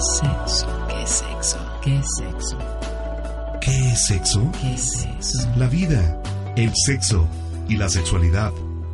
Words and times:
sexo? 0.00 0.66
¿Qué 0.88 1.02
es 1.02 1.10
sexo? 1.10 1.58
¿Qué 1.82 1.96
es 1.98 2.06
sexo? 2.18 2.58
¿Qué 3.60 3.88
es 3.92 4.06
sexo? 4.06 4.52
¿Qué 4.60 4.74
es 4.74 4.90
sexo? 5.00 5.48
La 5.56 5.66
vida, 5.66 6.20
el 6.56 6.72
sexo 6.86 7.26
y 7.68 7.76
la 7.76 7.88
sexualidad. 7.88 8.52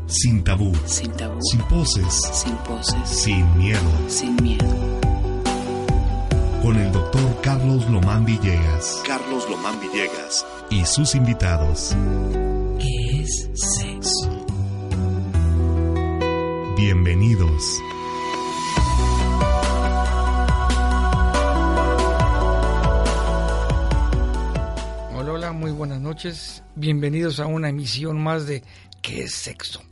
Sin 0.08 0.44
tabú, 0.44 0.72
Sin 0.84 1.10
tabú, 1.12 1.38
sin 1.42 1.60
poses, 1.62 2.20
sin 2.32 2.54
poses, 2.58 3.08
sin 3.08 3.58
miedo. 3.58 3.80
sin 4.08 4.36
miedo. 4.36 4.64
Con 6.62 6.76
el 6.76 6.92
doctor 6.92 7.40
Carlos 7.42 7.88
Lomán 7.90 8.24
Villegas. 8.24 9.02
Carlos 9.06 9.48
Lomán 9.50 9.80
Villegas. 9.80 10.44
Y 10.70 10.84
sus 10.84 11.14
invitados. 11.14 11.94
¿Qué 12.78 13.22
es 13.22 13.48
sexo? 13.54 14.44
Bienvenidos. 16.76 17.80
Buenas 25.86 26.02
noches. 26.02 26.64
Bienvenidos 26.74 27.38
a 27.38 27.46
una 27.46 27.68
emisión 27.68 28.20
más 28.20 28.44
de 28.44 28.64
¿Qué 29.02 29.22
es 29.22 29.34
sexo? 29.36 29.84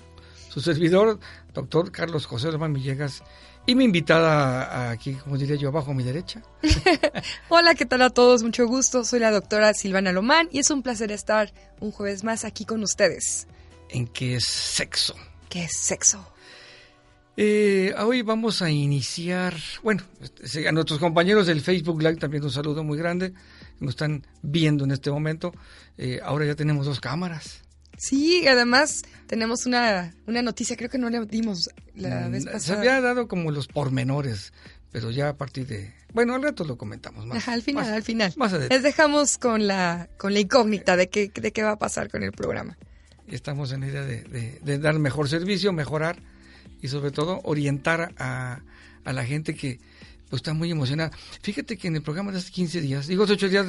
Su 0.48 0.61
servidor, 0.61 1.21
doctor 1.52 1.93
Carlos 1.93 2.27
José 2.27 2.51
Lomán 2.51 2.73
Villegas, 2.73 3.23
y 3.65 3.77
mi 3.77 3.85
invitada 3.85 4.91
aquí, 4.91 5.15
como 5.15 5.38
diría 5.38 5.55
yo, 5.55 5.69
abajo 5.69 5.93
a 5.93 5.95
mi 5.95 6.02
derecha. 6.02 6.43
Hola, 7.49 7.77
¿qué 7.77 7.87
tal 7.87 8.02
a 8.02 8.11
todos? 8.11 8.43
Mucho 8.43 8.66
gusto. 8.66 9.05
Soy 9.05 9.21
la 9.21 9.30
doctora 9.30 9.73
Silvana 9.73 10.11
Lomán 10.11 10.49
y 10.51 10.59
es 10.59 10.71
un 10.73 10.83
placer 10.83 11.12
estar 11.12 11.52
un 11.79 11.93
jueves 11.93 12.24
más 12.24 12.45
aquí 12.45 12.65
con 12.65 12.83
ustedes. 12.83 13.47
en 13.88 14.09
¿Qué 14.09 14.35
es 14.35 14.47
sexo? 14.47 15.15
¿Qué 15.49 15.63
es 15.63 15.77
sexo? 15.77 16.27
Eh, 17.37 17.95
hoy 17.99 18.23
vamos 18.23 18.63
a 18.63 18.71
iniciar, 18.71 19.55
bueno, 19.85 20.02
este, 20.43 20.66
a 20.66 20.73
nuestros 20.73 20.99
compañeros 20.99 21.46
del 21.46 21.61
Facebook 21.61 22.02
Live 22.02 22.16
también 22.16 22.43
un 22.43 22.51
saludo 22.51 22.83
muy 22.83 22.99
grande, 22.99 23.33
que 23.79 23.85
nos 23.85 23.93
están 23.95 24.27
viendo 24.43 24.85
en 24.85 24.91
este 24.91 25.11
momento. 25.11 25.53
Eh, 25.99 26.21
ahora 26.25 26.47
ya 26.47 26.55
tenemos 26.55 26.87
dos 26.87 27.01
cámaras. 27.01 27.63
Sí, 27.97 28.47
además 28.49 29.03
tenemos 29.29 29.67
una, 29.67 30.13
una 30.27 30.43
noticia, 30.43 30.77
creo 30.77 30.91
que 30.91 30.99
no 30.99 31.11
le 31.11 31.25
dimos 31.27 31.69
la 31.95 32.29
vez 32.29 32.43
Mm, 32.45 32.47
Se 32.49 32.52
pasada. 32.52 32.79
había 32.80 33.01
dado 33.01 33.29
como 33.29 33.52
los 33.52 33.69
pormenores, 33.69 34.52
pero 34.91 35.11
ya 35.13 35.29
a 35.29 35.37
partir 35.37 35.67
de... 35.69 35.95
Bueno, 36.13 36.35
al 36.35 36.43
rato 36.43 36.65
lo 36.65 36.77
comentamos 36.77 37.25
más. 37.27 37.39
Ajá, 37.39 37.52
al 37.52 37.63
final, 37.63 37.85
más- 37.85 37.93
al 37.93 38.02
final. 38.02 38.33
Más 38.37 38.52
adelante. 38.52 38.75
Les 38.75 38.83
dejamos 38.83 39.39
con 39.39 39.67
la, 39.69 40.09
con 40.19 40.33
la 40.35 40.41
incógnita 40.41 40.97
de 40.97 41.09
qué, 41.09 41.30
de 41.33 41.52
qué 41.52 41.63
va 41.63 41.73
a 41.73 41.79
pasar 41.79 42.11
con 42.11 42.23
el 42.25 42.33
programa. 42.33 42.77
Estamos 43.29 43.71
en 43.73 43.80
la 43.80 43.87
idea 43.89 44.02
de, 44.02 44.23
de- 44.25 44.59
de 44.63 44.79
dar 44.79 44.99
mejor 44.99 45.29
servicio, 45.29 45.73
mejorar 45.73 46.21
y 46.83 46.89
sobre 46.89 47.11
todo 47.13 47.41
orientar 47.45 48.13
a, 48.19 48.61
a 49.05 49.13
la 49.13 49.25
gente 49.25 49.55
que 49.55 49.79
pues, 50.35 50.40
está 50.40 50.52
muy 50.54 50.71
emocionada. 50.71 51.10
Fíjate 51.43 51.77
que 51.77 51.88
en 51.88 51.96
el 51.96 52.02
programa 52.02 52.32
de 52.32 52.38
hace 52.38 52.51
15 52.51 52.80
días, 52.80 53.07
digo 53.07 53.24
hace 53.24 53.35
8 53.35 53.49
días 53.49 53.66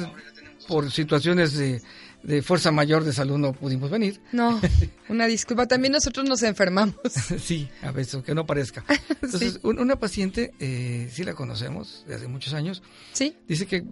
por 0.66 0.90
situaciones 0.90 1.56
de, 1.56 1.80
de 2.24 2.42
fuerza 2.42 2.72
mayor 2.72 3.04
de 3.04 3.12
salud 3.12 3.38
no 3.38 3.52
pudimos 3.52 3.88
venir. 3.90 4.20
No, 4.32 4.60
una 5.08 5.26
disculpa. 5.26 5.66
También 5.68 5.92
nosotros 5.92 6.28
nos 6.28 6.42
enfermamos. 6.42 6.96
sí, 7.40 7.68
a 7.82 7.92
veces, 7.92 8.14
aunque 8.14 8.34
no 8.34 8.46
parezca. 8.46 8.84
Entonces, 9.22 9.54
Sí. 9.54 9.60
una 9.62 9.96
paciente, 9.96 10.52
eh, 10.58 11.08
sí 11.12 11.22
la 11.24 11.34
conocemos 11.34 12.04
de 12.08 12.16
hace 12.16 12.26
muchos 12.26 12.52
años, 12.54 12.82
¿Sí? 13.12 13.36
dice 13.46 13.66
que 13.66 13.84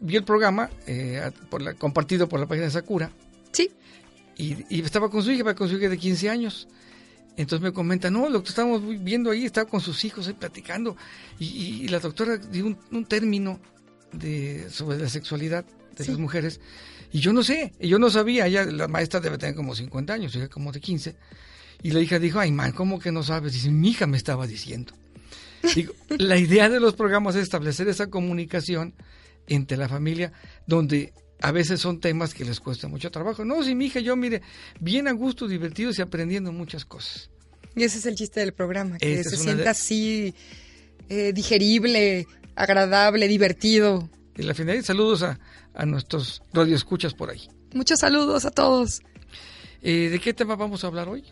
vio 0.00 0.18
el 0.18 0.24
programa 0.24 0.68
eh, 0.86 1.30
por 1.50 1.62
la- 1.62 1.74
compartido 1.74 2.28
por 2.28 2.38
la 2.40 2.46
página 2.46 2.66
de 2.66 2.72
Sakura 2.72 3.10
Sí. 3.52 3.70
y, 4.36 4.64
y 4.68 4.82
estaba 4.82 5.08
con 5.10 5.22
su 5.22 5.30
hija, 5.32 5.54
con 5.54 5.68
su 5.68 5.76
hija 5.78 5.88
de 5.88 5.96
15 5.98 6.28
años. 6.30 6.68
Entonces 7.38 7.62
me 7.62 7.72
comenta, 7.72 8.10
no, 8.10 8.28
lo 8.28 8.42
que 8.42 8.48
estábamos 8.50 8.82
viendo 9.02 9.30
ahí, 9.30 9.44
estaba 9.46 9.66
con 9.70 9.80
sus 9.80 10.04
hijos 10.04 10.26
ahí 10.28 10.34
platicando. 10.34 10.96
Y, 11.38 11.46
y- 11.46 11.84
y 11.84 11.88
la 11.88 12.00
doctora 12.00 12.36
dio 12.36 12.66
un, 12.66 12.76
un 12.90 13.06
término 13.06 13.60
de, 14.12 14.68
sobre 14.70 14.98
la 14.98 15.08
sexualidad 15.08 15.64
de 15.96 16.04
Sí. 16.04 16.10
las 16.10 16.20
mujeres. 16.20 16.60
Y 17.12 17.20
yo 17.20 17.32
no 17.32 17.42
sé, 17.42 17.72
yo 17.80 17.98
no 17.98 18.10
sabía, 18.10 18.46
ella, 18.46 18.64
la 18.66 18.88
maestra 18.88 19.20
debe 19.20 19.38
tener 19.38 19.54
como 19.54 19.74
50 19.74 20.12
años, 20.12 20.34
ella 20.36 20.48
como 20.48 20.72
de 20.72 20.80
15. 20.80 21.16
Y 21.82 21.92
la 21.92 22.00
hija 22.00 22.18
dijo, 22.18 22.40
ay, 22.40 22.50
man, 22.52 22.72
¿cómo 22.72 22.98
que 22.98 23.12
no 23.12 23.22
sabes? 23.22 23.52
Dice, 23.52 23.70
mi 23.70 23.90
hija 23.90 24.06
me 24.08 24.16
estaba 24.16 24.46
diciendo. 24.46 24.92
Digo, 25.76 25.94
la 26.18 26.36
idea 26.38 26.68
de 26.68 26.80
los 26.80 26.94
programas 26.94 27.36
es 27.36 27.42
establecer 27.44 27.88
esa 27.88 28.08
comunicación 28.08 28.94
entre 29.46 29.76
la 29.76 29.88
familia, 29.88 30.32
donde 30.66 31.12
a 31.40 31.52
veces 31.52 31.80
son 31.80 32.00
temas 32.00 32.34
que 32.34 32.44
les 32.44 32.60
cuesta 32.60 32.88
mucho 32.88 33.10
trabajo. 33.10 33.44
No, 33.44 33.62
si 33.62 33.74
mi 33.74 33.86
hija, 33.86 34.00
yo 34.00 34.16
mire, 34.16 34.42
bien 34.80 35.08
a 35.08 35.12
gusto, 35.12 35.46
divertidos 35.48 35.98
y 35.98 36.02
aprendiendo 36.02 36.52
muchas 36.52 36.84
cosas. 36.84 37.30
Y 37.76 37.84
ese 37.84 37.98
es 37.98 38.06
el 38.06 38.14
chiste 38.16 38.40
del 38.40 38.52
programa, 38.54 38.98
que 38.98 39.20
Esta 39.20 39.30
se 39.30 39.36
sienta 39.36 39.62
de- 39.64 39.68
así 39.68 40.34
eh, 41.08 41.32
digerible, 41.32 42.26
agradable, 42.56 43.28
divertido. 43.28 44.08
Y 44.36 44.42
la 44.42 44.54
finalidad, 44.54 44.84
saludos 44.84 45.22
a, 45.22 45.38
a 45.74 45.86
nuestros 45.86 46.42
radioescuchas 46.52 47.14
por 47.14 47.30
ahí. 47.30 47.48
Muchos 47.74 48.00
saludos 48.00 48.44
a 48.44 48.50
todos. 48.50 49.00
Eh, 49.82 50.08
¿De 50.10 50.18
qué 50.18 50.34
tema 50.34 50.56
vamos 50.56 50.82
a 50.82 50.88
hablar 50.88 51.08
hoy? 51.08 51.24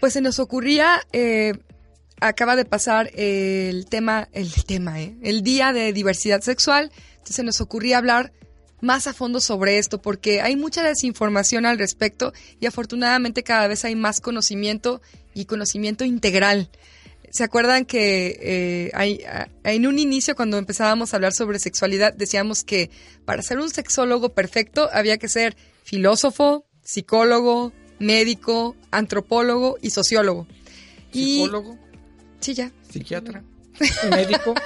Pues 0.00 0.14
se 0.14 0.22
nos 0.22 0.38
ocurría, 0.38 1.02
eh, 1.12 1.52
acaba 2.20 2.56
de 2.56 2.64
pasar 2.64 3.10
el 3.14 3.84
tema, 3.86 4.28
el 4.32 4.52
tema, 4.64 5.00
¿eh? 5.02 5.16
el 5.22 5.42
Día 5.42 5.72
de 5.74 5.92
Diversidad 5.92 6.40
Sexual, 6.40 6.90
entonces 7.12 7.36
se 7.36 7.42
nos 7.42 7.60
ocurría 7.60 7.98
hablar 7.98 8.32
más 8.80 9.06
a 9.06 9.12
fondo 9.14 9.40
sobre 9.40 9.78
esto, 9.78 10.00
porque 10.00 10.40
hay 10.40 10.56
mucha 10.56 10.82
desinformación 10.82 11.66
al 11.66 11.78
respecto 11.78 12.32
y 12.60 12.66
afortunadamente 12.66 13.42
cada 13.42 13.66
vez 13.68 13.84
hay 13.84 13.94
más 13.96 14.20
conocimiento 14.20 15.00
y 15.34 15.44
conocimiento 15.44 16.04
integral. 16.04 16.70
¿Se 17.32 17.44
acuerdan 17.44 17.84
que 17.84 18.38
eh, 18.42 18.90
hay, 18.94 19.22
en 19.62 19.86
un 19.86 19.98
inicio 20.00 20.34
cuando 20.34 20.58
empezábamos 20.58 21.12
a 21.12 21.16
hablar 21.16 21.32
sobre 21.32 21.60
sexualidad 21.60 22.12
decíamos 22.12 22.64
que 22.64 22.90
para 23.24 23.42
ser 23.42 23.58
un 23.60 23.70
sexólogo 23.70 24.30
perfecto 24.30 24.88
había 24.92 25.16
que 25.18 25.28
ser 25.28 25.56
filósofo, 25.84 26.64
psicólogo, 26.82 27.72
médico, 28.00 28.74
antropólogo 28.90 29.78
y 29.80 29.90
sociólogo? 29.90 30.48
Y- 31.12 31.42
Psicólogo, 31.42 31.78
Sí, 32.40 32.54
ya. 32.54 32.72
psiquiatra, 32.90 33.44
médico. 34.10 34.54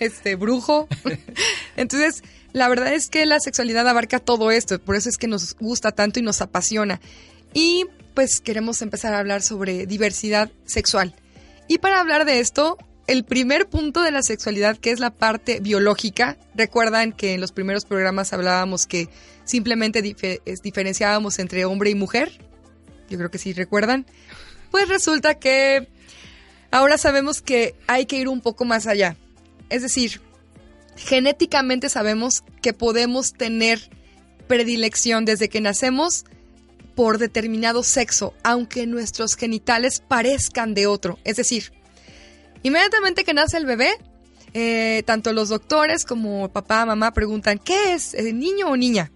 Este, 0.00 0.34
brujo. 0.34 0.88
Entonces, 1.76 2.22
la 2.54 2.68
verdad 2.68 2.94
es 2.94 3.08
que 3.08 3.26
la 3.26 3.40
sexualidad 3.40 3.86
abarca 3.88 4.20
todo 4.20 4.52
esto, 4.52 4.78
por 4.78 4.94
eso 4.94 5.08
es 5.08 5.18
que 5.18 5.26
nos 5.26 5.56
gusta 5.56 5.90
tanto 5.90 6.20
y 6.20 6.22
nos 6.22 6.40
apasiona. 6.40 7.00
Y 7.52 7.84
pues 8.14 8.40
queremos 8.40 8.80
empezar 8.80 9.12
a 9.12 9.18
hablar 9.18 9.42
sobre 9.42 9.86
diversidad 9.86 10.52
sexual. 10.64 11.16
Y 11.66 11.78
para 11.78 11.98
hablar 11.98 12.24
de 12.24 12.38
esto, 12.38 12.78
el 13.08 13.24
primer 13.24 13.68
punto 13.68 14.02
de 14.02 14.12
la 14.12 14.22
sexualidad, 14.22 14.78
que 14.78 14.92
es 14.92 15.00
la 15.00 15.10
parte 15.10 15.58
biológica, 15.58 16.38
recuerdan 16.54 17.10
que 17.10 17.34
en 17.34 17.40
los 17.40 17.50
primeros 17.50 17.84
programas 17.84 18.32
hablábamos 18.32 18.86
que 18.86 19.08
simplemente 19.42 20.00
diferenciábamos 20.00 21.40
entre 21.40 21.64
hombre 21.64 21.90
y 21.90 21.96
mujer. 21.96 22.38
Yo 23.10 23.18
creo 23.18 23.32
que 23.32 23.38
sí 23.38 23.52
recuerdan. 23.52 24.06
Pues 24.70 24.88
resulta 24.88 25.40
que 25.40 25.88
ahora 26.70 26.98
sabemos 26.98 27.42
que 27.42 27.74
hay 27.88 28.06
que 28.06 28.16
ir 28.16 28.28
un 28.28 28.40
poco 28.40 28.64
más 28.64 28.86
allá. 28.86 29.16
Es 29.70 29.82
decir, 29.82 30.20
genéticamente 30.96 31.88
sabemos 31.88 32.44
que 32.62 32.72
podemos 32.72 33.32
tener 33.32 33.90
predilección 34.46 35.24
desde 35.24 35.48
que 35.48 35.60
nacemos 35.60 36.24
por 36.94 37.18
determinado 37.18 37.82
sexo, 37.82 38.34
aunque 38.42 38.86
nuestros 38.86 39.36
genitales 39.36 40.00
parezcan 40.06 40.74
de 40.74 40.86
otro. 40.86 41.18
Es 41.24 41.36
decir, 41.36 41.72
inmediatamente 42.62 43.24
que 43.24 43.34
nace 43.34 43.56
el 43.56 43.66
bebé, 43.66 43.90
eh, 44.52 45.02
tanto 45.04 45.32
los 45.32 45.48
doctores 45.48 46.04
como 46.04 46.48
papá, 46.52 46.86
mamá 46.86 47.12
preguntan, 47.12 47.58
¿qué 47.58 47.94
es? 47.94 48.14
¿Eh, 48.14 48.32
¿Niño 48.32 48.68
o 48.68 48.76
niña? 48.76 49.10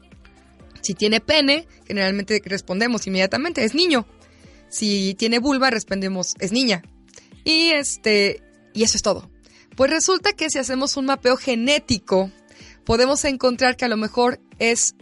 Si 0.81 0.95
tiene 0.95 1.21
pene, 1.21 1.67
generalmente 1.87 2.41
respondemos 2.45 3.07
inmediatamente, 3.07 3.65
es 3.65 3.75
niño. 3.75 4.07
Si 4.69 5.15
tiene 5.15 5.39
vulva, 5.39 5.71
respondemos, 5.71 6.35
es 6.41 6.53
niña. 6.53 6.83
Y 7.45 7.71
este, 7.71 8.43
y 8.75 8.83
eso 8.83 8.97
es 8.97 9.03
todo. 9.03 9.31
Pues 9.79 9.93
resulta 9.93 10.33
que 10.33 10.51
si 10.51 10.59
hacemos 10.59 10.97
un 10.97 11.05
mapeo 11.05 11.37
genético, 11.37 12.33
podemos 12.85 13.25
encontrar 13.25 13.77
que 13.77 13.85
a 13.85 13.89
lo 13.89 13.97
mejor 13.97 14.41
es 14.59 14.97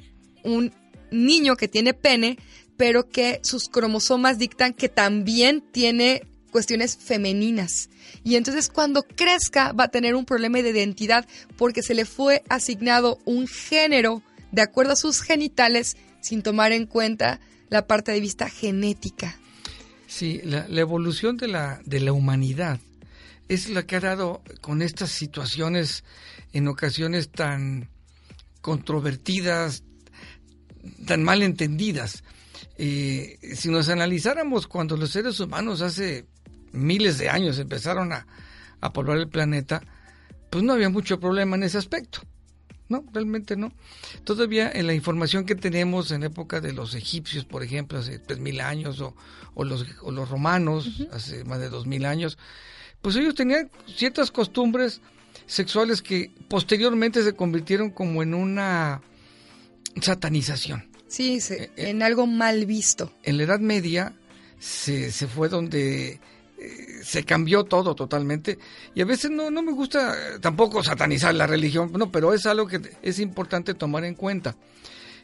un 0.44 0.70
niño 1.11 1.56
que 1.56 1.67
tiene 1.67 1.94
pene, 1.94 2.37
pero 2.76 3.08
que 3.08 3.40
sus 3.43 3.70
cromosomas 3.70 4.37
dictan 4.38 4.75
que 4.75 4.90
también 4.90 5.64
tiene 5.73 6.26
cuestiones 6.50 6.99
femeninas. 6.99 7.88
Y 8.23 8.37
entonces 8.37 8.69
cuando 8.69 9.02
crezca 9.02 9.73
va 9.73 9.84
a 9.84 9.88
tener 9.88 10.14
un 10.14 10.26
problema 10.26 10.61
de 10.61 10.69
identidad 10.69 11.26
porque 11.56 11.82
se 11.82 11.94
le 11.94 12.05
fue 12.05 12.43
asignado 12.50 13.19
un 13.25 13.46
género 13.46 14.23
de 14.52 14.61
acuerdo 14.61 14.93
a 14.93 14.96
sus 14.96 15.23
genitales 15.23 15.96
sin 16.20 16.43
tomar 16.43 16.73
en 16.73 16.84
cuenta 16.84 17.40
la 17.70 17.87
parte 17.87 18.12
de 18.12 18.20
vista 18.20 18.50
genética. 18.50 19.40
Sí, 20.06 20.43
la, 20.44 20.67
evolución 20.69 21.38
de 21.38 21.49
la, 21.49 21.81
de 21.87 22.00
la 22.00 22.12
humanidad 22.12 22.78
es 23.49 23.69
la 23.69 23.87
que 23.87 23.97
ha 23.97 24.01
dado 24.01 24.43
con 24.61 24.83
estas 24.83 25.11
situaciones 25.11 26.05
en 26.53 26.69
ocasiones 26.69 27.31
tan 27.31 27.89
controvertidas, 28.61 29.85
tan 31.07 31.23
mal 31.23 31.43
entendidas. 31.43 32.25
Eh, 32.79 33.39
si 33.55 33.69
nos 33.71 33.89
analizáramos 33.89 34.67
cuando 34.67 34.97
los 34.97 35.11
seres 35.11 35.39
humanos 35.41 35.81
hace 35.81 36.27
miles 36.73 37.19
de 37.19 37.29
años 37.29 37.59
empezaron 37.59 38.13
a, 38.13 38.27
a 38.81 38.93
poblar 38.93 39.19
el 39.19 39.29
planeta, 39.29 39.83
pues 40.51 40.65
no 40.65 40.73
había 40.73 40.89
mucho 40.89 41.21
problema 41.21 41.57
en 41.57 41.63
ese 41.63 41.79
aspecto. 41.79 42.21
No, 42.89 43.05
realmente 43.13 43.57
no. 43.57 43.73
Todavía 44.23 44.71
en 44.73 44.87
la 44.87 44.95
información 44.95 45.45
que 45.45 45.57
tenemos 45.57 46.13
en 46.13 46.23
época 46.23 46.61
de 46.61 46.73
los 46.73 46.95
egipcios, 46.95 47.45
por 47.45 47.65
ejemplo, 47.65 47.99
hace 47.99 48.21
tres 48.21 48.39
mil 48.39 48.61
años, 48.61 49.01
o, 49.01 49.17
o, 49.55 49.65
los, 49.65 49.85
o 50.03 50.13
los 50.13 50.29
romanos, 50.29 51.05
hace 51.13 51.45
más 51.45 51.59
de 51.59 51.69
dos 51.69 51.87
mil 51.87 52.05
años, 52.05 52.39
pues 53.06 53.14
ellos 53.14 53.37
tenían 53.37 53.70
ciertas 53.87 54.32
costumbres 54.32 55.00
sexuales 55.47 56.03
que 56.03 56.32
posteriormente 56.49 57.23
se 57.23 57.35
convirtieron 57.35 57.91
como 57.91 58.20
en 58.20 58.35
una 58.35 59.00
satanización. 60.03 60.91
Sí, 61.06 61.41
se- 61.41 61.70
en 61.76 62.03
algo 62.03 62.26
mal 62.26 62.67
visto. 62.67 63.12
En 63.23 63.37
la 63.37 63.44
Edad 63.44 63.61
Media 63.61 64.12
se, 64.58 65.12
se 65.12 65.29
fue 65.29 65.49
donde 65.49 66.19
eh, 66.58 67.00
se 67.05 67.23
cambió 67.23 67.62
todo 67.62 67.94
totalmente 67.94 68.58
y 68.93 69.03
a 69.03 69.05
veces 69.05 69.31
no, 69.31 69.52
no 69.52 69.62
me 69.62 69.70
gusta 69.70 70.12
eh, 70.14 70.38
tampoco 70.41 70.82
satanizar 70.82 71.32
la 71.32 71.47
religión, 71.47 71.93
no, 71.97 72.11
pero 72.11 72.35
es 72.35 72.44
algo 72.47 72.67
que 72.67 72.81
es 73.02 73.20
importante 73.20 73.75
tomar 73.75 74.05
en 74.05 74.17
cuenta, 74.17 74.56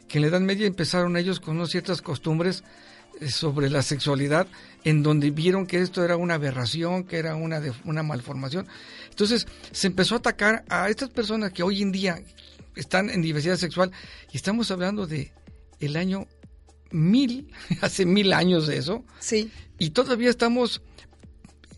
que 0.07 0.19
en 0.19 0.21
la 0.21 0.27
Edad 0.29 0.39
Media 0.39 0.67
empezaron 0.67 1.17
ellos 1.17 1.41
con 1.41 1.57
unas 1.57 1.69
ciertas 1.69 2.01
costumbres 2.01 2.61
eh, 2.61 2.63
sobre 3.29 3.69
la 3.69 3.81
sexualidad 3.81 4.47
en 4.83 5.01
donde 5.03 5.31
vieron 5.31 5.65
que 5.65 5.79
esto 5.81 6.03
era 6.03 6.17
una 6.17 6.33
aberración, 6.35 7.03
que 7.05 7.17
era 7.17 7.35
una, 7.35 7.59
de- 7.61 7.73
una 7.85 8.03
malformación. 8.03 8.67
Entonces 9.09 9.47
se 9.71 9.87
empezó 9.87 10.15
a 10.15 10.17
atacar 10.17 10.65
a 10.69 10.89
estas 10.89 11.09
personas 11.09 11.51
que 11.53 11.63
hoy 11.63 11.81
en 11.81 11.91
día 11.91 12.21
están 12.75 13.09
en 13.09 13.21
diversidad 13.21 13.55
sexual 13.57 13.91
y 14.31 14.37
estamos 14.37 14.71
hablando 14.71 15.07
de 15.07 15.31
el 15.79 15.95
año 15.95 16.27
mil, 16.91 17.51
hace 17.81 18.05
mil 18.05 18.33
años 18.33 18.67
de 18.67 18.77
eso, 18.77 19.03
Sí. 19.19 19.51
y 19.79 19.91
todavía 19.91 20.29
estamos 20.29 20.81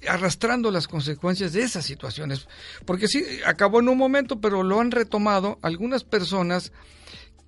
arrastrando 0.08 0.70
las 0.72 0.88
consecuencias 0.88 1.54
de 1.54 1.62
esas 1.64 1.86
situaciones. 1.86 2.48
Porque 2.86 3.08
sí, 3.08 3.24
acabó 3.46 3.80
en 3.80 3.90
un 3.90 3.98
momento, 3.98 4.40
pero 4.40 4.62
lo 4.64 4.80
han 4.80 4.92
retomado 4.92 5.58
algunas 5.62 6.04
personas 6.04 6.72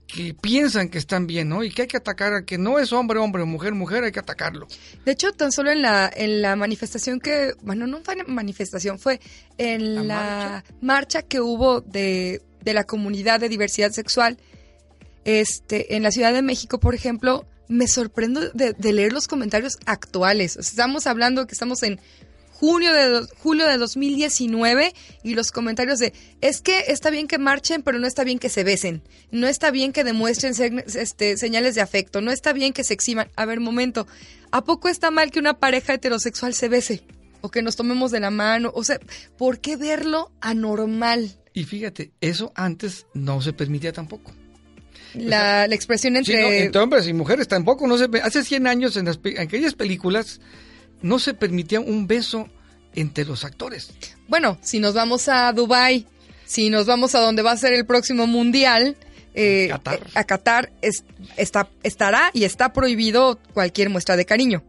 que 0.07 0.33
piensan 0.33 0.89
que 0.89 0.97
están 0.97 1.27
bien, 1.27 1.49
¿no? 1.49 1.63
Y 1.63 1.71
que 1.71 1.83
hay 1.83 1.87
que 1.87 1.97
atacar 1.97 2.33
a 2.33 2.45
que 2.45 2.57
no 2.57 2.79
es 2.79 2.93
hombre, 2.93 3.19
hombre, 3.19 3.43
mujer, 3.43 3.73
mujer, 3.73 4.05
hay 4.05 4.11
que 4.11 4.19
atacarlo. 4.19 4.67
De 5.05 5.11
hecho, 5.11 5.33
tan 5.33 5.51
solo 5.51 5.69
en 5.69 5.81
la, 5.81 6.09
en 6.15 6.41
la 6.41 6.55
manifestación 6.55 7.19
que, 7.19 7.53
bueno, 7.61 7.87
no 7.87 8.01
fue 8.03 8.15
manifestación, 8.25 8.99
fue 8.99 9.19
en 9.57 9.95
¿La 9.95 10.03
la, 10.03 10.63
marcha? 10.81 11.21
que 11.21 11.41
hubo 11.41 11.81
de, 11.81 12.41
de 12.63 12.73
la 12.73 12.85
comunidad 12.85 13.39
de 13.41 13.49
diversidad 13.49 13.91
sexual, 13.91 14.37
este, 15.25 15.95
en 15.95 16.03
la 16.03 16.11
Ciudad 16.11 16.33
de 16.33 16.41
México, 16.41 16.79
por 16.79 16.95
ejemplo, 16.95 17.45
me 17.67 17.87
sorprendo 17.87 18.49
de, 18.51 18.71
de 18.71 18.93
leer 18.93 19.11
los 19.11 19.27
comentarios 19.27 19.77
actuales. 19.85 20.55
O 20.55 20.63
sea, 20.63 20.71
estamos 20.71 21.05
hablando 21.05 21.45
que 21.47 21.53
estamos 21.53 21.83
en 21.83 21.99
junio 22.59 22.91
de 22.91 23.27
julio 23.37 23.67
de 23.67 23.77
2019 23.77 24.93
y 25.23 25.35
los 25.35 25.51
comentarios 25.51 25.99
de 25.99 26.11
es 26.41 26.61
que 26.61 26.85
está 26.87 27.09
bien 27.11 27.27
que 27.27 27.37
marchen 27.37 27.83
pero 27.83 27.99
no 27.99 28.07
está 28.07 28.23
bien 28.23 28.39
que 28.39 28.49
se 28.49 28.63
besen. 28.63 29.03
No 29.31 29.47
está 29.47 29.69
bien 29.71 29.93
que 29.93 30.03
demuestren 30.03 30.55
se- 30.55 30.83
este, 30.95 31.37
señales 31.37 31.75
de 31.75 31.81
afecto. 31.81 32.19
No 32.21 32.31
está 32.31 32.53
bien 32.53 32.73
que 32.73 32.83
se 32.83 32.93
exhiban 32.95 33.29
a 33.35 33.45
ver 33.45 33.59
momento. 33.59 34.07
A 34.51 34.63
poco 34.63 34.89
está 34.89 35.11
mal 35.11 35.29
que 35.31 35.39
una 35.39 35.59
pareja 35.59 35.93
heterosexual 35.93 36.53
se 36.55 36.67
bese 36.69 37.03
o 37.41 37.49
que 37.51 37.61
nos 37.61 37.75
tomemos 37.75 38.09
de 38.11 38.19
la 38.21 38.31
mano. 38.31 38.71
O 38.73 38.83
sea 38.83 38.99
por 39.37 39.59
qué 39.59 39.75
verlo 39.77 40.31
anormal 40.41 41.37
Y 41.53 41.63
fíjate, 41.65 42.11
eso 42.21 42.51
antes 42.55 43.05
no 43.13 43.39
se 43.41 43.53
permitía 43.53 43.93
tampoco. 43.93 44.31
la, 45.13 45.67
la 45.67 45.75
expresión 45.75 46.13
Sí, 46.13 46.17
entre 46.33 46.41
no, 46.41 46.47
entre 46.49 46.81
hombres 46.81 47.07
y 47.07 47.13
mujeres 47.13 47.47
tampoco. 47.47 47.85
No 47.87 47.97
se, 47.97 48.07
hace 48.23 48.43
100 48.43 48.65
años 48.67 48.97
en, 48.97 49.05
las 49.05 49.19
en 49.23 49.39
aquellas 49.41 49.73
películas 49.75 50.39
no 51.01 51.19
se 51.19 51.33
permitía 51.33 51.79
un 51.79 52.07
beso 52.07 52.47
entre 52.95 53.25
los 53.25 53.43
actores. 53.43 53.91
Bueno, 54.27 54.57
si 54.61 54.79
nos 54.79 54.93
vamos 54.93 55.27
a 55.29 55.51
Dubai, 55.53 56.05
si 56.45 56.69
nos 56.69 56.85
vamos 56.85 57.13
a 57.15 57.19
donde 57.19 57.41
va 57.43 57.51
a 57.51 57.57
ser 57.57 57.73
el 57.73 57.85
próximo 57.85 58.25
mundial, 58.27 58.95
eh, 59.35 59.67
Qatar. 59.69 59.99
eh, 59.99 60.11
a 60.15 60.23
Qatar 60.23 60.71
es- 60.81 61.03
está, 61.35 61.69
estará 61.83 62.31
y 62.33 62.43
está 62.43 62.73
prohibido 62.73 63.39
cualquier 63.53 63.89
muestra 63.89 64.15
de 64.17 64.25
cariño 64.25 64.63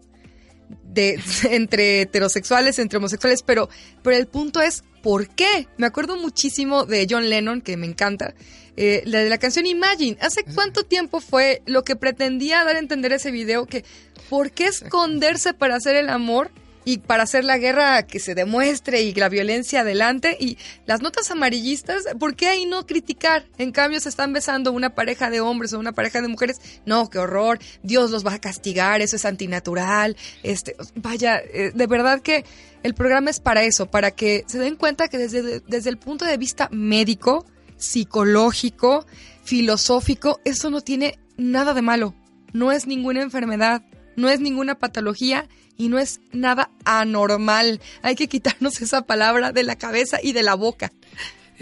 de 0.99 1.21
entre 1.51 2.03
heterosexuales, 2.03 2.79
entre 2.79 2.99
homosexuales, 2.99 3.43
pero, 3.43 3.69
pero 4.03 4.17
el 4.17 4.27
punto 4.27 4.61
es 4.61 4.83
¿por 5.03 5.29
qué? 5.29 5.69
Me 5.77 5.87
acuerdo 5.87 6.17
muchísimo 6.17 6.85
de 6.85 7.07
John 7.09 7.31
Lennon, 7.31 7.61
que 7.61 7.77
me 7.77 7.87
encanta, 7.87 8.35
eh, 8.77 9.03
la 9.07 9.21
de 9.21 9.29
la 9.29 9.39
canción 9.39 9.67
Imagine. 9.67 10.19
¿Hace 10.21 10.45
cuánto 10.45 10.85
tiempo 10.85 11.21
fue 11.21 11.63
lo 11.67 11.83
que 11.85 11.97
pretendía 11.97 12.65
dar 12.65 12.77
a 12.77 12.79
entender 12.79 13.13
ese 13.13 13.31
video? 13.31 13.67
Que 13.67 13.85
¿por 14.29 14.51
qué 14.51 14.67
esconderse 14.67 15.55
para 15.55 15.77
hacer 15.77 15.97
el 15.97 16.09
amor? 16.09 16.51
Y 16.89 16.97
para 16.97 17.25
hacer 17.25 17.45
la 17.45 17.59
guerra 17.59 18.07
que 18.07 18.19
se 18.19 18.35
demuestre 18.35 19.03
y 19.03 19.13
la 19.13 19.29
violencia 19.29 19.83
adelante. 19.83 20.39
Y 20.41 20.57
las 20.87 21.03
notas 21.03 21.31
amarillistas, 21.31 22.05
¿por 22.19 22.35
qué 22.35 22.47
ahí 22.49 22.65
no 22.65 22.87
criticar? 22.87 23.45
En 23.59 23.73
cambio 23.73 24.01
se 24.01 24.09
están 24.09 24.33
besando 24.33 24.73
una 24.73 24.95
pareja 24.95 25.29
de 25.29 25.43
hombres 25.43 25.75
o 25.75 25.79
una 25.79 25.93
pareja 25.93 26.23
de 26.23 26.29
mujeres, 26.29 26.63
no, 26.87 27.11
qué 27.11 27.19
horror, 27.19 27.59
Dios 27.83 28.11
los 28.11 28.25
va 28.27 28.33
a 28.33 28.39
castigar, 28.39 29.03
eso 29.03 29.17
es 29.17 29.27
antinatural, 29.27 30.17
este, 30.43 30.77
vaya, 30.95 31.37
eh, 31.53 31.73
de 31.75 31.87
verdad 31.87 32.23
que 32.23 32.47
el 32.83 32.95
programa 32.95 33.29
es 33.29 33.39
para 33.39 33.65
eso, 33.65 33.91
para 33.91 34.11
que 34.13 34.45
se 34.47 34.59
den 34.59 34.77
cuenta 34.77 35.09
que 35.09 35.19
desde, 35.19 35.61
desde 35.61 35.91
el 35.91 35.99
punto 35.99 36.25
de 36.25 36.39
vista 36.39 36.71
médico, 36.73 37.45
psicológico, 37.77 39.05
filosófico, 39.45 40.41
eso 40.47 40.71
no 40.71 40.81
tiene 40.81 41.19
nada 41.37 41.75
de 41.75 41.83
malo, 41.83 42.15
no 42.55 42.73
es 42.73 42.87
ninguna 42.87 43.21
enfermedad, 43.21 43.83
no 44.19 44.29
es 44.29 44.41
ninguna 44.41 44.79
patología 44.79 45.49
y 45.77 45.89
no 45.89 45.99
es 45.99 46.21
nada 46.33 46.71
anormal. 46.85 47.81
Hay 48.03 48.15
que 48.17 48.29
quitarnos 48.29 48.81
esa 48.83 49.03
palabra 49.07 49.53
de 49.53 49.63
la 49.63 49.77
cabeza 49.77 50.19
y 50.23 50.33
de 50.33 50.43
la 50.43 50.55
boca. 50.55 50.93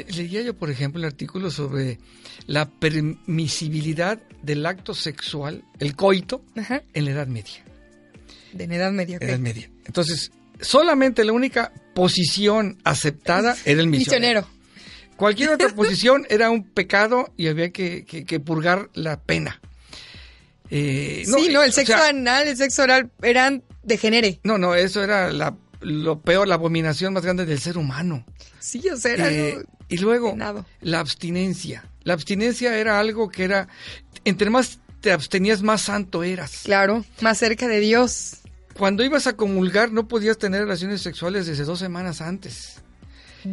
Leía 0.08 0.43
yo, 0.43 0.55
por 0.55 0.70
ejemplo, 0.70 0.99
el 1.00 1.06
artículo 1.06 1.50
sobre 1.50 1.99
la 2.47 2.69
permisibilidad 2.69 4.19
del 4.43 4.67
acto 4.67 4.94
sexual, 4.94 5.64
el 5.79 5.97
coito, 5.97 6.44
Ajá. 6.56 6.82
en 6.93 7.05
la 7.06 7.11
Edad 7.12 7.26
Media. 7.26 7.64
De 8.53 8.64
edad 8.64 8.93
media. 8.93 9.17
ok. 9.19 9.23
Edad 9.23 9.38
Media. 9.38 9.70
Entonces, 9.85 10.31
solamente 10.61 11.25
la 11.25 11.32
única 11.32 11.73
posición 11.94 12.79
aceptada 12.85 13.55
era 13.64 13.81
el 13.81 13.88
misionero. 13.88 14.41
Misionero. 14.43 14.56
Cualquier 15.17 15.50
otra 15.50 15.69
posición 15.75 16.26
era 16.31 16.50
un 16.50 16.62
pecado 16.64 17.32
y 17.37 17.49
había 17.49 17.70
que, 17.70 18.05
que- 18.05 18.25
que 18.25 18.38
purgar 18.41 18.91
la 18.94 19.19
pena. 19.20 19.61
Eh, 20.71 21.23
sí, 21.25 21.49
no, 21.53 21.63
el 21.63 21.71
o 21.71 21.73
sexo 21.73 21.93
sea, 21.95 22.09
anal, 22.09 22.49
el 22.49 22.57
sexo 22.57 22.83
oral 22.83 23.11
eran 23.23 23.63
de 23.83 23.97
género. 23.99 24.29
no, 24.45 24.59
no, 24.59 24.75
eso 24.75 25.03
era 25.03 25.33
la- 25.33 25.57
lo 25.81 26.21
peor, 26.23 26.49
la 26.49 26.55
abominación 26.57 27.13
más 27.13 27.23
grande 27.25 27.47
del 27.47 27.61
ser 27.61 27.79
humano. 27.79 28.25
Sí, 28.59 28.83
o 28.89 28.97
sea, 28.97 29.13
era 29.13 29.31
Eh, 29.31 29.58
y 29.89 29.99
luego, 29.99 30.32
penado. 30.32 30.65
la 30.81 30.99
abstinencia. 31.01 31.85
La 32.03 32.15
abstinencia 32.15 32.77
era 32.79 32.99
algo 32.99 33.29
que 33.29 33.44
era, 33.44 33.69
entre 34.25 34.51
más 34.51 34.81
te 35.01 35.13
abstenías, 35.13 35.63
más 35.63 35.82
santo 35.82 36.25
eras. 36.25 36.63
Claro, 36.65 37.05
más 37.20 37.39
cerca 37.39 37.69
de 37.69 37.79
Dios. 37.81 38.39
Cuando 38.77 39.05
ibas 39.05 39.27
a 39.29 39.35
comulgar, 39.37 39.93
no 39.93 40.08
podías 40.08 40.37
tener 40.39 40.63
relaciones 40.63 41.01
sexuales 41.03 41.46
desde 41.46 41.65
dos 41.65 41.79
semanas 41.79 42.20
antes. 42.20 42.82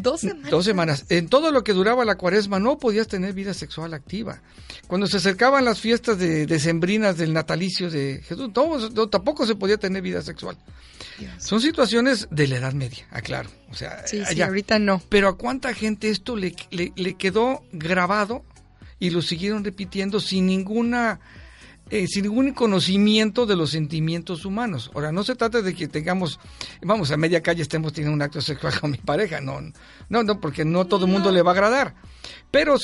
Dos 0.02 0.22
semanas. 0.22 0.50
Dos 0.52 0.66
semanas. 0.66 1.06
En 1.10 1.28
todo 1.28 1.52
lo 1.52 1.64
que 1.64 1.74
duraba 1.74 2.04
la 2.06 2.16
cuaresma 2.16 2.60
no 2.60 2.78
podías 2.78 3.08
tener 3.08 3.34
vida 3.34 3.54
sexual 3.54 3.94
activa. 3.94 4.42
Cuando 4.88 5.08
se 5.08 5.18
acercaban 5.18 5.66
las 5.66 5.80
fiestas 5.80 6.18
de 6.18 6.46
decembrinas 6.46 7.18
del 7.18 7.34
natalicio 7.34 7.90
de 7.90 8.22
Jesús, 8.26 8.50
no, 8.56 8.90
no, 8.90 9.10
tampoco 9.10 9.46
se 9.46 9.56
podía 9.56 9.78
tener 9.78 10.02
vida 10.02 10.22
sexual. 10.22 10.58
Dios. 11.20 11.32
Son 11.38 11.62
situaciones 11.62 12.28
de 12.32 12.48
la 12.48 12.58
Edad 12.58 12.74
Media, 12.74 13.06
aclaro. 13.12 13.50
O 13.70 13.76
sea, 13.76 14.06
Sí, 14.08 14.24
ahorita 14.42 14.80
no. 14.80 15.02
Pero 15.10 15.28
a 15.30 15.38
cuánta 15.38 15.74
gente 15.74 16.10
esto 16.10 16.36
le, 16.36 16.56
le- 16.72 16.92
le 16.96 17.14
quedó 17.16 17.64
grabado 17.72 18.44
y 19.00 19.10
lo 19.12 19.22
siguieron 19.22 19.64
repitiendo 19.64 20.20
sin 20.20 20.46
ninguna 20.48 21.20
eh, 21.96 22.08
sin 22.08 22.24
ningún 22.24 22.54
conocimiento 22.54 23.46
de 23.46 23.56
los 23.56 23.70
sentimientos 23.72 24.46
humanos. 24.46 24.90
Ahora, 24.96 25.12
no 25.12 25.24
se 25.24 25.36
trata 25.36 25.62
de 25.62 25.74
que 25.76 25.88
tengamos, 25.88 26.40
vamos, 26.82 27.12
a 27.12 27.18
media 27.18 27.42
calle 27.42 27.62
estemos 27.62 27.94
teniendo 27.94 28.14
un 28.16 28.22
acto 28.22 28.42
sexual 28.42 28.74
con 28.82 28.92
mi 28.92 28.98
pareja, 28.98 29.42
no, 29.42 29.60
no, 30.10 30.24
no, 30.24 30.40
porque 30.40 30.66
no 30.66 30.86
todo 30.88 31.06
el 31.06 31.12
mundo 31.12 31.32
le 31.32 31.42
va 31.42 31.52
a 31.52 31.54
agradar. 31.54 31.96
Pero 32.52 32.76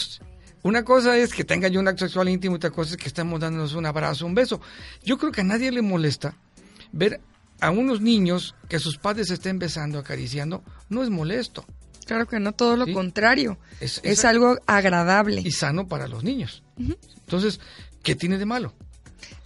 una 0.63 0.83
cosa 0.83 1.17
es 1.17 1.33
que 1.33 1.43
tenga 1.43 1.67
yo 1.69 1.79
un 1.79 1.87
acto 1.87 2.05
sexual 2.05 2.29
íntimo 2.29 2.55
y 2.55 2.57
otra 2.57 2.69
cosa 2.71 2.91
es 2.91 2.97
que 2.97 3.07
estamos 3.07 3.39
dándonos 3.39 3.73
un 3.73 3.85
abrazo, 3.85 4.25
un 4.25 4.35
beso. 4.35 4.61
Yo 5.03 5.17
creo 5.17 5.31
que 5.31 5.41
a 5.41 5.45
nadie 5.45 5.71
le 5.71 5.81
molesta 5.81 6.35
ver 6.91 7.21
a 7.61 7.71
unos 7.71 8.01
niños 8.01 8.55
que 8.69 8.79
sus 8.79 8.97
padres 8.97 9.27
se 9.29 9.33
estén 9.35 9.59
besando, 9.59 9.99
acariciando, 9.99 10.63
no 10.89 11.03
es 11.03 11.09
molesto. 11.09 11.65
Claro 12.05 12.25
que 12.27 12.39
no, 12.39 12.53
todo 12.53 12.75
lo 12.75 12.85
Sí. 12.85 12.93
contrario. 12.93 13.59
Es- 13.79 13.99
Es, 14.03 14.19
es- 14.19 14.25
algo 14.25 14.57
agradable. 14.65 15.41
y 15.41 15.51
sano 15.51 15.87
para 15.87 16.07
los 16.07 16.23
niños. 16.23 16.63
Entonces, 16.77 17.59
¿qué 18.01 18.15
tiene 18.15 18.37
de 18.37 18.45
malo? 18.45 18.73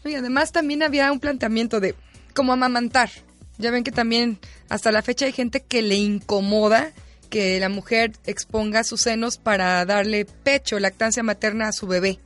Y 0.05 0.15
además 0.15 0.51
también 0.51 0.83
había 0.83 1.12
un 1.12 1.19
planteamiento 1.19 1.79
de 1.79 1.95
cómo 2.33 2.53
amamantar. 2.53 3.10
Ya 3.57 3.72
ven 3.72 3.83
que 3.83 3.91
también 3.91 4.39
hasta 4.69 4.91
la 4.91 5.01
fecha 5.01 5.25
hay 5.25 5.31
gente 5.31 5.62
que 5.62 5.81
le 5.81 5.95
incomoda 5.95 6.91
que 7.33 7.60
la 7.60 7.69
mujer 7.69 8.12
exponga 8.27 8.83
sus 8.83 9.01
senos 9.01 9.38
para 9.39 9.83
darle 9.86 10.25
pecho, 10.25 10.79
lactancia 10.79 11.24
materna 11.24 11.67
a 11.67 11.72
su 11.72 11.88
bebé. 11.88 12.19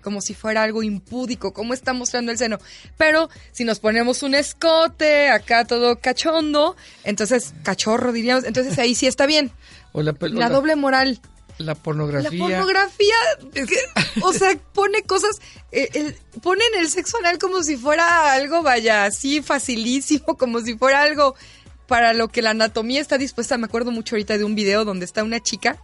como 0.00 0.20
si 0.20 0.34
fuera 0.34 0.62
algo 0.62 0.84
impúdico, 0.84 1.52
como 1.52 1.74
está 1.74 1.92
mostrando 1.92 2.30
el 2.30 2.38
seno. 2.38 2.58
Pero 2.96 3.28
si 3.50 3.64
nos 3.64 3.80
ponemos 3.80 4.22
un 4.22 4.36
escote, 4.36 5.30
acá 5.30 5.64
todo 5.64 5.98
cachondo, 5.98 6.76
entonces, 7.02 7.54
cachorro 7.64 8.12
diríamos, 8.12 8.44
entonces 8.44 8.78
ahí 8.78 8.94
sí 8.94 9.08
está 9.08 9.26
bien. 9.26 9.50
O 9.90 10.02
la, 10.02 10.12
doble 10.48 10.76
moral. 10.76 11.20
La 11.58 11.74
pornografía. 11.74 12.30
La 12.30 12.38
pornografía, 12.38 13.14
o 14.22 14.32
sea, 14.32 14.58
pone 14.72 15.02
cosas, 15.02 15.40
eh, 15.72 16.16
ponen 16.42 16.66
el 16.78 16.88
sexo 16.90 17.18
anal 17.18 17.38
como 17.38 17.62
si 17.62 17.76
fuera 17.76 18.32
algo, 18.32 18.62
vaya, 18.62 19.04
así 19.04 19.42
facilísimo, 19.42 20.36
como 20.38 20.60
si 20.60 20.76
fuera 20.76 21.02
algo 21.02 21.34
para 21.86 22.12
lo 22.12 22.28
que 22.28 22.42
la 22.42 22.50
anatomía 22.50 23.00
está 23.00 23.18
dispuesta. 23.18 23.58
Me 23.58 23.66
acuerdo 23.66 23.90
mucho 23.90 24.16
ahorita 24.16 24.38
de 24.38 24.44
un 24.44 24.54
video 24.54 24.84
donde 24.84 25.04
está 25.04 25.22
una 25.24 25.40
chica 25.40 25.78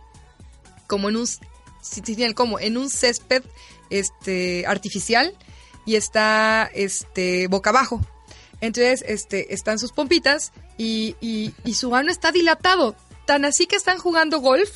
como 0.87 1.09
en 1.09 1.17
un, 1.17 1.27
como 2.35 2.59
en 2.59 2.77
un 2.77 2.91
césped, 2.91 3.43
este, 3.89 4.67
artificial 4.67 5.35
y 5.87 5.97
está, 5.97 6.71
este, 6.75 7.47
boca 7.49 7.71
abajo. 7.71 8.01
Entonces, 8.61 9.05
este, 9.07 9.55
están 9.55 9.79
sus 9.79 9.93
pompitas 9.93 10.53
y, 10.79 11.17
y, 11.21 11.55
y 11.65 11.75
su 11.75 11.95
ano 11.95 12.11
está 12.11 12.31
dilatado. 12.31 12.95
Tan 13.27 13.45
así 13.45 13.67
que 13.67 13.77
están 13.77 13.99
jugando 13.99 14.41
golf. 14.41 14.71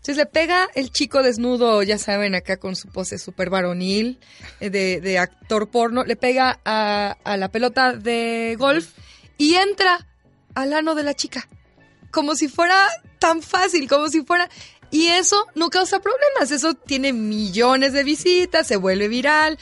Entonces 0.00 0.16
le 0.16 0.26
pega 0.26 0.68
el 0.74 0.90
chico 0.90 1.22
desnudo, 1.22 1.82
ya 1.82 1.98
saben, 1.98 2.34
acá 2.34 2.56
con 2.56 2.74
su 2.74 2.88
pose 2.88 3.18
súper 3.18 3.50
varonil, 3.50 4.18
eh, 4.58 4.70
de, 4.70 5.02
de 5.02 5.18
actor 5.18 5.68
porno, 5.68 6.04
le 6.04 6.16
pega 6.16 6.58
a, 6.64 7.18
a 7.22 7.36
la 7.36 7.50
pelota 7.50 7.92
de 7.92 8.56
golf 8.58 8.92
y 9.36 9.56
entra 9.56 10.06
al 10.54 10.72
ano 10.72 10.94
de 10.94 11.02
la 11.02 11.12
chica. 11.12 11.46
Como 12.10 12.34
si 12.34 12.48
fuera 12.48 12.88
tan 13.18 13.42
fácil, 13.42 13.88
como 13.88 14.08
si 14.08 14.22
fuera... 14.22 14.48
Y 14.90 15.06
eso 15.06 15.46
no 15.54 15.70
causa 15.70 16.00
problemas, 16.00 16.50
eso 16.50 16.74
tiene 16.74 17.12
millones 17.12 17.92
de 17.92 18.02
visitas, 18.02 18.66
se 18.66 18.76
vuelve 18.76 19.06
viral, 19.06 19.56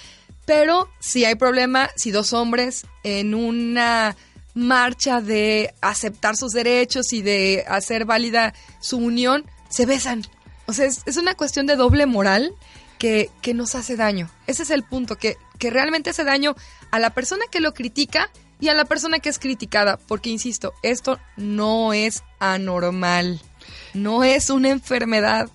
pero 0.47 0.89
si 1.01 1.27
hay 1.27 1.35
problema 1.35 1.91
si 1.97 2.13
dos 2.13 2.33
hombres 2.33 2.87
en 3.05 3.35
una 3.35 4.17
marcha 4.55 5.21
de 5.21 5.75
aceptar 5.83 6.35
sus 6.37 6.53
derechos 6.53 7.13
y 7.13 7.21
de 7.21 7.65
hacer 7.69 8.07
válida 8.07 8.55
su 8.81 8.97
unión, 8.97 9.45
se 9.69 9.87
besan. 9.87 10.25
O 10.67 10.73
sea, 10.73 10.87
es, 10.87 11.17
una 11.17 11.35
cuestión 11.35 11.67
de 11.67 11.77
doble 11.77 12.07
moral 12.07 12.55
que, 12.99 13.31
que 13.43 13.55
nos 13.55 13.75
hace 13.75 13.97
daño. 13.97 14.31
Ese 14.47 14.63
es 14.63 14.71
el 14.71 14.83
punto, 14.83 15.17
que, 15.17 15.37
que 15.59 15.71
realmente 15.71 16.11
hace 16.11 16.25
daño 16.25 16.55
a 16.91 16.99
la 16.99 17.11
persona 17.11 17.45
que 17.51 17.61
lo 17.61 17.75
critica 17.75 18.31
y 18.61 18.69
a 18.69 18.75
la 18.75 18.85
persona 18.85 19.19
que 19.19 19.29
es 19.29 19.39
criticada. 19.39 19.97
Porque, 19.97 20.31
insisto, 20.31 20.75
esto 20.83 21.19
no 21.37 21.93
es 21.93 22.23
anormal. 22.39 23.41
No 23.95 24.25
es 24.25 24.51
una 24.51 24.69
enfermedad. 24.69 25.49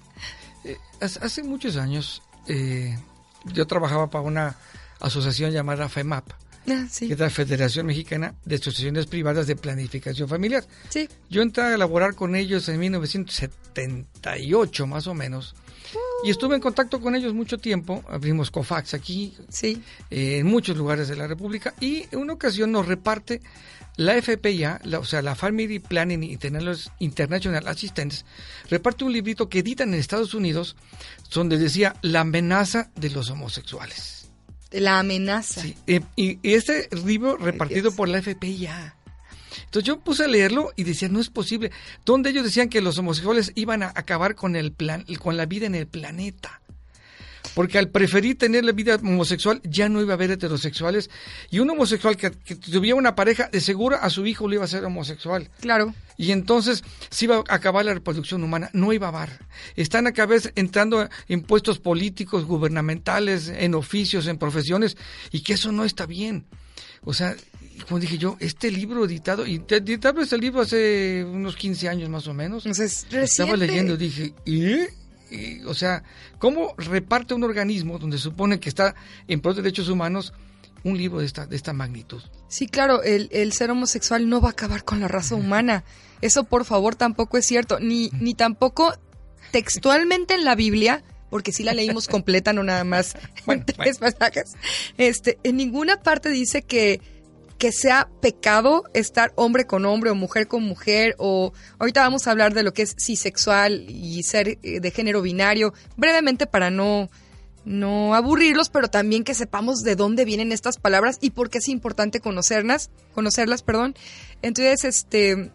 Eh, 0.64 0.78
hace 1.02 1.20
hace 1.24 1.44
muchos 1.44 1.78
años 1.78 2.24
eh, 2.48 2.98
yo 3.46 3.68
trabajaba 3.68 4.10
para 4.10 4.24
una 4.24 4.56
asociación 5.00 5.52
llamada 5.52 5.90
FEMAP, 5.90 6.26
Ah, 6.70 6.86
sí, 6.90 7.08
que 7.08 7.14
es 7.14 7.20
la 7.20 7.30
Federación 7.30 7.86
Mexicana 7.86 8.36
de 8.46 8.56
Asociaciones 8.56 9.06
Privadas 9.06 9.48
de 9.48 9.56
Planificación 9.56 10.28
Familiar. 10.30 10.66
sí. 10.90 11.08
Yo 11.30 11.42
entré 11.42 11.64
a 11.64 11.74
elaborar 11.74 12.16
con 12.16 12.36
ellos 12.36 12.68
en 12.70 12.80
1978 12.80 14.88
más 14.88 15.08
o 15.08 15.14
menos. 15.14 15.56
Y 16.24 16.30
estuve 16.32 16.56
en 16.56 16.62
contacto 16.62 17.02
con 17.02 17.16
ellos 17.16 17.34
mucho 17.34 17.58
tiempo. 17.58 18.04
Abrimos 18.10 18.50
COFAX 18.50 18.94
aquí, 18.94 19.36
Sí, 19.50 19.82
eh, 20.10 20.38
en 20.40 20.48
muchos 20.48 20.78
lugares 20.78 21.08
de 21.08 21.16
la 21.16 21.28
República. 21.28 21.74
Y 21.80 22.06
en 22.12 22.20
una 22.20 22.34
ocasión 22.34 22.72
nos 22.72 22.88
reparte 22.88 23.42
la 23.98 24.16
FPA, 24.16 24.80
la- 24.86 25.00
o 25.00 25.06
sea, 25.06 25.22
la 25.22 25.36
Family 25.36 25.80
Planning 25.80 26.24
International 26.24 26.80
International 27.00 27.68
Assistance, 27.68 28.24
reparte 28.70 29.04
un 29.04 29.14
librito 29.14 29.50
que 29.50 29.60
editan 29.60 29.94
en 29.94 30.00
Estados 30.00 30.34
Unidos 30.34 30.76
donde 31.32 31.60
decía 31.60 31.96
la 32.02 32.22
amenaza 32.22 32.90
de 32.96 33.10
los 33.12 33.30
homosexuales. 33.30 34.23
La 34.74 35.00
amenaza. 35.00 35.62
Sí, 35.62 35.76
eh, 35.88 36.02
y, 36.16 36.40
y 36.42 36.54
este 36.54 36.90
libro 37.06 37.38
repartido 37.38 37.92
por 37.92 38.10
la 38.10 38.22
FPIA. 38.22 38.96
Entonces 39.66 39.88
yo 39.88 40.00
puse 40.00 40.26
a 40.26 40.28
leerlo 40.28 40.72
y 40.76 40.84
decía, 40.84 41.10
no 41.10 41.20
es 41.20 41.30
posible. 41.30 41.72
Donde 42.06 42.30
ellos 42.30 42.44
decían 42.44 42.70
que 42.70 42.82
los 42.82 42.98
homosexuales 42.98 43.52
iban 43.56 43.84
a 43.84 43.92
acabar 43.96 44.36
con 44.36 44.56
el 44.56 44.72
plan, 44.72 45.06
con 45.20 45.38
la 45.38 45.46
vida 45.46 45.66
en 45.66 45.76
el 45.76 45.88
planeta. 45.88 46.62
Porque 47.54 47.78
al 47.78 47.90
preferir 47.90 48.38
tener 48.38 48.66
la 48.66 48.72
vida 48.72 48.96
homosexual, 48.96 49.62
ya 49.64 49.88
no 49.90 50.02
iba 50.02 50.14
a 50.14 50.16
haber 50.16 50.32
heterosexuales. 50.32 51.10
Y 51.52 51.60
un 51.60 51.70
homosexual 51.70 52.18
que, 52.18 52.32
que 52.32 52.56
tuviera 52.56 52.96
una 52.96 53.16
pareja, 53.16 53.50
de 53.52 53.62
seguro 53.62 53.98
a 54.02 54.10
su 54.10 54.26
hijo 54.26 54.48
le 54.48 54.56
iba 54.56 54.66
a 54.66 54.68
ser 54.68 54.84
homosexual. 54.86 55.50
Claro. 55.60 55.94
Y 56.18 56.32
entonces 56.32 56.84
se 57.10 57.26
iba 57.26 57.38
a 57.38 57.44
acabar 57.56 57.86
la 57.86 57.94
reproducción 57.94 58.44
humana, 58.44 58.70
no 58.74 58.94
iba 58.94 59.08
a 59.08 59.18
haber. 59.18 59.40
Están 59.76 60.08
a 60.08 60.14
cabeza 60.14 60.50
entrando 60.56 61.08
en 61.28 61.42
puestos 61.42 61.80
políticos, 61.80 62.46
gubernamentales, 62.46 63.50
en 63.50 63.76
oficios, 63.76 64.28
en 64.28 64.38
profesiones, 64.38 64.98
y 65.32 65.42
que 65.42 65.54
eso 65.54 65.72
no 65.72 65.86
está 65.86 66.06
bien. 66.06 66.46
O 67.04 67.14
sea, 67.14 67.36
como 67.88 68.00
dije 68.00 68.18
yo, 68.18 68.38
este 68.40 68.72
libro 68.72 69.06
editado, 69.06 69.46
y 69.46 69.62
editado 69.68 70.22
este 70.22 70.38
libro 70.38 70.62
hace 70.62 71.26
unos 71.28 71.56
15 71.56 71.90
años 71.90 72.10
más 72.10 72.28
o 72.28 72.34
menos. 72.34 72.66
Entonces, 72.66 73.06
Estaba 73.12 73.52
reciente. 73.54 73.58
leyendo, 73.58 73.98
dije, 73.98 74.34
¿y? 74.46 75.03
O 75.68 75.74
sea, 75.74 76.04
¿cómo 76.40 76.74
reparte 76.78 77.34
un 77.34 77.44
organismo 77.44 78.00
donde 78.00 78.18
supone 78.18 78.60
que 78.60 78.70
está 78.70 78.96
en 79.28 79.42
pro 79.42 79.54
de 79.54 79.62
derechos 79.62 79.90
humanos 79.90 80.34
un 80.84 80.98
libro 80.98 81.20
de 81.20 81.26
esta, 81.26 81.46
de 81.46 81.56
esta 81.56 81.74
magnitud? 81.74 82.22
Sí, 82.48 82.68
claro, 82.68 83.04
el, 83.04 83.30
el 83.32 83.54
ser 83.54 83.72
homosexual 83.72 84.30
no 84.30 84.42
va 84.42 84.50
a 84.50 84.52
acabar 84.52 84.84
con 84.84 85.00
la 85.00 85.08
raza 85.08 85.36
humana. 85.36 85.84
Eso, 86.22 86.44
por 86.44 86.66
favor, 86.66 86.96
tampoco 86.96 87.38
es 87.38 87.46
cierto. 87.46 87.80
Ni, 87.80 88.10
ni 88.20 88.34
tampoco 88.34 88.94
textualmente 89.52 90.34
en 90.34 90.46
la 90.46 90.56
Biblia, 90.56 91.04
porque 91.30 91.52
sí 91.52 91.64
la 91.64 91.74
leímos 91.74 92.08
completa, 92.10 92.54
no 92.54 92.64
nada 92.64 92.84
más 92.84 93.16
Bueno, 93.46 93.64
en 93.68 93.76
tres 93.78 93.98
pasajes. 93.98 94.54
Este, 94.98 95.40
en 95.44 95.58
ninguna 95.58 96.02
parte 96.02 96.30
dice 96.30 96.62
que, 96.62 97.02
que 97.64 97.72
sea 97.72 98.10
pecado 98.20 98.84
estar 98.94 99.32
hombre 99.38 99.66
con 99.66 99.86
hombre 99.86 100.10
o 100.10 100.16
mujer 100.16 100.50
con 100.50 100.64
mujer 100.64 101.16
o 101.18 101.54
ahorita 101.80 102.02
vamos 102.02 102.28
a 102.28 102.32
hablar 102.32 102.54
de 102.54 102.62
lo 102.62 102.74
que 102.74 102.82
es 102.82 102.94
cisexual 103.00 103.86
y 103.88 104.22
ser 104.24 104.58
eh, 104.64 104.82
de 104.82 104.92
género 104.92 105.22
binario 105.22 105.74
brevemente 105.96 106.46
para 106.46 106.70
no 106.70 107.10
no 107.64 108.16
aburrirlos, 108.16 108.68
pero 108.68 108.90
también 108.90 109.24
que 109.24 109.34
sepamos 109.34 109.82
de 109.82 109.96
dónde 109.96 110.26
vienen 110.26 110.52
estas 110.52 110.78
palabras 110.78 111.20
y 111.22 111.30
por 111.30 111.50
qué 111.50 111.60
es 111.60 111.70
importante 111.70 112.20
conocerlas, 112.20 112.90
conocerlas, 113.14 113.64
perdón. 113.64 113.96
Entonces, 114.42 114.84
este, 114.84 115.50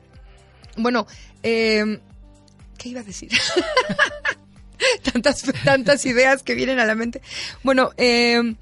bueno, 0.78 1.06
eh, 1.42 2.00
¿qué 2.78 2.88
iba 2.88 3.00
a 3.00 3.04
decir? 3.04 3.30
tantas, 5.12 5.42
tantas 5.62 6.06
ideas 6.06 6.42
que 6.42 6.54
vienen 6.54 6.78
a 6.78 6.86
la 6.86 6.94
mente. 6.94 7.20
Bueno, 7.62 7.90
eh, 7.98 8.54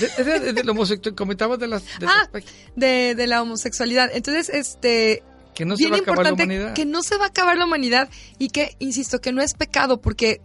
De, 0.00 0.24
de- 0.24 0.52
de- 0.52 1.14
comentabas 1.14 1.58
de 1.58 1.68
las... 1.68 1.82
de 1.98 2.06
Ah, 2.06 2.28
de, 2.76 3.26
la 3.26 3.42
homosexualidad. 3.42 4.10
Entonces, 4.12 4.48
este, 4.48 5.22
que 5.54 5.64
no 5.64 5.76
se 5.76 5.82
bien 5.84 5.92
va 5.92 5.96
a 5.96 6.00
acabar 6.00 6.26
la 6.26 6.32
humanidad. 6.32 6.72
que 6.74 6.84
no 6.84 7.02
se 7.02 7.16
va 7.16 7.24
a 7.26 7.28
acabar 7.28 7.56
la 7.56 7.66
humanidad 7.66 8.08
y 8.38 8.48
que, 8.48 8.76
insisto, 8.78 9.20
que 9.20 9.32
no 9.32 9.42
es 9.42 9.54
pecado 9.54 10.00
porque 10.00 10.40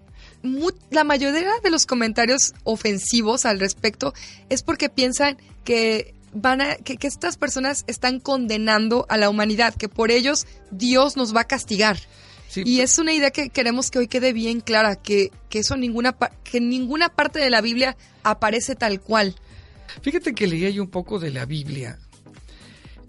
la 0.91 1.03
mayoría 1.03 1.49
de 1.63 1.69
los 1.69 1.85
comentarios 1.85 2.53
ofensivos 2.63 3.45
al 3.45 3.59
respecto 3.59 4.13
es 4.49 4.63
porque 4.63 4.89
piensan 4.89 5.37
que 5.63 6.13
van 6.33 6.61
a 6.61 6.75
que, 6.75 6.97
que 6.97 7.07
estas 7.07 7.37
personas 7.37 7.83
están 7.87 8.19
condenando 8.19 9.05
a 9.09 9.17
la 9.17 9.29
humanidad, 9.29 9.73
que 9.73 9.89
por 9.89 10.11
ellos 10.11 10.45
Dios 10.71 11.17
nos 11.17 11.35
va 11.35 11.41
a 11.41 11.45
castigar. 11.45 11.97
Sí, 12.47 12.63
Y 12.65 12.81
es 12.81 12.97
una 12.97 13.13
idea 13.13 13.31
que 13.31 13.49
queremos 13.49 13.91
que 13.91 13.99
hoy 13.99 14.07
quede 14.07 14.31
bien 14.33 14.61
clara, 14.61 14.95
que, 14.95 15.31
que 15.49 15.59
eso 15.59 15.75
ninguna 15.75 16.17
que 16.43 16.59
en 16.59 16.69
ninguna 16.69 17.09
parte 17.09 17.39
de 17.39 17.49
la 17.49 17.61
Biblia 17.61 17.97
aparece 18.23 18.75
tal 18.75 19.01
cual. 19.01 19.35
Fíjate 20.01 20.33
que 20.33 20.47
leí 20.47 20.65
ahí 20.65 20.79
un 20.79 20.89
poco 20.89 21.19
de 21.19 21.31
la 21.31 21.45
Biblia. 21.45 21.99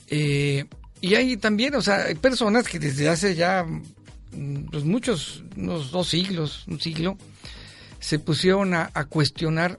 Eh, 0.09 0.65
y 1.01 1.15
hay 1.15 1.37
también, 1.37 1.75
o 1.75 1.83
sea, 1.83 2.05
hay 2.05 2.15
personas 2.17 2.67
que 2.67 2.79
desde 2.79 3.09
hace 3.09 3.35
ya 3.35 3.65
mm, 3.65 4.71
pues 4.71 4.85
muchos, 4.85 5.45
unos 5.57 5.91
dos 5.93 6.09
siglos, 6.09 6.65
un 6.67 6.81
siglo, 6.81 7.17
se 8.01 8.19
pusieron 8.19 8.75
a, 8.75 8.91
a 8.95 9.05
cuestionar 9.05 9.79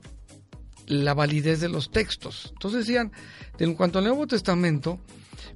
la 0.87 1.13
validez 1.13 1.59
de 1.59 1.69
los 1.69 1.91
textos. 1.91 2.49
Entonces 2.53 2.85
decían, 2.85 3.11
en 3.59 3.75
cuanto 3.75 3.99
al 3.99 4.05
Nuevo 4.05 4.27
Testamento, 4.27 4.99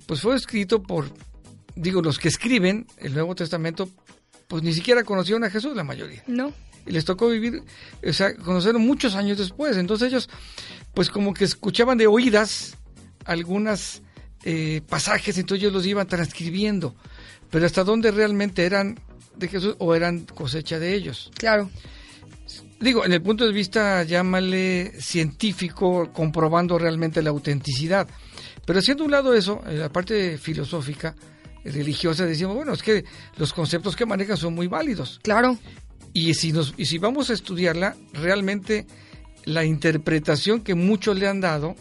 pues 0.06 0.22
fue 0.22 0.36
escrito 0.36 0.82
por, 0.84 1.12
digo, 1.76 2.02
los 2.02 2.20
que 2.20 2.28
escriben 2.28 2.88
el 2.98 3.14
Nuevo 3.14 3.36
Testamento, 3.36 3.90
pues 4.48 4.64
ni 4.64 4.74
siquiera 4.74 5.04
conocieron 5.04 5.44
a 5.44 5.50
Jesús 5.50 5.76
la 5.76 5.84
mayoría 5.84 6.24
¿No? 6.28 6.54
y 6.86 6.92
les 6.92 7.06
tocó 7.06 7.30
vivir, 7.30 7.64
o 8.06 8.14
sea, 8.14 8.36
conocerlo 8.36 8.80
muchos 8.80 9.16
años 9.16 9.38
después. 9.38 9.78
Entonces 9.78 10.10
ellos, 10.10 10.30
pues 10.94 11.10
como 11.10 11.34
que 11.34 11.46
escuchaban 11.46 11.98
de 11.98 12.08
oídas 12.08 12.78
algunas 13.26 14.02
eh, 14.44 14.82
pasajes, 14.88 15.38
entonces 15.38 15.64
ellos 15.64 15.74
los 15.74 15.86
iban 15.86 16.08
transcribiendo. 16.08 16.96
Pero 17.50 17.66
hasta 17.66 17.84
dónde 17.84 18.12
realmente 18.12 18.66
eran 18.66 19.00
de 19.38 19.48
Jesús 19.48 19.76
o 19.80 19.96
eran 19.96 20.26
cosecha 20.26 20.80
de 20.80 20.94
ellos. 20.94 21.32
Claro. 21.38 21.70
Digo, 22.80 23.06
en 23.06 23.14
el 23.14 23.22
punto 23.22 23.46
de 23.46 23.54
vista, 23.54 24.04
llámale 24.04 24.92
científico, 25.00 26.12
comprobando 26.12 26.78
realmente 26.78 27.22
la 27.22 27.30
autenticidad. 27.30 28.08
Pero 28.66 28.80
haciendo 28.80 29.06
un 29.06 29.12
lado 29.12 29.34
eso, 29.34 29.62
en 29.66 29.80
la 29.80 29.90
parte 29.90 30.38
filosófica, 30.38 31.16
religiosa, 31.72 32.26
decimos, 32.26 32.56
bueno, 32.56 32.74
es 32.74 32.84
que 32.84 33.06
los 33.38 33.54
conceptos 33.54 33.96
que 33.96 34.06
manejan 34.06 34.38
son 34.38 34.54
muy 34.54 34.68
válidos. 34.68 35.20
Claro. 35.24 35.58
Y 36.14 36.34
si, 36.34 36.52
nos, 36.52 36.74
y 36.78 36.86
si 36.86 36.98
vamos 36.98 37.30
a 37.30 37.34
estudiarla, 37.34 37.96
realmente 38.14 38.86
la 39.46 39.66
interpretación 39.66 40.62
que 40.62 40.76
muchos 40.76 41.18
le 41.18 41.28
han 41.28 41.42
dado, 41.42 41.76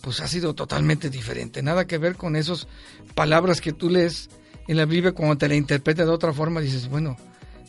pues 0.00 0.20
ha 0.20 0.28
sido 0.28 0.54
totalmente 0.54 1.10
diferente. 1.10 1.62
Nada 1.62 1.86
que 1.86 1.98
ver 1.98 2.16
con 2.16 2.36
esas 2.36 2.66
palabras 3.14 3.60
que 3.60 3.72
tú 3.72 3.90
lees 3.90 4.28
en 4.68 4.76
la 4.76 4.84
Biblia 4.84 5.12
cuando 5.12 5.38
te 5.38 5.48
la 5.48 5.54
interpreta 5.54 6.04
de 6.04 6.10
otra 6.10 6.32
forma, 6.32 6.60
dices, 6.60 6.88
bueno, 6.88 7.16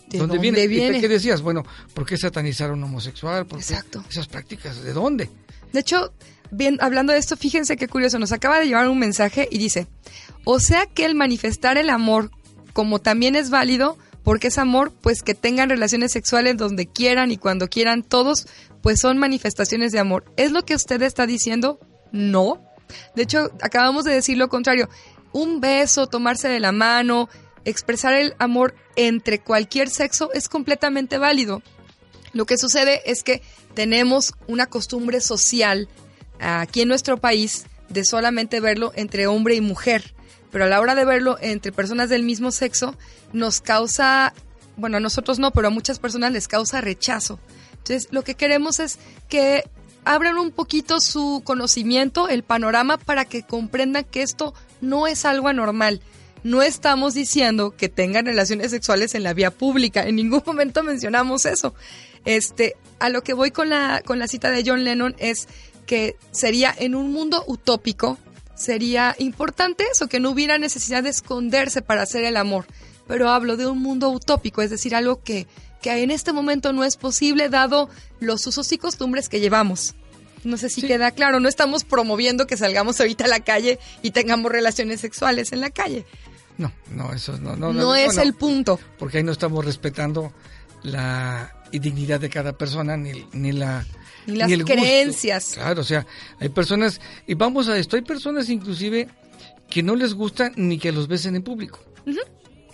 ¿De 0.10 0.20
¿dónde, 0.20 0.38
dónde 0.38 0.68
viene? 0.68 1.02
¿Qué 1.02 1.08
decías? 1.08 1.42
Bueno, 1.42 1.66
¿por 1.94 2.06
qué 2.06 2.18
satanizar 2.18 2.70
a 2.70 2.74
un 2.74 2.84
homosexual? 2.84 3.46
¿Por 3.46 3.60
qué 3.60 3.64
Exacto. 3.66 4.04
esas 4.10 4.28
prácticas? 4.28 4.82
¿De 4.82 4.94
dónde? 4.94 5.30
De 5.74 5.82
hecho, 5.82 6.14
bien, 6.50 6.78
hablando 6.80 7.14
de 7.14 7.20
esto, 7.20 7.36
fíjense 7.36 7.76
qué 7.76 7.88
curioso, 7.88 8.18
nos 8.18 8.32
acaba 8.32 8.60
de 8.60 8.68
llevar 8.68 8.88
un 8.88 9.00
mensaje 9.00 9.48
y 9.52 9.58
dice, 9.58 9.88
o 10.50 10.62
sea 10.62 10.86
que 10.86 11.04
el 11.04 11.14
manifestar 11.14 11.78
el 11.78 11.90
amor 11.90 12.32
como 12.72 13.00
también 13.00 13.36
es 13.36 13.50
válido, 13.50 13.98
porque 14.24 14.48
es 14.48 14.58
amor, 14.58 14.94
pues 15.02 15.22
que 15.22 15.34
tengan 15.34 15.70
relaciones 15.70 16.14
sexuales 16.14 16.56
donde 16.56 16.88
quieran 16.88 17.32
y 17.32 17.38
cuando 17.38 17.68
quieran 17.68 18.02
todos, 18.02 18.48
pues 18.82 19.02
son 19.02 19.18
manifestaciones 19.18 19.92
de 19.92 20.00
amor. 20.00 20.24
¿Es 20.38 20.54
lo 20.54 20.64
que 20.64 20.74
usted 20.74 21.02
está 21.02 21.28
diciendo? 21.28 21.82
No. 22.14 22.62
De 23.14 23.24
hecho, 23.24 23.52
acabamos 23.62 24.06
de 24.06 24.14
decir 24.14 24.38
lo 24.38 24.48
contrario. 24.48 24.88
Un 25.34 25.60
beso, 25.60 26.08
tomarse 26.08 26.48
de 26.48 26.62
la 26.62 26.72
mano, 26.72 27.28
expresar 27.66 28.14
el 28.14 28.34
amor 28.40 28.74
entre 28.96 29.40
cualquier 29.40 29.90
sexo 29.90 30.32
es 30.32 30.48
completamente 30.48 31.18
válido. 31.18 31.62
Lo 32.32 32.46
que 32.46 32.58
sucede 32.58 33.02
es 33.06 33.24
que 33.24 33.42
tenemos 33.74 34.34
una 34.48 34.68
costumbre 34.68 35.20
social 35.20 35.90
aquí 36.40 36.84
en 36.84 36.88
nuestro 36.88 37.18
país 37.18 37.66
de 37.90 38.06
solamente 38.06 38.62
verlo 38.62 38.94
entre 38.96 39.28
hombre 39.28 39.56
y 39.56 39.62
mujer, 39.62 40.14
pero 40.52 40.66
a 40.66 40.68
la 40.68 40.80
hora 40.80 40.96
de 40.96 41.06
verlo 41.06 41.38
entre 41.42 41.72
personas 41.72 42.10
del 42.10 42.24
mismo 42.24 42.52
sexo 42.52 42.96
nos 43.34 43.62
causa, 43.62 44.34
bueno, 44.76 44.98
a 44.98 45.00
nosotros 45.00 45.40
no, 45.40 45.52
pero 45.52 45.68
a 45.68 45.72
muchas 45.72 46.00
personas 46.00 46.32
les 46.32 46.48
causa 46.48 46.82
rechazo. 46.82 47.40
Entonces, 47.72 48.08
lo 48.12 48.24
que 48.24 48.36
queremos 48.36 48.80
es 48.80 49.00
que 49.30 49.64
abran 50.06 50.38
un 50.38 50.52
poquito 50.52 51.00
su 51.00 51.42
conocimiento, 51.44 52.30
el 52.30 52.44
panorama, 52.44 52.98
para 52.98 53.26
que 53.26 53.44
comprendan 53.44 54.06
que 54.06 54.22
esto 54.22 54.54
no 54.82 55.08
es 55.08 55.26
algo 55.26 55.50
anormal. 55.50 56.02
No 56.44 56.62
estamos 56.62 57.14
diciendo 57.14 57.76
que 57.76 57.90
tengan 57.90 58.26
relaciones 58.26 58.72
sexuales 58.72 59.16
en 59.16 59.24
la 59.24 59.34
vía 59.34 59.52
pública. 59.52 60.06
En 60.06 60.16
ningún 60.16 60.44
momento 60.46 60.84
mencionamos 60.84 61.46
eso. 61.46 61.74
Este, 62.26 62.76
a 63.00 63.10
lo 63.10 63.22
que 63.22 63.34
voy 63.34 63.52
con 63.52 63.70
la, 63.70 64.02
con 64.06 64.20
la 64.20 64.28
cita 64.28 64.50
de 64.52 64.64
John 64.66 64.84
Lennon 64.84 65.16
es 65.18 65.48
que 65.86 66.16
sería 66.32 66.74
en 66.78 66.96
un 66.96 67.12
mundo 67.12 67.44
utópico, 67.48 68.18
sería 68.58 69.16
importante 69.20 69.86
eso, 69.92 70.08
que 70.08 70.20
no 70.20 70.32
hubiera 70.32 70.58
necesidad 70.58 71.04
de 71.04 71.10
esconderse 71.10 71.82
para 71.82 72.02
hacer 72.02 72.24
el 72.26 72.36
amor. 72.38 72.66
Pero 73.08 73.30
hablo 73.30 73.56
de 73.56 73.68
un 73.68 73.80
mundo 73.82 74.10
utópico, 74.10 74.62
es 74.62 74.70
decir, 74.70 74.94
algo 74.96 75.22
que, 75.24 75.48
que 75.82 76.04
en 76.04 76.12
este 76.12 76.34
momento 76.34 76.74
no 76.74 76.84
es 76.84 76.98
posible 76.98 77.48
dado 77.48 77.90
los 78.20 78.46
usos 78.48 78.70
y 78.74 78.78
costumbres 78.78 79.30
que 79.30 79.40
llevamos. 79.40 79.96
No 80.44 80.58
sé 80.58 80.70
si 80.70 80.82
Sí. 80.82 80.88
queda 80.88 81.12
claro, 81.12 81.40
no 81.40 81.48
estamos 81.50 81.84
promoviendo 81.84 82.48
que 82.48 82.58
salgamos 82.58 83.00
ahorita 83.00 83.26
a 83.26 83.28
la 83.30 83.40
calle 83.40 83.80
y 84.02 84.12
tengamos 84.12 84.52
relaciones 84.52 85.02
sexuales 85.02 85.52
en 85.52 85.62
la 85.62 85.70
calle. 85.70 86.06
No, 86.58 86.72
no, 86.92 87.14
eso 87.14 87.38
no. 87.38 87.56
No, 87.56 87.72
No, 87.74 87.96
es 87.96 88.16
no, 88.16 88.22
el 88.24 88.34
punto. 88.34 88.80
Porque 88.98 89.18
ahí 89.20 89.24
no 89.24 89.32
estamos 89.32 89.64
respetando 89.64 90.34
la 90.84 91.54
dignidad 91.72 92.20
de 92.20 92.30
cada 92.30 92.58
persona 92.58 92.98
ni, 92.98 93.26
ni 93.34 93.52
la 93.52 93.86
Ni 94.28 94.38
las 94.38 94.52
el 94.52 94.64
gusto. 94.64 94.74
creencias. 94.76 95.54
Claro, 95.56 95.82
o 95.82 95.84
sea, 95.84 96.06
hay 96.40 96.50
personas 96.50 97.02
y 97.26 97.34
vamos 97.34 97.68
a 97.68 97.78
esto, 97.78 97.96
hay 97.96 98.04
personas 98.04 98.50
inclusive 98.50 99.08
que 99.70 99.82
no 99.82 99.96
les 99.96 100.14
gusta 100.14 100.52
ni 100.56 100.78
que 100.78 100.92
los 100.92 101.08
besen 101.08 101.36
en 101.36 101.44
público. 101.44 101.80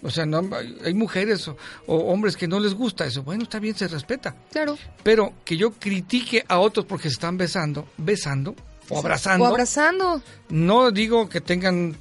O 0.01 0.10
sea, 0.10 0.25
no 0.25 0.41
hay, 0.83 0.93
mujeres 0.93 1.48
o, 1.48 1.55
o 1.88 1.95
hombres 2.12 2.36
que 2.36 2.48
no 2.48 2.60
les 2.60 2.74
gusta 2.74 3.05
eso. 3.05 3.24
Bueno, 3.24 3.43
está 3.43 3.60
bien, 3.60 3.74
se 3.74 3.88
respeta. 3.88 4.36
Claro. 4.51 4.77
Pero 5.01 5.33
que 5.45 5.55
yo 5.55 5.72
critique 5.72 6.43
a 6.50 6.60
otros 6.60 6.86
porque 6.86 7.07
se 7.07 7.13
están 7.13 7.38
besando, 7.38 7.88
besando 7.98 8.53
o 8.89 9.00
abrazando. 9.00 9.45
O 9.45 9.48
abrazando. 9.48 10.22
No 10.50 10.91
digo 10.91 11.29
que 11.29 11.41
tengan 11.41 11.95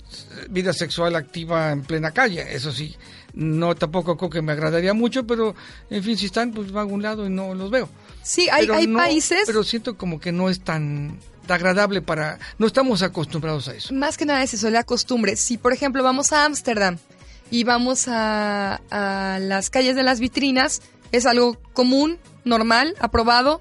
vida 0.51 0.73
sexual 0.73 1.15
activa 1.17 1.71
en 1.71 1.83
plena 1.83 2.11
calle, 2.11 2.45
eso 2.55 2.73
sí. 2.73 2.97
No 3.35 3.75
tampoco 3.75 4.17
creo 4.17 4.31
que 4.31 4.43
me 4.43 4.53
agradaría 4.53 4.93
mucho, 4.93 5.27
pero 5.27 5.55
en 5.89 6.03
fin, 6.03 6.19
si 6.19 6.27
están, 6.27 6.53
pues 6.53 6.75
va 6.75 6.81
a 6.81 6.83
algún 6.83 7.03
lado 7.03 7.27
y 7.27 7.31
no 7.31 7.55
los 7.55 7.71
veo. 7.71 7.89
Sí, 8.23 8.49
hay, 8.51 8.67
Pero 8.67 8.75
hay 8.79 8.87
no- 8.87 8.99
países, 8.99 9.43
Pero 9.47 9.65
siento 9.65 9.97
como 9.97 10.21
que 10.21 10.33
no 10.33 10.49
es 10.49 10.61
tan 10.61 11.19
agradable 11.49 12.01
para... 12.03 12.39
No 12.59 12.67
estamos 12.67 13.03
acostumbrados 13.03 13.69
a 13.69 13.75
eso. 13.75 13.93
más 13.95 14.17
que 14.17 14.25
nada 14.25 14.43
es 14.43 14.55
eso, 14.55 14.71
la 14.71 14.85
costumbre. 14.85 15.37
Si, 15.37 15.59
por 15.59 15.73
ejemplo, 15.73 16.03
vamos 16.03 16.33
a 16.33 16.45
Ámsterdam 16.45 16.99
y 17.51 17.65
vamos 17.65 18.07
a, 18.09 18.81
a 18.91 19.39
las 19.41 19.69
calles 19.69 19.97
de 19.97 20.03
las 20.03 20.21
vitrinas, 20.21 20.81
es 21.11 21.27
algo 21.27 21.59
común, 21.75 22.19
normal, 22.45 22.95
aprobado, 23.01 23.61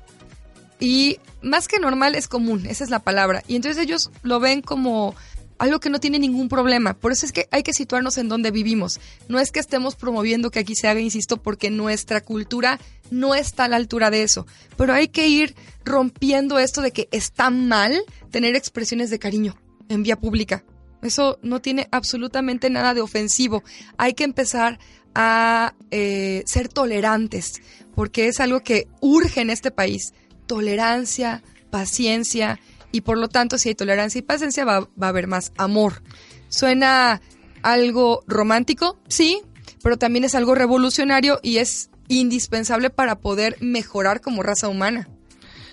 y 0.79 1.19
más 1.41 1.67
que 1.67 1.79
normal 1.79 2.15
es 2.15 2.27
común, 2.27 2.65
esa 2.67 2.83
es 2.83 2.89
la 2.89 2.99
palabra. 2.99 3.43
Y 3.47 3.55
entonces 3.55 3.83
ellos 3.83 4.09
lo 4.23 4.39
ven 4.39 4.61
como 4.61 5.15
algo 5.61 5.79
que 5.79 5.91
no 5.91 5.99
tiene 5.99 6.17
ningún 6.17 6.49
problema. 6.49 6.95
Por 6.95 7.11
eso 7.11 7.23
es 7.23 7.31
que 7.31 7.47
hay 7.51 7.61
que 7.61 7.71
situarnos 7.71 8.17
en 8.17 8.27
donde 8.27 8.49
vivimos. 8.49 8.99
No 9.27 9.39
es 9.39 9.51
que 9.51 9.59
estemos 9.59 9.95
promoviendo 9.95 10.49
que 10.49 10.57
aquí 10.57 10.73
se 10.75 10.87
haga, 10.87 10.99
insisto, 10.99 11.37
porque 11.37 11.69
nuestra 11.69 12.19
cultura 12.21 12.79
no 13.11 13.35
está 13.35 13.65
a 13.65 13.67
la 13.67 13.75
altura 13.75 14.09
de 14.09 14.23
eso. 14.23 14.47
Pero 14.75 14.93
hay 14.93 15.09
que 15.09 15.27
ir 15.27 15.55
rompiendo 15.85 16.57
esto 16.57 16.81
de 16.81 16.89
que 16.89 17.07
está 17.11 17.51
mal 17.51 18.01
tener 18.31 18.55
expresiones 18.55 19.11
de 19.11 19.19
cariño 19.19 19.55
en 19.87 20.01
vía 20.01 20.15
pública. 20.15 20.63
Eso 21.03 21.37
no 21.43 21.61
tiene 21.61 21.87
absolutamente 21.91 22.71
nada 22.71 22.95
de 22.95 23.01
ofensivo. 23.01 23.63
Hay 23.97 24.15
que 24.15 24.23
empezar 24.23 24.79
a 25.13 25.75
eh, 25.91 26.41
ser 26.47 26.69
tolerantes, 26.69 27.61
porque 27.93 28.27
es 28.27 28.39
algo 28.39 28.61
que 28.61 28.87
urge 28.99 29.41
en 29.41 29.51
este 29.51 29.69
país. 29.69 30.13
Tolerancia, 30.47 31.43
paciencia, 31.69 32.59
y 32.91 33.01
por 33.01 33.17
lo 33.17 33.27
tanto, 33.29 33.57
si 33.57 33.69
hay 33.69 33.75
tolerancia 33.75 34.19
y 34.19 34.23
paciencia, 34.23 34.65
va, 34.65 34.81
va 34.81 35.07
a 35.07 35.09
haber 35.09 35.27
más 35.27 35.51
amor. 35.57 36.01
Suena 36.49 37.21
algo 37.61 38.23
romántico, 38.27 38.99
sí, 39.07 39.41
pero 39.83 39.97
también 39.97 40.23
es 40.25 40.35
algo 40.35 40.55
revolucionario 40.55 41.39
y 41.43 41.57
es 41.57 41.89
indispensable 42.07 42.89
para 42.89 43.19
poder 43.19 43.57
mejorar 43.61 44.21
como 44.21 44.43
raza 44.43 44.67
humana. 44.67 45.07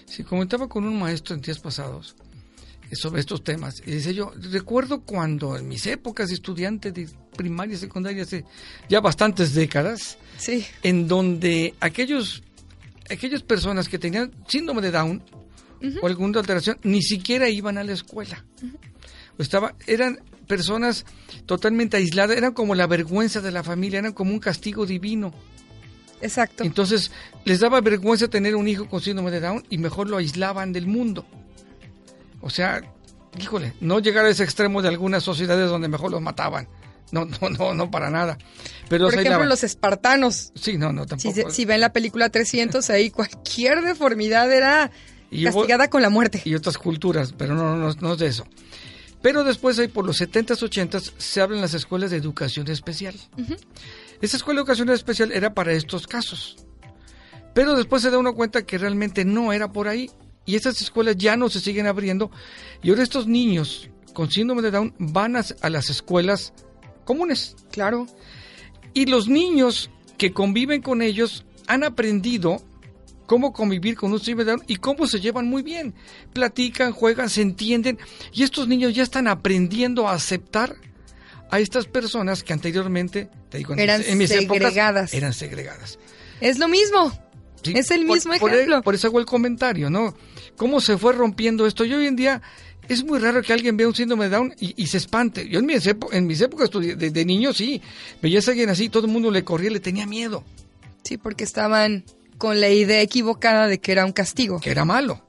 Sí, 0.06 0.22
comentaba 0.24 0.68
con 0.68 0.84
un 0.84 0.98
maestro 0.98 1.34
en 1.34 1.42
días 1.42 1.58
pasados 1.58 2.14
eh, 2.90 2.96
sobre 2.96 3.20
estos 3.20 3.42
temas. 3.44 3.82
Y 3.84 3.90
dice 3.90 4.14
yo, 4.14 4.32
recuerdo 4.52 5.02
cuando 5.02 5.56
en 5.56 5.68
mis 5.68 5.86
épocas 5.86 6.28
de 6.28 6.34
estudiante 6.34 6.92
de 6.92 7.08
primaria 7.36 7.74
y 7.74 7.78
secundaria, 7.78 8.22
hace 8.22 8.44
ya 8.88 9.00
bastantes 9.00 9.54
décadas, 9.54 10.16
Sí. 10.38 10.64
en 10.82 11.08
donde 11.08 11.74
aquellos, 11.80 12.42
aquellas 13.10 13.42
personas 13.42 13.88
que 13.88 13.98
tenían 13.98 14.32
síndrome 14.46 14.80
de 14.82 14.90
Down 14.92 15.22
o 16.02 16.06
alguna 16.06 16.40
alteración 16.40 16.78
ni 16.82 17.02
siquiera 17.02 17.48
iban 17.48 17.78
a 17.78 17.84
la 17.84 17.92
escuela. 17.92 18.44
Estaba, 19.38 19.74
eran 19.86 20.18
personas 20.46 21.04
totalmente 21.46 21.96
aisladas, 21.96 22.36
eran 22.36 22.52
como 22.52 22.74
la 22.74 22.86
vergüenza 22.86 23.40
de 23.40 23.52
la 23.52 23.62
familia, 23.62 24.00
eran 24.00 24.12
como 24.12 24.32
un 24.32 24.40
castigo 24.40 24.86
divino. 24.86 25.32
Exacto. 26.20 26.64
Entonces 26.64 27.12
les 27.44 27.60
daba 27.60 27.80
vergüenza 27.80 28.28
tener 28.28 28.56
un 28.56 28.66
hijo 28.66 28.88
con 28.88 29.00
síndrome 29.00 29.30
de 29.30 29.40
Down 29.40 29.64
y 29.70 29.78
mejor 29.78 30.08
lo 30.08 30.16
aislaban 30.16 30.72
del 30.72 30.86
mundo. 30.88 31.24
O 32.40 32.50
sea, 32.50 32.80
híjole, 33.40 33.74
no 33.80 34.00
llegar 34.00 34.24
a 34.24 34.30
ese 34.30 34.42
extremo 34.44 34.82
de 34.82 34.88
algunas 34.88 35.22
sociedades 35.22 35.70
donde 35.70 35.88
mejor 35.88 36.10
los 36.10 36.20
mataban. 36.20 36.68
No, 37.12 37.24
no, 37.24 37.50
no, 37.50 37.74
no 37.74 37.90
para 37.90 38.10
nada. 38.10 38.36
Pero 38.88 39.04
Por 39.04 39.14
ejemplo, 39.14 39.30
aislaban. 39.32 39.48
los 39.48 39.64
espartanos. 39.64 40.52
Sí, 40.54 40.76
no, 40.76 40.92
no, 40.92 41.04
Si, 41.04 41.08
tampoco. 41.08 41.50
si 41.50 41.64
ven 41.64 41.80
la 41.80 41.92
película 41.92 42.28
300, 42.30 42.90
ahí 42.90 43.10
cualquier 43.10 43.82
deformidad 43.82 44.52
era 44.52 44.90
Y 45.30 45.44
hubo- 45.46 45.60
castigada 45.60 45.88
con 45.90 46.02
la 46.02 46.10
muerte. 46.10 46.42
y 46.44 46.54
otras 46.54 46.78
culturas, 46.78 47.34
pero 47.36 47.54
no, 47.54 47.76
no, 47.76 47.92
no 48.00 48.12
es 48.12 48.18
de 48.18 48.26
eso. 48.26 48.46
Pero 49.20 49.42
después, 49.44 49.78
ahí 49.78 49.88
por 49.88 50.06
los 50.06 50.20
70s, 50.20 50.62
80s, 50.62 51.12
se 51.18 51.40
abren 51.40 51.60
las 51.60 51.74
escuelas 51.74 52.10
de 52.12 52.16
educación 52.16 52.68
especial. 52.70 53.14
Esa 54.20 54.36
escuela 54.36 54.58
de 54.58 54.62
educación 54.62 54.90
especial 54.90 55.32
era 55.32 55.54
para 55.54 55.72
estos 55.72 56.06
casos. 56.06 56.56
Pero 57.52 57.74
después 57.74 58.02
se 58.02 58.10
da 58.10 58.18
uno 58.18 58.34
cuenta 58.34 58.64
que 58.64 58.78
realmente 58.78 59.24
no 59.24 59.52
era 59.52 59.72
por 59.72 59.88
ahí. 59.88 60.08
Y 60.46 60.54
esas 60.54 60.80
escuelas 60.80 61.16
ya 61.16 61.36
no 61.36 61.48
se 61.50 61.60
siguen 61.60 61.86
abriendo. 61.88 62.30
Y 62.82 62.90
ahora 62.90 63.02
estos 63.02 63.26
niños 63.26 63.90
con 64.14 64.30
síndrome 64.30 64.62
de 64.62 64.70
Down 64.70 64.94
van 64.98 65.36
a, 65.36 65.44
a 65.62 65.68
las 65.68 65.90
escuelas 65.90 66.52
comunes. 67.04 67.56
Claro. 67.72 68.06
Y 68.94 69.06
los 69.06 69.28
niños 69.28 69.90
que 70.16 70.32
conviven 70.32 70.80
con 70.80 71.02
ellos 71.02 71.44
han 71.66 71.82
aprendido 71.84 72.62
cómo 73.28 73.52
convivir 73.52 73.94
con 73.94 74.10
un 74.12 74.18
síndrome 74.18 74.44
de 74.46 74.50
Down 74.56 74.64
y 74.66 74.76
cómo 74.76 75.06
se 75.06 75.20
llevan 75.20 75.46
muy 75.46 75.62
bien. 75.62 75.94
Platican, 76.32 76.90
juegan, 76.92 77.30
se 77.30 77.42
entienden. 77.42 77.98
Y 78.32 78.42
estos 78.42 78.66
niños 78.66 78.94
ya 78.94 79.04
están 79.04 79.28
aprendiendo 79.28 80.08
a 80.08 80.14
aceptar 80.14 80.74
a 81.50 81.60
estas 81.60 81.86
personas 81.86 82.42
que 82.42 82.52
anteriormente, 82.52 83.28
te 83.50 83.58
digo, 83.58 83.74
Eran 83.74 84.00
mis- 84.00 84.08
en 84.08 84.18
mis 84.18 84.30
épocas, 84.32 84.48
segregadas. 84.58 85.14
eran 85.14 85.32
segregadas. 85.32 85.98
Es 86.40 86.58
lo 86.58 86.66
mismo. 86.68 87.12
Sí, 87.62 87.72
Es 87.76 87.90
el 87.90 88.04
mismo 88.04 88.32
por, 88.38 88.52
ejemplo. 88.52 88.82
Por, 88.82 88.94
eso 88.94 89.08
hago 89.08 89.18
el 89.20 89.26
comentario, 89.26 89.90
¿no? 89.90 90.14
¿Cómo 90.56 90.80
se 90.80 90.96
fue 90.96 91.12
rompiendo 91.12 91.66
esto? 91.66 91.84
Y 91.84 91.92
hoy 91.92 92.06
en 92.06 92.16
día 92.16 92.40
es 92.88 93.04
muy 93.04 93.18
raro 93.18 93.42
que 93.42 93.52
alguien 93.52 93.76
vea 93.76 93.88
un 93.88 93.94
síndrome 93.94 94.24
de 94.24 94.30
Down 94.36 94.54
y, 94.60 94.74
y 94.82 94.86
se 94.86 94.96
espante. 94.98 95.48
Yo 95.48 95.58
en 95.58 95.66
mis, 95.66 95.84
epo- 95.86 96.08
en 96.12 96.26
mis 96.26 96.40
épocas 96.40 96.70
de, 96.70 96.94
de 96.96 97.24
niño 97.24 97.52
sí, 97.52 97.82
veías 98.22 98.46
a 98.48 98.52
alguien 98.52 98.70
así, 98.70 98.88
todo 98.88 99.06
el 99.06 99.12
mundo 99.12 99.30
le 99.30 99.42
corría, 99.44 99.70
le 99.70 99.80
tenía 99.80 100.06
miedo. 100.06 100.44
Sí, 101.02 101.18
porque 101.18 101.44
estaban 101.44 102.04
con 102.38 102.60
la 102.60 102.68
idea 102.70 103.00
equivocada 103.02 103.66
de 103.66 103.78
que 103.80 103.92
era 103.92 104.06
un 104.06 104.12
castigo. 104.12 104.60
Que 104.60 104.70
era 104.70 104.84
malo, 104.84 105.20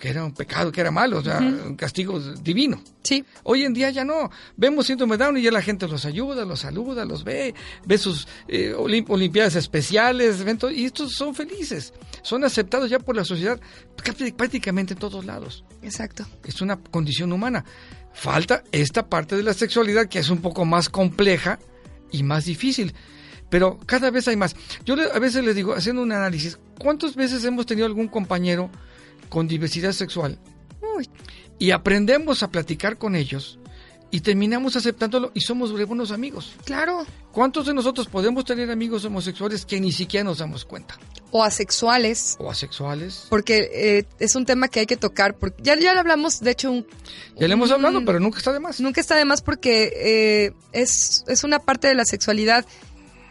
que 0.00 0.08
era 0.10 0.24
un 0.24 0.32
pecado, 0.34 0.70
que 0.72 0.80
era 0.80 0.90
malo, 0.90 1.18
o 1.18 1.22
sea, 1.22 1.38
un 1.38 1.76
castigo 1.76 2.20
divino. 2.20 2.82
Sí. 3.02 3.24
Hoy 3.44 3.62
en 3.64 3.72
día 3.72 3.88
ya 3.90 4.04
no. 4.04 4.30
Vemos 4.56 4.86
síndrome 4.88 5.16
de 5.16 5.24
Down 5.24 5.38
y 5.38 5.42
ya 5.42 5.52
la 5.52 5.62
gente 5.62 5.86
los 5.88 6.04
ayuda, 6.04 6.44
los 6.44 6.60
saluda, 6.60 7.04
los 7.04 7.22
ve, 7.24 7.54
ve 7.86 7.96
sus 7.98 8.26
eh, 8.48 8.74
olim- 8.76 9.06
olimpiadas 9.08 9.54
especiales, 9.54 10.42
ven 10.44 10.58
todo, 10.58 10.70
y 10.72 10.84
estos 10.84 11.12
son 11.14 11.34
felices. 11.34 11.94
Son 12.22 12.42
aceptados 12.44 12.90
ya 12.90 12.98
por 12.98 13.14
la 13.16 13.24
sociedad 13.24 13.60
prácti- 13.96 14.34
prácticamente 14.34 14.94
en 14.94 14.98
todos 14.98 15.24
lados. 15.24 15.64
Exacto. 15.82 16.26
Es 16.44 16.60
una 16.60 16.76
condición 16.78 17.32
humana. 17.32 17.64
Falta 18.12 18.64
esta 18.72 19.06
parte 19.06 19.36
de 19.36 19.42
la 19.42 19.54
sexualidad 19.54 20.08
que 20.08 20.18
es 20.18 20.30
un 20.30 20.38
poco 20.38 20.64
más 20.64 20.88
compleja 20.88 21.58
y 22.10 22.22
más 22.22 22.46
difícil. 22.46 22.92
Pero 23.50 23.78
cada 23.86 24.10
vez 24.10 24.26
hay 24.28 24.36
más. 24.36 24.56
Yo 24.84 24.96
a 25.12 25.18
veces 25.18 25.44
les 25.44 25.54
digo, 25.54 25.74
haciendo 25.74 26.02
un 26.02 26.12
análisis, 26.12 26.58
¿cuántas 26.78 27.14
veces 27.14 27.44
hemos 27.44 27.66
tenido 27.66 27.86
algún 27.86 28.08
compañero 28.08 28.70
con 29.28 29.48
diversidad 29.48 29.92
sexual 29.92 30.38
Uy, 30.96 31.08
y 31.58 31.70
aprendemos 31.70 32.42
a 32.42 32.50
platicar 32.50 32.98
con 32.98 33.16
ellos 33.16 33.58
y 34.10 34.20
terminamos 34.20 34.76
aceptándolo 34.76 35.30
y 35.34 35.40
somos 35.40 35.72
buenos 35.86 36.10
amigos? 36.10 36.54
claro. 36.64 37.06
¿Cuántos 37.36 37.66
de 37.66 37.74
nosotros 37.74 38.06
podemos 38.06 38.46
tener 38.46 38.70
amigos 38.70 39.04
homosexuales 39.04 39.66
que 39.66 39.78
ni 39.78 39.92
siquiera 39.92 40.24
nos 40.24 40.38
damos 40.38 40.64
cuenta? 40.64 40.98
O 41.32 41.44
asexuales. 41.44 42.34
O 42.38 42.50
asexuales. 42.50 43.26
Porque 43.28 43.68
eh, 43.74 44.06
es 44.18 44.34
un 44.36 44.46
tema 44.46 44.68
que 44.68 44.80
hay 44.80 44.86
que 44.86 44.96
tocar. 44.96 45.36
Porque 45.36 45.62
ya, 45.62 45.78
ya 45.78 45.92
lo 45.92 46.00
hablamos, 46.00 46.40
de 46.40 46.52
hecho, 46.52 46.72
un, 46.72 46.86
Ya 47.38 47.46
le 47.46 47.52
hemos 47.52 47.70
hablado, 47.70 48.02
pero 48.06 48.20
nunca 48.20 48.38
está 48.38 48.54
de 48.54 48.60
más. 48.60 48.80
Nunca 48.80 49.02
está 49.02 49.16
de 49.16 49.26
más 49.26 49.42
porque 49.42 49.92
eh, 49.94 50.54
es, 50.72 51.24
es 51.28 51.44
una 51.44 51.58
parte 51.58 51.88
de 51.88 51.94
la 51.94 52.06
sexualidad 52.06 52.64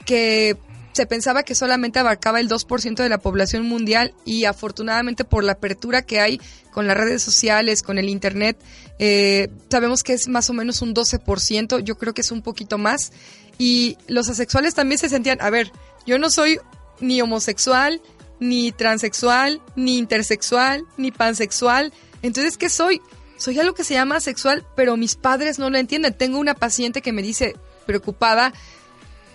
que 0.05 0.57
se 0.93 1.05
pensaba 1.05 1.43
que 1.43 1.55
solamente 1.55 1.99
abarcaba 1.99 2.39
el 2.39 2.47
2% 2.47 2.95
de 2.95 3.09
la 3.09 3.17
población 3.17 3.63
mundial 3.67 4.13
y 4.23 4.45
afortunadamente 4.45 5.25
por 5.25 5.43
la 5.43 5.53
apertura 5.53 6.03
que 6.03 6.21
hay 6.21 6.39
con 6.71 6.87
las 6.87 6.95
redes 6.95 7.21
sociales, 7.21 7.81
con 7.81 7.97
el 7.97 8.07
Internet, 8.07 8.57
eh, 8.97 9.49
sabemos 9.69 10.03
que 10.03 10.13
es 10.13 10.29
más 10.29 10.49
o 10.49 10.53
menos 10.53 10.81
un 10.81 10.93
12%, 10.93 11.79
yo 11.79 11.97
creo 11.97 12.13
que 12.13 12.21
es 12.21 12.31
un 12.31 12.41
poquito 12.41 12.77
más. 12.77 13.11
Y 13.57 13.97
los 14.07 14.29
asexuales 14.29 14.73
también 14.73 14.97
se 14.97 15.09
sentían, 15.09 15.41
a 15.41 15.49
ver, 15.49 15.71
yo 16.05 16.17
no 16.17 16.29
soy 16.29 16.59
ni 17.01 17.21
homosexual, 17.21 18.01
ni 18.39 18.71
transexual, 18.71 19.61
ni 19.75 19.97
intersexual, 19.97 20.85
ni 20.97 21.11
pansexual. 21.11 21.93
Entonces, 22.21 22.57
¿qué 22.57 22.69
soy? 22.69 23.01
Soy 23.37 23.59
algo 23.59 23.73
que 23.73 23.83
se 23.83 23.93
llama 23.93 24.21
sexual, 24.21 24.65
pero 24.77 24.95
mis 24.95 25.15
padres 25.15 25.59
no 25.59 25.69
lo 25.69 25.77
entienden. 25.77 26.13
Tengo 26.13 26.39
una 26.39 26.55
paciente 26.55 27.01
que 27.01 27.11
me 27.11 27.21
dice, 27.21 27.55
preocupada, 27.85 28.53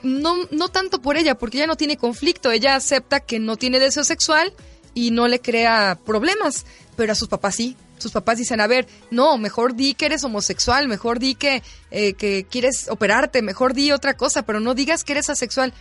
no, 0.02 0.36
no 0.50 0.68
tanto 0.68 1.00
por 1.00 1.16
ella, 1.16 1.36
porque 1.36 1.58
ella 1.58 1.66
no 1.66 1.76
tiene 1.76 1.96
conflicto, 1.96 2.50
ella 2.50 2.76
acepta 2.76 3.20
que 3.20 3.38
no 3.38 3.56
tiene 3.56 3.78
deseo 3.78 4.04
sexual 4.04 4.52
y 4.94 5.10
no 5.10 5.28
le 5.28 5.40
crea 5.40 5.98
problemas, 6.04 6.66
pero 6.96 7.12
a 7.12 7.16
sus 7.16 7.28
papás 7.28 7.56
sí. 7.56 7.76
Sus 7.98 8.12
papás 8.12 8.38
dicen, 8.38 8.62
a 8.62 8.66
ver, 8.66 8.88
no, 9.10 9.36
mejor 9.36 9.74
di 9.74 9.92
que 9.92 10.06
eres 10.06 10.24
homosexual, 10.24 10.88
mejor 10.88 11.18
di 11.18 11.34
que, 11.34 11.62
eh, 11.90 12.14
que 12.14 12.46
quieres 12.48 12.88
operarte, 12.88 13.42
mejor 13.42 13.74
di 13.74 13.92
otra 13.92 14.16
cosa, 14.16 14.42
pero 14.42 14.58
no 14.58 14.74
digas 14.74 15.04
que 15.04 15.12
eres 15.12 15.28
asexual. 15.28 15.74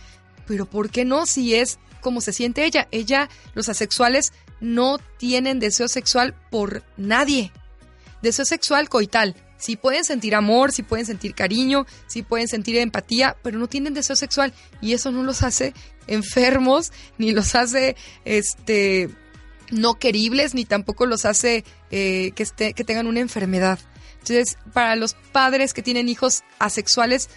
Pero 0.46 0.66
¿por 0.66 0.90
qué 0.90 1.06
no 1.06 1.24
si 1.24 1.54
es 1.54 1.78
como 2.02 2.20
se 2.20 2.34
siente 2.34 2.66
ella? 2.66 2.88
Ella, 2.90 3.30
los 3.54 3.70
asexuales, 3.70 4.34
no 4.60 4.98
tienen 5.16 5.60
deseo 5.60 5.88
sexual 5.88 6.34
por 6.50 6.82
nadie. 6.98 7.52
Deseo 8.20 8.44
sexual 8.44 8.90
coital. 8.90 9.34
Sí 9.60 9.76
pueden 9.76 10.04
sentir 10.04 10.34
amor, 10.34 10.72
sí 10.72 10.82
pueden 10.82 11.04
sentir 11.04 11.34
cariño, 11.34 11.86
sí 12.06 12.22
pueden 12.22 12.48
sentir 12.48 12.76
empatía, 12.78 13.36
pero 13.42 13.58
no 13.58 13.68
tienen 13.68 13.92
deseo 13.92 14.16
sexual 14.16 14.54
y 14.80 14.94
eso 14.94 15.12
no 15.12 15.22
los 15.22 15.42
hace 15.42 15.74
enfermos, 16.06 16.92
ni 17.18 17.32
los 17.32 17.54
hace 17.54 17.94
este 18.24 19.10
no 19.70 19.94
queribles, 19.94 20.54
ni 20.54 20.64
tampoco 20.64 21.06
los 21.06 21.24
hace 21.24 21.64
eh, 21.92 22.32
que, 22.34 22.42
esté, 22.42 22.72
que 22.72 22.82
tengan 22.82 23.06
una 23.06 23.20
enfermedad. 23.20 23.78
Entonces, 24.14 24.58
para 24.72 24.96
los 24.96 25.14
padres 25.14 25.72
que 25.72 25.82
tienen 25.82 26.08
hijos 26.08 26.42
asexuales 26.58 27.28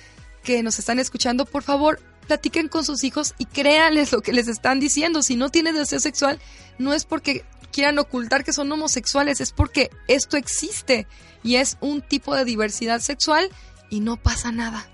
que 0.44 0.64
nos 0.64 0.80
están 0.80 0.98
escuchando, 0.98 1.46
por 1.46 1.62
favor, 1.62 2.02
platiquen 2.28 2.70
con 2.70 2.86
sus 2.86 3.04
hijos 3.04 3.36
y 3.38 3.46
créanles 3.46 4.12
lo 4.12 4.22
que 4.22 4.34
les 4.34 4.48
están 4.48 4.80
diciendo. 4.80 5.22
Si 5.22 5.36
no 5.36 5.50
tienen 5.50 5.76
deseo 5.76 6.00
sexual, 6.00 6.40
no 6.80 6.94
es 6.94 7.06
porque 7.06 7.46
quieran 7.74 8.00
ocultar 8.00 8.46
que 8.46 8.54
son 8.54 8.72
homosexuales, 8.72 9.42
es 9.42 9.52
porque 9.52 9.90
esto 10.08 10.38
existe 10.38 11.08
y 11.44 11.56
es 11.56 11.78
un 11.82 12.02
tipo 12.02 12.36
de 12.36 12.46
diversidad 12.46 13.02
sexual 13.02 13.50
y 13.90 14.00
no 14.00 14.16
pasa 14.16 14.54
nada. 14.54 14.88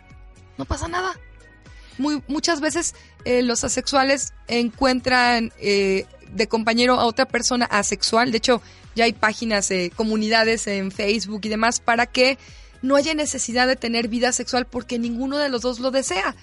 No 0.58 0.66
pasa 0.66 0.88
nada. 0.88 1.14
Muy, 2.00 2.24
muchas 2.28 2.62
veces 2.62 2.96
eh, 3.26 3.44
los 3.44 3.64
asexuales 3.64 4.34
encuentran 4.48 5.52
eh, 5.60 6.06
de 6.32 6.48
compañero 6.48 7.00
a 7.00 7.06
otra 7.06 7.28
persona 7.28 7.66
asexual. 7.66 8.32
De 8.32 8.38
hecho, 8.38 8.62
ya 8.96 9.04
hay 9.04 9.14
páginas, 9.14 9.70
eh, 9.72 9.92
comunidades 9.96 10.66
en 10.68 10.92
Facebook 10.92 11.42
y 11.44 11.50
demás 11.50 11.80
para 11.80 12.08
que 12.08 12.38
no 12.82 12.96
haya 12.96 13.14
necesidad 13.14 13.68
de 13.68 13.76
tener 13.76 14.08
vida 14.08 14.32
sexual 14.32 14.66
porque 14.66 14.98
ninguno 14.98 15.38
de 15.38 15.50
los 15.50 15.62
dos 15.62 15.80
lo 15.80 15.92
desea. 15.92 16.36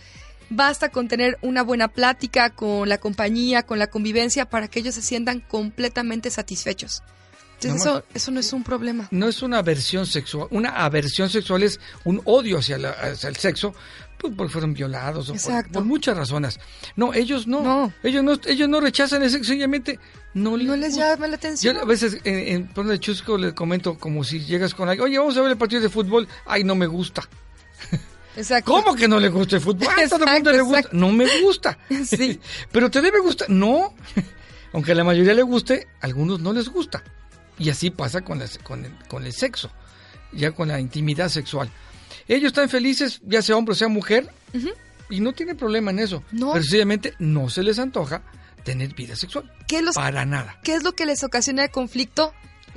Basta 0.51 0.91
con 0.91 1.09
tener 1.09 1.39
una 1.43 1.63
buena 1.63 1.89
plática 1.89 2.51
con 2.51 2.89
la 2.89 2.99
compañía, 2.99 3.65
con 3.65 3.79
la 3.79 3.89
convivencia, 3.89 4.45
para 4.49 4.69
que 4.69 4.79
ellos 4.81 4.95
se 4.95 5.03
sientan 5.03 5.41
completamente 5.41 6.31
satisfechos. 6.31 7.03
Entonces, 7.61 7.87
No, 7.87 7.99
eso, 7.99 8.05
eso 8.15 8.31
no 8.33 8.41
es 8.41 8.53
un 8.53 8.63
problema. 8.63 9.09
no 9.11 9.29
es 9.29 9.43
una 9.43 9.59
aversión 9.59 10.07
sexual. 10.07 10.47
Una 10.51 10.85
aversión 10.85 11.31
sexual 11.31 11.63
es 11.63 11.81
un 12.05 12.21
odio 12.25 12.59
hacia, 12.59 12.77
la- 12.77 12.91
hacia 12.91 13.31
el 13.31 13.37
sexo, 13.37 13.75
pues 14.19 14.35
porque 14.37 14.53
fueron 14.53 14.75
violados 14.75 15.31
o 15.31 15.35
por, 15.73 15.85
muchas 15.85 16.17
razones. 16.19 16.61
No, 16.97 17.15
ellos 17.15 17.47
no. 17.47 17.63
No. 17.63 17.93
Ellos 18.03 18.23
no, 18.23 18.39
ellos 18.45 18.69
no 18.69 18.79
rechazan 18.81 19.23
el 19.23 19.31
sexo, 19.31 19.47
sencillamente 19.49 19.99
no, 20.35 20.57
No 20.59 20.77
les 20.77 20.97
llama 20.97 21.27
la 21.29 21.37
atención. 21.37 21.77
Yo 21.77 21.83
a 21.83 21.87
veces 21.87 22.19
en, 22.25 22.69
en 22.77 22.89
de 22.89 23.01
Chusco 23.01 23.39
les 23.39 23.55
comento 23.55 23.99
como 23.99 24.23
si 24.23 24.45
llegas 24.45 24.75
con 24.75 24.89
alguien, 24.91 25.07
oye, 25.07 25.19
vamos 25.19 25.37
a 25.39 25.41
ver 25.41 25.53
el 25.53 25.57
partido 25.59 25.81
de 25.81 25.89
fútbol, 25.89 26.29
ay, 26.45 26.63
no 26.63 26.75
me 26.75 26.87
gusta. 26.87 27.27
Exacto. 28.37 28.73
¿Cómo 28.73 28.95
que 28.95 29.09
no 29.09 29.19
le 29.19 29.29
gusta 29.29 29.57
el 29.57 29.63
fútbol? 29.63 29.89
A 29.89 30.09
todo 30.09 30.25
el 30.25 30.31
mundo 30.33 30.53
le 30.53 30.61
gusta. 30.61 30.79
exacto. 30.79 30.97
No 30.97 31.13
me 31.13 31.41
gusta. 31.41 31.79
Sí. 32.05 32.39
Pero 32.71 32.91
te 32.91 33.01
debe 33.01 33.21
gustar. 33.21 33.49
No. 33.51 33.95
Aunque 34.73 34.93
a 34.93 34.95
la 34.95 35.05
mayoría 35.05 35.33
le 35.35 35.43
guste, 35.43 35.87
a 36.01 36.07
algunos 36.07 36.41
no 36.41 36.53
les 36.53 36.69
gusta. 36.69 37.03
Y 37.59 37.71
así 37.71 37.91
pasa 37.91 38.21
con, 38.23 38.39
las- 38.39 38.59
con, 38.59 38.85
el, 38.85 38.93
con 39.09 39.25
el 39.25 39.33
sexo, 39.33 39.71
ya 40.33 40.51
con 40.53 40.69
la 40.69 40.79
intimidad 40.79 41.29
sexual. 41.31 41.71
Ellos 42.29 42.49
están 42.49 42.69
felices, 42.69 43.21
ya 43.25 43.41
sea 43.41 43.57
hombre 43.57 43.73
o 43.73 43.77
sea 43.77 43.89
mujer, 43.89 44.29
y 45.09 45.21
no 45.21 45.33
tiene 45.33 45.55
problema 45.55 45.91
en 45.93 46.01
eso. 46.01 46.23
No. 46.33 46.53
Pero 46.53 46.63
sencillamente 46.65 47.15
no 47.19 47.49
se 47.49 47.63
les 47.63 47.79
antoja 47.79 48.23
tener 48.65 48.93
vida 48.95 49.17
sexual. 49.17 49.51
¿Qué, 49.69 49.81
los, 49.81 49.95
Para 49.95 50.27
nada. 50.27 50.59
¿Qué 50.63 50.75
es 50.75 50.83
lo 50.83 50.93
que 50.93 51.07
les 51.07 51.23
ocasiona 51.25 51.65
el 51.65 51.71
conflicto? 51.71 52.35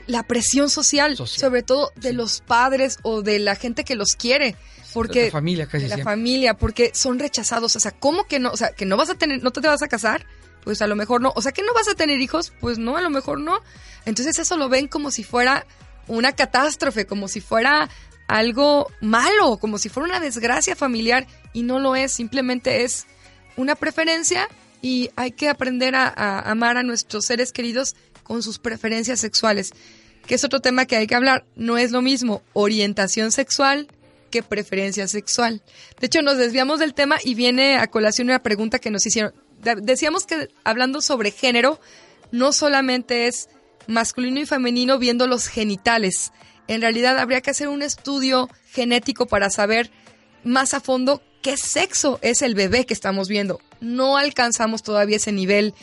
La 0.08 0.24
presión 0.24 0.70
social, 0.70 1.18
Social. 1.18 1.40
sobre 1.50 1.64
todo 1.64 1.92
de 1.96 2.10
Sí. 2.10 2.16
los 2.16 2.40
padres 2.42 3.00
o 3.04 3.22
de 3.22 3.40
la 3.40 3.56
gente 3.56 3.84
que 3.84 3.96
los 3.96 4.10
quiere. 4.18 4.56
Porque 4.94 5.26
la 5.26 5.32
familia 5.32 5.66
casi 5.66 5.84
la 5.84 5.96
siempre. 5.96 6.04
familia, 6.04 6.54
porque 6.56 6.92
son 6.94 7.20
rechazados. 7.20 7.76
O 7.76 7.80
sea, 7.80 7.92
¿cómo 7.92 8.26
que 8.26 8.40
no? 8.40 8.52
O 8.52 8.58
sea, 8.58 8.72
que 8.72 8.86
no 8.86 8.98
vas 8.98 9.10
a 9.10 9.16
tener, 9.16 9.44
no 9.44 9.52
te 9.52 9.62
vas 9.62 9.82
a 9.82 9.88
casar, 9.88 10.26
pues 10.64 10.82
a 10.82 10.88
lo 10.88 10.96
mejor 10.96 11.22
no. 11.22 11.32
O 11.36 11.42
sea, 11.42 11.52
que 11.52 11.64
no 11.64 11.74
vas 11.74 11.88
a 11.88 11.96
tener 11.96 12.20
hijos, 12.22 12.54
pues 12.60 12.78
no, 12.78 12.98
a 12.98 13.02
lo 13.02 13.10
mejor 13.10 13.40
no. 13.40 13.62
Entonces 14.06 14.40
eso 14.40 14.58
lo 14.58 14.70
ven 14.70 14.88
como 14.88 15.12
si 15.12 15.24
fuera 15.24 15.66
una 16.08 16.34
catástrofe, 16.34 17.06
como 17.06 17.28
si 17.28 17.42
fuera 17.42 17.90
algo 18.28 18.92
malo, 19.02 19.58
como 19.58 19.78
si 19.78 19.90
fuera 19.90 20.10
una 20.10 20.20
desgracia 20.20 20.76
familiar 20.76 21.28
y 21.54 21.64
no 21.64 21.80
lo 21.80 21.96
es, 21.96 22.12
simplemente 22.12 22.84
es 22.84 23.08
una 23.58 23.76
preferencia 23.76 24.48
y 24.82 25.10
hay 25.16 25.32
que 25.32 25.50
aprender 25.50 25.96
a, 25.96 26.08
a 26.08 26.50
amar 26.52 26.78
a 26.78 26.84
nuestros 26.84 27.26
seres 27.26 27.52
queridos 27.52 27.96
con 28.24 28.44
sus 28.44 28.60
preferencias 28.60 29.20
sexuales, 29.20 29.72
que 30.28 30.36
es 30.36 30.44
otro 30.44 30.60
tema 30.60 30.86
que 30.86 30.96
hay 30.96 31.08
que 31.08 31.16
hablar. 31.16 31.46
No 31.56 31.78
es 31.78 31.92
lo 31.92 32.02
mismo 32.02 32.44
orientación 32.54 33.32
sexual 33.32 33.88
que 34.30 34.44
preferencia 34.44 35.08
sexual. 35.08 35.62
De 36.00 36.08
hecho, 36.08 36.22
nos 36.22 36.38
desviamos 36.38 36.80
del 36.80 36.94
tema 36.94 37.18
y 37.24 37.36
viene 37.36 37.78
a 37.78 37.88
colación 37.88 38.30
una 38.30 38.44
pregunta 38.44 38.80
que 38.80 38.92
nos 38.92 39.06
hicieron. 39.06 39.34
De- 39.62 39.76
Decíamos 39.76 40.26
que 40.26 40.50
hablando 40.64 41.02
sobre 41.02 41.32
género, 41.32 41.80
no 42.32 42.52
solamente 42.54 43.28
es 43.28 43.50
masculino 43.88 44.40
y 44.40 44.46
femenino 44.46 45.00
viendo 45.00 45.28
los 45.28 45.48
genitales. 45.48 46.32
En 46.68 46.82
realidad 46.82 47.18
habría 47.18 47.42
que 47.42 47.50
hacer 47.52 47.68
un 47.68 47.82
estudio 47.82 48.50
genético 48.72 49.26
para 49.26 49.50
saber 49.50 49.90
más 50.44 50.74
a 50.74 50.80
fondo 50.80 51.22
qué 51.42 51.58
sexo 51.58 52.20
es 52.22 52.42
el 52.42 52.54
bebé 52.54 52.86
que 52.86 52.94
estamos 52.94 53.28
viendo. 53.28 53.60
No 53.82 54.18
alcanzamos 54.18 54.84
todavía 54.84 55.18
ese 55.18 55.32
nivel 55.32 55.74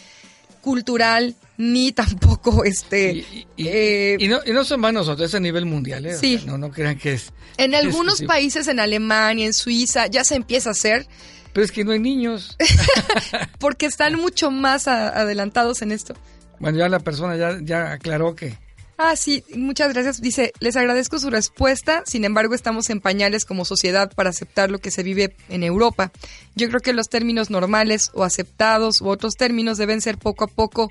cultural 0.66 1.36
ni 1.58 1.92
tampoco 1.92 2.64
este 2.72 3.12
Y, 3.12 3.46
y- 3.56 3.68
eh, 3.68 4.16
y 4.18 4.26
no, 4.26 4.40
y 4.44 4.50
no 4.50 4.64
son 4.64 4.80
manos 4.80 5.08
a 5.08 5.12
ese 5.24 5.38
nivel 5.38 5.64
mundial, 5.64 6.04
¿eh? 6.06 6.16
O 6.16 6.18
Sí. 6.18 6.38
sea, 6.38 6.46
no, 6.50 6.58
no 6.58 6.70
crean 6.72 6.98
que 6.98 7.12
es. 7.12 7.32
en 7.56 7.72
es 7.72 7.80
algunos 7.84 8.20
países 8.22 8.66
en 8.66 8.80
Alemania, 8.80 9.46
en 9.46 9.54
Suiza 9.54 10.08
ya 10.08 10.24
se 10.24 10.34
empieza 10.34 10.70
a 10.70 10.72
hacer 10.72 11.06
Pero 11.52 11.64
es 11.64 11.70
que 11.72 11.84
no 11.84 11.92
hay 11.92 12.00
niños. 12.00 12.56
porque 13.60 13.86
están 13.86 14.16
mucho 14.16 14.50
más 14.50 14.88
a- 14.88 15.08
adelantados 15.08 15.82
en 15.82 15.92
esto. 15.92 16.14
Bueno, 16.58 16.78
ya 16.78 16.88
la 16.88 16.98
persona 16.98 17.36
ya, 17.36 17.58
ya 17.62 17.92
aclaró 17.92 18.34
que 18.34 18.58
Ah, 18.98 19.14
sí, 19.14 19.44
muchas 19.54 19.92
gracias. 19.92 20.22
Dice, 20.22 20.52
les 20.58 20.74
agradezco 20.76 21.18
su 21.18 21.28
respuesta, 21.28 22.02
sin 22.06 22.24
embargo 22.24 22.54
estamos 22.54 22.88
en 22.88 23.00
pañales 23.00 23.44
como 23.44 23.66
sociedad 23.66 24.10
para 24.14 24.30
aceptar 24.30 24.70
lo 24.70 24.78
que 24.78 24.90
se 24.90 25.02
vive 25.02 25.36
en 25.50 25.62
Europa. 25.62 26.12
Yo 26.54 26.68
creo 26.68 26.80
que 26.80 26.94
los 26.94 27.08
términos 27.08 27.50
normales 27.50 28.10
o 28.14 28.24
aceptados 28.24 29.02
u 29.02 29.08
otros 29.08 29.34
términos 29.34 29.76
deben 29.76 30.00
ser 30.00 30.16
poco 30.16 30.44
a 30.44 30.48
poco 30.48 30.90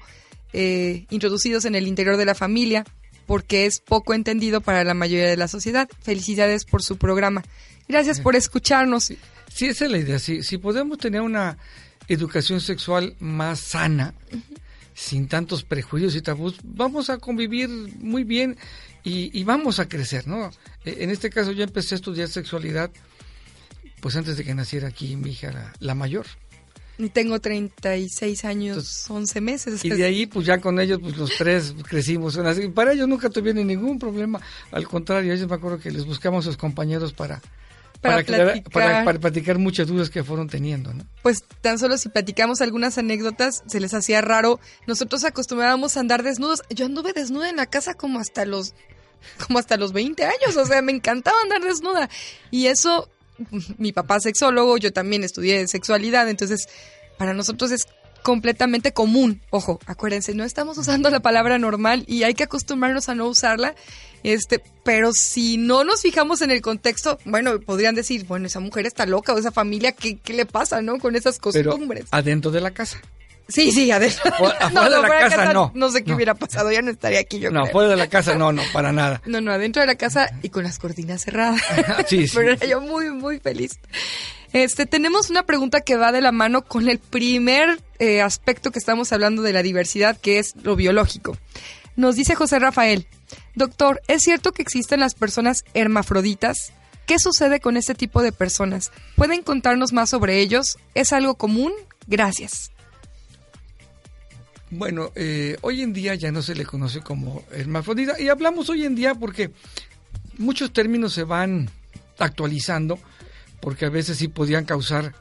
eh, 0.54 1.06
introducidos 1.10 1.66
en 1.66 1.74
el 1.74 1.88
interior 1.88 2.18
de 2.18 2.26
la 2.26 2.36
familia, 2.36 2.86
porque 3.26 3.66
es 3.66 3.80
poco 3.80 4.14
entendido 4.14 4.62
para 4.62 4.84
la 4.84 4.94
mayoría 4.94 5.28
de 5.28 5.38
la 5.38 5.48
sociedad. 5.48 5.90
Felicidades 6.02 6.64
por 6.64 6.84
su 6.84 6.98
programa. 6.98 7.44
Gracias 7.88 8.20
por 8.20 8.36
escucharnos. 8.36 9.14
Sí, 9.52 9.66
esa 9.66 9.86
es 9.86 9.92
la 9.92 9.98
idea. 9.98 10.20
Si, 10.20 10.44
si 10.44 10.60
podemos 10.60 11.00
tener 11.00 11.22
una 11.22 11.58
educación 12.08 12.62
sexual 12.62 13.16
más 13.20 13.60
sana, 13.60 14.14
sin 14.96 15.28
tantos 15.28 15.64
prejuicios 15.64 16.16
y 16.16 16.22
tabús, 16.22 16.58
vamos 16.64 17.12
a 17.12 17.20
convivir 17.20 17.70
muy 18.00 18.24
bien 18.24 18.58
y, 19.04 19.44
vamos 19.44 19.80
a 19.80 19.88
crecer, 19.88 20.26
¿no? 20.26 20.50
E, 20.84 21.04
en 21.04 21.12
este 21.12 21.30
caso 21.30 21.52
yo 21.52 21.64
empecé 21.64 21.94
a 21.94 21.98
estudiar 21.98 22.28
sexualidad 22.28 22.90
pues 24.00 24.16
antes 24.16 24.38
de 24.38 24.44
que 24.44 24.56
naciera 24.56 24.88
aquí 24.88 25.16
mi 25.16 25.32
hija, 25.32 25.74
la, 25.80 25.96
mayor. 25.96 26.26
Tengo 27.12 27.40
36 27.40 28.46
años, 28.46 29.10
11 29.10 29.42
meses. 29.42 29.84
Y 29.84 29.90
de 29.90 30.06
ahí, 30.06 30.28
pues 30.28 30.46
ya 30.46 30.62
con 30.62 30.80
ellos, 30.80 31.00
pues 31.02 31.18
los 31.18 31.32
tres 31.36 31.74
crecimos. 31.88 32.40
Para 32.74 32.94
ellos 32.94 33.08
nunca 33.08 33.30
tuvieron 33.30 33.66
ningún 33.66 33.98
problema. 34.00 34.40
Al 34.72 34.88
contrario, 34.88 35.34
ellos 35.34 35.50
me 35.50 35.56
acuerdo 35.56 35.80
que 35.80 35.92
les 35.92 36.06
buscamos 36.06 36.46
a 36.46 36.50
sus 36.50 36.58
compañeros 36.58 37.14
para, 37.14 37.42
para, 38.02 38.24
platicar. 38.24 38.72
Para, 38.72 39.60
muchas 39.60 39.88
dudas 39.88 40.10
que 40.10 40.24
fueron 40.24 40.48
teniendo, 40.48 40.94
¿no? 40.94 41.06
Pues 41.24 41.44
tan 41.62 41.80
solo 41.80 41.98
si 41.98 42.10
platicamos 42.10 42.62
algunas 42.62 42.98
anécdotas, 42.98 43.64
se 43.68 43.80
les 43.80 43.94
hacía 43.94 44.22
raro. 44.22 44.60
Nosotros 44.88 45.24
acostumbrábamos 45.24 45.98
a 45.98 46.00
andar 46.00 46.24
desnudos. 46.24 46.62
Yo 46.70 46.86
anduve 46.86 47.14
desnuda 47.14 47.50
en 47.50 47.58
la 47.58 47.66
casa 47.66 47.94
como 47.94 48.20
hasta 48.20 48.46
los 48.46 48.74
como 49.46 49.60
hasta 49.60 49.78
los 49.78 49.92
20 49.92 50.24
años, 50.24 50.56
o 50.56 50.66
sea, 50.66 50.82
me 50.82 50.92
encantaba 50.92 51.38
andar 51.42 51.62
desnuda. 51.62 52.10
Y 52.52 52.68
eso, 52.68 53.10
mi 53.78 53.92
papá 53.92 54.20
sexólogo, 54.20 54.78
yo 54.78 54.94
también 54.94 55.24
estudié 55.24 55.68
sexualidad, 55.68 56.30
entonces 56.30 56.68
para 57.18 57.34
nosotros 57.34 57.72
es 57.72 57.88
completamente 58.26 58.92
común. 58.92 59.40
Ojo, 59.52 59.80
acuérdense, 59.86 60.34
no 60.34 60.46
estamos 60.46 60.80
usando 60.80 61.12
la 61.12 61.20
palabra 61.20 61.60
normal 61.60 62.06
y 62.08 62.24
hay 62.24 62.34
que 62.34 62.44
acostumbrarnos 62.44 63.08
a 63.08 63.14
no 63.14 63.28
usarla. 63.28 63.76
Este, 64.24 64.64
pero 64.84 65.12
si 65.14 65.58
no 65.58 65.84
nos 65.84 66.02
fijamos 66.02 66.42
en 66.42 66.50
el 66.50 66.64
contexto, 66.64 67.20
bueno, 67.26 67.60
podrían 67.60 67.94
decir, 67.94 68.26
bueno, 68.26 68.48
esa 68.48 68.60
mujer 68.60 68.88
está 68.88 69.06
loca 69.06 69.32
o 69.32 69.38
esa 69.38 69.52
familia, 69.52 69.92
¿qué, 69.92 70.18
qué 70.18 70.34
le 70.34 70.48
pasa, 70.48 70.82
no? 70.82 70.98
Con 70.98 71.16
esas 71.16 71.38
costumbres. 71.38 72.06
adentro 72.10 72.50
de 72.50 72.62
la 72.62 72.72
casa. 72.72 73.00
Sí, 73.48 73.72
sí, 73.72 73.92
adentro. 73.92 74.24
afuera 74.60 74.90
de 74.90 75.02
la 75.04 75.30
casa, 75.30 75.54
no. 75.54 75.72
No 75.76 75.92
sé 75.92 76.04
qué 76.04 76.14
hubiera 76.14 76.34
pasado, 76.34 76.72
ya 76.72 76.82
no 76.82 76.90
estaría 76.90 77.20
aquí 77.20 77.40
yo. 77.40 77.52
No, 77.52 77.62
afuera 77.62 77.90
de 77.90 77.96
la 77.96 78.08
casa 78.08 78.34
no, 78.34 78.52
no, 78.52 78.64
para 78.74 78.92
nada. 78.92 79.22
No, 79.28 79.40
no, 79.40 79.52
adentro 79.52 79.82
de 79.82 79.88
la 79.88 79.96
casa 79.96 80.32
y 80.42 80.50
con 80.50 80.64
las 80.64 80.80
cortinas 80.80 81.24
cerradas. 81.24 81.62
sí, 82.08 82.28
sí. 82.28 82.36
Pero 82.36 82.56
yo 82.66 82.82
muy, 82.82 83.12
muy 83.12 83.40
feliz. 83.40 83.78
Este, 84.56 84.86
tenemos 84.86 85.30
una 85.30 85.44
pregunta 85.44 85.82
que 85.82 85.98
va 85.98 86.14
de 86.14 86.22
la 86.22 86.32
mano 86.32 86.64
con 86.64 86.88
el 86.88 86.98
primer 86.98 87.82
eh, 88.00 88.22
aspecto 88.22 88.72
que 88.72 88.80
estamos 88.80 89.12
hablando 89.12 89.42
de 89.42 89.52
la 89.52 89.62
diversidad, 89.62 90.18
que 90.18 90.40
es 90.40 90.56
lo 90.64 90.78
biológico. 90.78 91.38
Nos 91.98 92.16
dice 92.16 92.36
José 92.36 92.60
Rafael, 92.60 93.06
doctor, 93.56 94.02
¿es 94.08 94.22
cierto 94.22 94.54
que 94.54 94.62
existen 94.62 95.02
las 95.02 95.14
personas 95.14 95.66
hermafroditas? 95.74 96.72
¿Qué 97.06 97.20
sucede 97.20 97.60
con 97.60 97.76
este 97.76 97.96
tipo 97.96 98.22
de 98.22 98.32
personas? 98.32 98.94
¿Pueden 99.18 99.42
contarnos 99.42 99.92
más 99.92 100.12
sobre 100.12 100.40
ellos? 100.40 100.78
¿Es 100.94 101.12
algo 101.12 101.36
común? 101.36 101.74
Gracias. 102.08 102.72
Bueno, 104.72 105.12
eh, 105.16 105.58
hoy 105.64 105.82
en 105.82 105.92
día 105.92 106.16
ya 106.16 106.32
no 106.32 106.42
se 106.42 106.56
le 106.56 106.66
conoce 106.66 107.02
como 107.02 107.44
hermafrodita 107.52 108.22
y 108.22 108.30
hablamos 108.30 108.70
hoy 108.70 108.86
en 108.86 108.96
día 108.96 109.16
porque 109.16 109.52
muchos 110.38 110.72
términos 110.72 111.12
se 111.12 111.26
van 111.26 111.70
actualizando 112.20 112.98
porque 113.66 113.86
a 113.86 113.90
veces 113.90 114.20
sí 114.20 114.28
podían 114.28 114.64
causar 114.64 115.16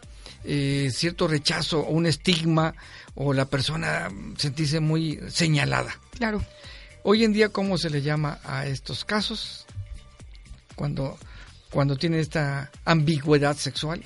eh, 0.45 0.91
cierto 0.93 1.27
rechazo 1.27 1.81
o 1.81 1.93
un 1.93 2.05
estigma 2.05 2.75
o 3.15 3.33
la 3.33 3.47
persona 3.47 4.11
sentirse 4.37 4.81
muy 4.81 5.19
señalada. 5.31 5.99
Claro. 6.19 6.45
Hoy 7.05 7.25
en 7.25 7.33
día, 7.33 7.49
¿cómo 7.49 7.79
se 7.79 7.89
le 7.89 8.03
llama 8.03 8.41
a 8.45 8.67
estos 8.67 9.07
casos? 9.07 9.65
Cuando, 10.75 11.17
cuando 11.71 11.97
tienen 11.97 12.21
esta 12.21 12.71
ambigüedad 12.85 13.57
sexual. 13.57 14.05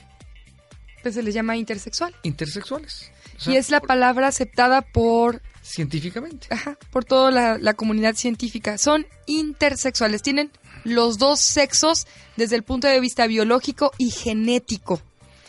Pues 1.02 1.16
se 1.16 1.24
les 1.24 1.34
llama 1.34 1.56
intersexual. 1.56 2.14
Intersexuales. 2.22 3.10
y 3.44 3.56
es 3.56 3.70
la 3.70 3.80
palabra 3.80 4.28
aceptada 4.28 4.82
por... 4.82 5.42
Científicamente. 5.62 6.46
Ajá, 6.50 6.78
por 6.92 7.04
toda 7.04 7.32
la, 7.32 7.58
la 7.58 7.74
comunidad 7.74 8.14
científica. 8.14 8.78
Son 8.78 9.04
intersexuales, 9.26 10.22
tienen 10.22 10.52
los 10.88 11.18
dos 11.18 11.40
sexos 11.40 12.06
desde 12.36 12.56
el 12.56 12.62
punto 12.62 12.88
de 12.88 13.00
vista 13.00 13.26
biológico 13.26 13.92
y 13.98 14.10
genético. 14.10 15.00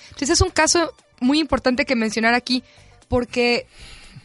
Entonces 0.10 0.32
es 0.32 0.42
un 0.42 0.50
caso 0.50 0.94
muy 1.20 1.40
importante 1.40 1.86
que 1.86 1.96
mencionar 1.96 2.34
aquí 2.34 2.64
porque 3.08 3.68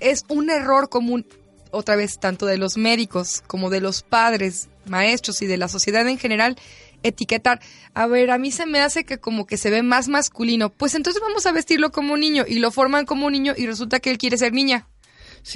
es 0.00 0.24
un 0.29 0.50
error 0.50 0.88
común, 0.88 1.27
otra 1.70 1.96
vez, 1.96 2.18
tanto 2.20 2.46
de 2.46 2.59
los 2.59 2.77
médicos 2.77 3.42
como 3.46 3.70
de 3.70 3.81
los 3.81 4.03
padres, 4.03 4.68
maestros 4.87 5.42
y 5.42 5.46
de 5.46 5.57
la 5.57 5.68
sociedad 5.68 6.07
en 6.07 6.18
general, 6.18 6.57
etiquetar. 7.03 7.61
A 7.94 8.07
ver, 8.07 8.31
a 8.31 8.38
mí 8.38 8.50
se 8.50 8.66
me 8.66 8.81
hace 8.81 9.05
que 9.05 9.18
como 9.18 9.46
que 9.46 9.57
se 9.57 9.70
ve 9.70 9.83
más 9.83 10.09
masculino. 10.09 10.70
Pues 10.70 10.94
entonces 10.94 11.22
vamos 11.22 11.46
a 11.46 11.53
vestirlo 11.53 11.90
como 11.90 12.14
un 12.14 12.20
niño 12.20 12.44
y 12.46 12.59
lo 12.59 12.70
forman 12.70 13.07
como 13.07 13.27
un 13.27 13.33
niño 13.33 13.55
y 13.57 13.66
resulta 13.66 14.00
que 14.00 14.11
él 14.11 14.18
quiere 14.18 14.38
ser 14.38 14.53
niña. 14.53 14.88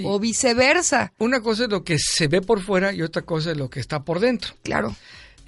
O 0.05 0.19
viceversa. 0.19 1.15
Una 1.19 1.41
cosa 1.41 1.65
es 1.65 1.71
lo 1.71 1.83
que 1.83 1.99
se 1.99 2.29
ve 2.29 2.43
por 2.43 2.61
fuera 2.61 2.93
y 2.93 3.01
otra 3.03 3.23
cosa 3.23 3.53
es 3.53 3.57
lo 3.57 3.71
que 3.71 3.81
está 3.81 4.05
por 4.05 4.21
dentro. 4.21 4.53
Claro. 4.63 4.95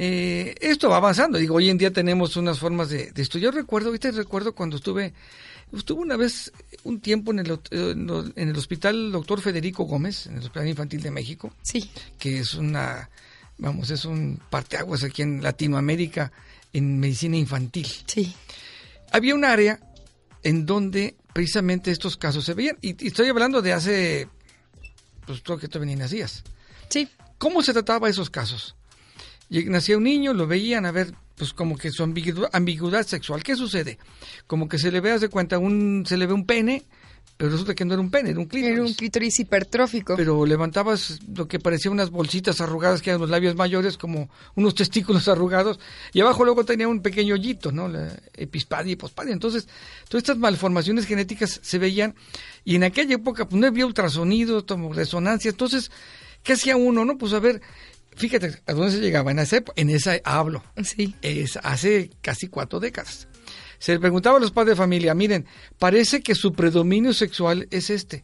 Eh, 0.03 0.55
esto 0.63 0.89
va 0.89 0.97
avanzando. 0.97 1.37
Digo, 1.37 1.57
hoy 1.57 1.69
en 1.69 1.77
día 1.77 1.93
tenemos 1.93 2.35
unas 2.39 2.59
formas 2.59 2.89
de, 2.89 3.13
de 3.13 3.21
esto. 3.21 3.37
Yo 3.37 3.51
recuerdo, 3.51 3.89
ahorita 3.89 4.11
recuerdo 4.13 4.55
cuando 4.55 4.77
estuve, 4.77 5.13
estuve 5.77 6.01
una 6.01 6.17
vez 6.17 6.51
un 6.85 7.01
tiempo 7.01 7.33
en 7.33 7.41
el, 7.41 7.51
eh, 7.71 7.93
en 8.35 8.49
el 8.49 8.57
hospital 8.57 9.13
doctor 9.13 9.43
Federico 9.43 9.85
Gómez, 9.85 10.27
en 10.27 10.39
el 10.39 10.39
Hospital 10.39 10.69
Infantil 10.69 11.03
de 11.03 11.11
México. 11.11 11.53
Sí. 11.61 11.91
Que 12.19 12.39
es 12.39 12.55
una, 12.55 13.11
vamos, 13.59 13.91
es 13.91 14.07
un 14.07 14.41
parteaguas 14.49 15.05
aquí 15.05 15.21
en 15.21 15.43
Latinoamérica 15.43 16.33
en 16.73 16.99
medicina 16.99 17.37
infantil. 17.37 17.87
Sí. 18.07 18.35
Había 19.13 19.35
un 19.35 19.45
área 19.45 19.81
en 20.43 20.65
donde 20.65 21.15
precisamente 21.35 21.91
estos 21.91 22.17
casos 22.17 22.47
se 22.47 22.55
veían. 22.55 22.79
Y, 22.81 23.07
estoy 23.07 23.29
hablando 23.29 23.61
de 23.61 23.75
hace, 23.75 24.29
pues 25.27 25.43
creo 25.43 25.59
que 25.59 25.69
tú 25.69 25.79
ni 25.85 25.95
nacías. 25.95 26.43
Sí. 26.89 27.07
¿Cómo 27.37 27.63
se 27.63 27.75
trataba 27.75 28.09
esos 28.09 28.31
casos? 28.31 28.77
Nacía 29.51 29.97
un 29.97 30.05
niño, 30.05 30.33
lo 30.33 30.47
veían 30.47 30.87
a 30.87 30.93
ver, 30.93 31.13
pues 31.37 31.53
como 31.53 31.77
que 31.77 31.91
su 31.91 32.03
ambigüedad, 32.03 33.07
sexual. 33.07 33.43
¿Qué 33.43 33.57
sucede? 33.57 33.99
Como 34.47 34.69
que 34.69 34.79
se 34.79 34.91
le 34.91 35.01
ve, 35.01 35.13
hace 35.13 35.29
cuenta, 35.29 35.59
un, 35.59 36.05
se 36.07 36.17
le 36.17 36.27
ve 36.27 36.33
un 36.33 36.47
pene, 36.47 36.85
pero 37.37 37.53
resulta 37.53 37.75
que 37.75 37.87
no 37.87 37.95
era 37.95 38.03
un 38.03 38.11
pene, 38.11 38.31
era 38.31 38.39
un 38.39 38.45
clítoris. 38.45 38.77
Era 38.77 38.85
un 38.85 38.93
clítoris 38.93 39.41
hipertrófico. 39.41 40.15
Pero 40.15 40.45
levantabas 40.45 41.21
lo 41.35 41.49
que 41.49 41.59
parecía 41.59 41.91
unas 41.91 42.11
bolsitas 42.11 42.61
arrugadas 42.61 43.01
que 43.01 43.09
eran 43.09 43.23
los 43.23 43.31
labios 43.31 43.57
mayores, 43.57 43.97
como 43.97 44.29
unos 44.57 44.75
testículos 44.75 45.27
arrugados, 45.27 45.81
y 46.13 46.21
abajo 46.21 46.45
luego 46.45 46.67
tenía 46.67 46.87
un 46.87 47.01
pequeño 47.01 47.37
hoyito, 47.37 47.73
¿no? 47.73 47.89
La 47.89 48.15
epispadia 48.35 48.93
y 48.93 48.97
pospadia. 48.97 49.33
Entonces, 49.33 49.69
todas 50.11 50.25
estas 50.25 50.37
malformaciones 50.37 51.07
genéticas 51.07 51.61
se 51.63 51.79
veían, 51.79 52.15
y 52.63 52.77
en 52.77 52.85
aquella 52.85 53.15
época 53.15 53.49
pues 53.49 53.59
no 53.59 53.67
había 53.67 53.87
ultrasonido, 53.87 54.63
resonancia, 54.93 55.51
entonces, 55.51 55.91
¿qué 56.43 56.53
hacía 56.53 56.77
uno, 56.77 57.07
no? 57.07 57.17
Pues 57.17 57.33
a 57.33 57.41
ver, 57.41 57.63
Fíjate 58.17 58.61
a 58.67 58.73
dónde 58.73 58.93
se 58.93 59.01
llegaba 59.01 59.31
en 59.31 59.39
esa 59.39 59.57
época, 59.57 59.81
en 59.81 59.91
esa 59.91 60.19
hablo. 60.25 60.63
Sí. 60.83 61.15
Es 61.23 61.59
hace 61.63 62.11
casi 62.21 62.49
cuatro 62.49 62.81
décadas. 62.81 63.29
Se 63.79 63.93
le 63.93 64.01
preguntaba 64.01 64.37
a 64.37 64.41
los 64.41 64.51
padres 64.51 64.77
de 64.77 64.83
familia, 64.83 65.15
miren, 65.15 65.47
parece 65.79 66.21
que 66.21 66.35
su 66.35 66.53
predominio 66.53 67.15
sexual 67.15 67.67
es 67.71 67.89
este. 67.89 68.23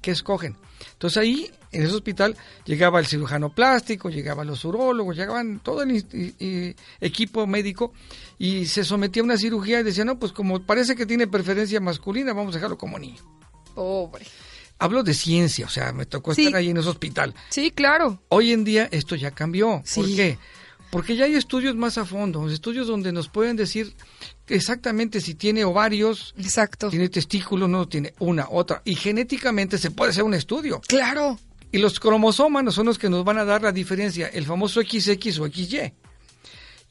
¿Qué 0.00 0.12
escogen? 0.12 0.56
Entonces 0.92 1.16
ahí, 1.16 1.50
en 1.72 1.82
ese 1.82 1.94
hospital, 1.94 2.36
llegaba 2.64 3.00
el 3.00 3.06
cirujano 3.06 3.52
plástico, 3.52 4.08
llegaban 4.08 4.46
los 4.46 4.64
urólogos, 4.64 5.16
llegaban 5.16 5.58
todo 5.60 5.82
el 5.82 6.76
equipo 7.00 7.46
médico 7.46 7.92
y 8.38 8.66
se 8.66 8.84
sometía 8.84 9.22
a 9.22 9.24
una 9.24 9.36
cirugía 9.36 9.80
y 9.80 9.82
decía, 9.82 10.04
no, 10.04 10.18
pues 10.18 10.30
como 10.30 10.64
parece 10.64 10.94
que 10.94 11.06
tiene 11.06 11.26
preferencia 11.26 11.80
masculina, 11.80 12.32
vamos 12.32 12.54
a 12.54 12.58
dejarlo 12.58 12.78
como 12.78 12.98
niño. 12.98 13.22
Pobre 13.74 14.26
hablo 14.84 15.02
de 15.02 15.14
ciencia, 15.14 15.64
o 15.64 15.70
sea, 15.70 15.92
me 15.92 16.04
tocó 16.04 16.32
estar 16.32 16.54
ahí 16.56 16.68
en 16.68 16.76
ese 16.76 16.88
hospital. 16.88 17.34
Sí, 17.48 17.70
claro. 17.70 18.20
Hoy 18.28 18.52
en 18.52 18.64
día 18.64 18.86
esto 18.92 19.16
ya 19.16 19.30
cambió. 19.30 19.82
¿Por 19.94 20.06
qué? 20.06 20.38
Porque 20.90 21.16
ya 21.16 21.24
hay 21.24 21.34
estudios 21.34 21.74
más 21.74 21.96
a 21.96 22.04
fondo, 22.04 22.48
estudios 22.48 22.86
donde 22.86 23.10
nos 23.10 23.28
pueden 23.28 23.56
decir 23.56 23.94
exactamente 24.46 25.20
si 25.20 25.34
tiene 25.34 25.64
ovarios, 25.64 26.34
Exacto. 26.36 26.90
tiene 26.90 27.08
testículos, 27.08 27.68
no 27.68 27.88
tiene 27.88 28.12
una, 28.18 28.46
otra. 28.50 28.82
Y 28.84 28.94
genéticamente 28.94 29.78
se 29.78 29.90
puede 29.90 30.10
hacer 30.10 30.22
un 30.22 30.34
estudio. 30.34 30.80
Claro. 30.86 31.38
Y 31.72 31.78
los 31.78 31.98
cromosomas 31.98 32.74
son 32.74 32.86
los 32.86 32.98
que 32.98 33.08
nos 33.08 33.24
van 33.24 33.38
a 33.38 33.44
dar 33.44 33.62
la 33.62 33.72
diferencia, 33.72 34.28
el 34.28 34.44
famoso 34.44 34.82
XX 34.82 35.38
o 35.40 35.46
XY. 35.46 35.92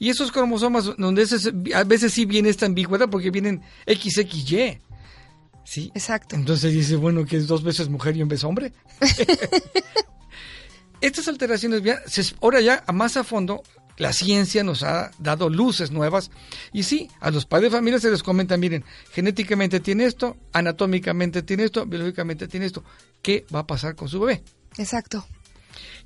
Y 0.00 0.10
esos 0.10 0.32
cromosomas, 0.32 0.96
donde 0.98 1.26
a 1.74 1.84
veces 1.84 2.12
sí 2.12 2.26
viene 2.26 2.48
esta 2.48 2.66
ambigüedad 2.66 3.08
porque 3.08 3.30
vienen 3.30 3.62
XXY. 3.86 4.80
Sí. 5.64 5.90
Exacto. 5.94 6.36
Entonces 6.36 6.72
dice, 6.72 6.96
bueno, 6.96 7.24
que 7.24 7.36
es 7.36 7.46
dos 7.46 7.62
veces 7.62 7.88
mujer 7.88 8.16
y 8.16 8.22
un 8.22 8.28
vez 8.28 8.44
hombre. 8.44 8.72
estas 11.00 11.28
alteraciones, 11.28 11.82
ahora 12.40 12.60
ya 12.60 12.84
más 12.92 13.16
a 13.16 13.24
fondo, 13.24 13.62
la 13.96 14.12
ciencia 14.12 14.64
nos 14.64 14.82
ha 14.82 15.10
dado 15.18 15.48
luces 15.48 15.90
nuevas 15.90 16.30
y 16.72 16.82
sí, 16.82 17.08
a 17.20 17.30
los 17.30 17.46
padres 17.46 17.70
de 17.70 17.78
familia 17.78 18.00
se 18.00 18.10
les 18.10 18.22
comenta, 18.22 18.56
miren, 18.56 18.84
genéticamente 19.12 19.80
tiene 19.80 20.04
esto, 20.04 20.36
anatómicamente 20.52 21.42
tiene 21.42 21.64
esto, 21.64 21.86
biológicamente 21.86 22.48
tiene 22.48 22.66
esto. 22.66 22.84
¿Qué 23.22 23.46
va 23.54 23.60
a 23.60 23.66
pasar 23.66 23.94
con 23.94 24.08
su 24.08 24.20
bebé? 24.20 24.42
Exacto. 24.76 25.24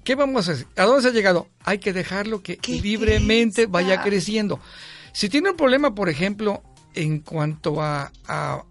¿Qué 0.04 0.14
vamos 0.14 0.48
a 0.48 0.52
hacer? 0.52 0.66
¿A 0.76 0.84
dónde 0.84 1.02
se 1.02 1.08
ha 1.08 1.12
llegado? 1.12 1.48
Hay 1.64 1.78
que 1.78 1.92
dejarlo 1.92 2.42
que 2.42 2.58
libremente 2.66 3.66
vaya 3.66 4.02
creciendo. 4.02 4.60
Si 5.12 5.28
tiene 5.28 5.50
un 5.50 5.56
problema, 5.56 5.94
por 5.94 6.08
ejemplo, 6.08 6.62
en 6.94 7.20
cuanto 7.20 7.82
a, 7.82 8.12
a, 8.26 8.64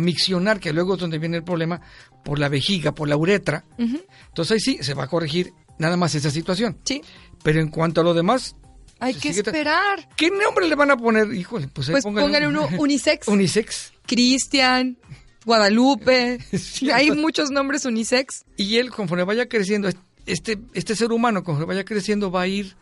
miccionar, 0.00 0.60
que 0.60 0.72
luego 0.72 0.94
es 0.94 1.00
donde 1.00 1.18
viene 1.18 1.36
el 1.38 1.44
problema, 1.44 1.80
por 2.24 2.38
la 2.38 2.48
vejiga, 2.48 2.92
por 2.92 3.08
la 3.08 3.16
uretra, 3.16 3.64
entonces 3.78 4.52
ahí 4.52 4.60
sí 4.60 4.78
se 4.82 4.94
va 4.94 5.04
a 5.04 5.08
corregir 5.08 5.52
nada 5.78 5.96
más 5.96 6.14
esa 6.14 6.30
situación. 6.30 6.78
Sí. 6.84 7.02
Pero 7.42 7.60
en 7.60 7.68
cuanto 7.68 8.00
a 8.00 8.04
lo 8.04 8.14
demás... 8.14 8.56
Hay 9.00 9.14
que 9.14 9.28
esperar. 9.28 10.08
¿Qué 10.16 10.28
nombre 10.30 10.68
le 10.68 10.74
van 10.74 10.90
a 10.90 10.96
poner? 10.96 11.32
Híjole, 11.32 11.68
pues, 11.68 11.88
pues 11.88 12.02
póngale, 12.02 12.48
uno 12.48 12.68
unisex. 12.78 13.28
unisex. 13.28 13.92
Cristian, 14.04 14.98
Guadalupe. 15.44 16.38
Hay 16.92 17.12
muchos 17.12 17.50
nombres 17.50 17.84
unisex. 17.84 18.44
Y 18.56 18.76
él, 18.78 18.90
conforme 18.90 19.22
vaya 19.22 19.48
creciendo, 19.48 19.88
este, 20.26 20.58
este 20.74 20.96
ser 20.96 21.12
humano, 21.12 21.44
conforme 21.44 21.74
vaya 21.74 21.84
creciendo, 21.84 22.32
va 22.32 22.42
a 22.42 22.46
ir 22.48 22.74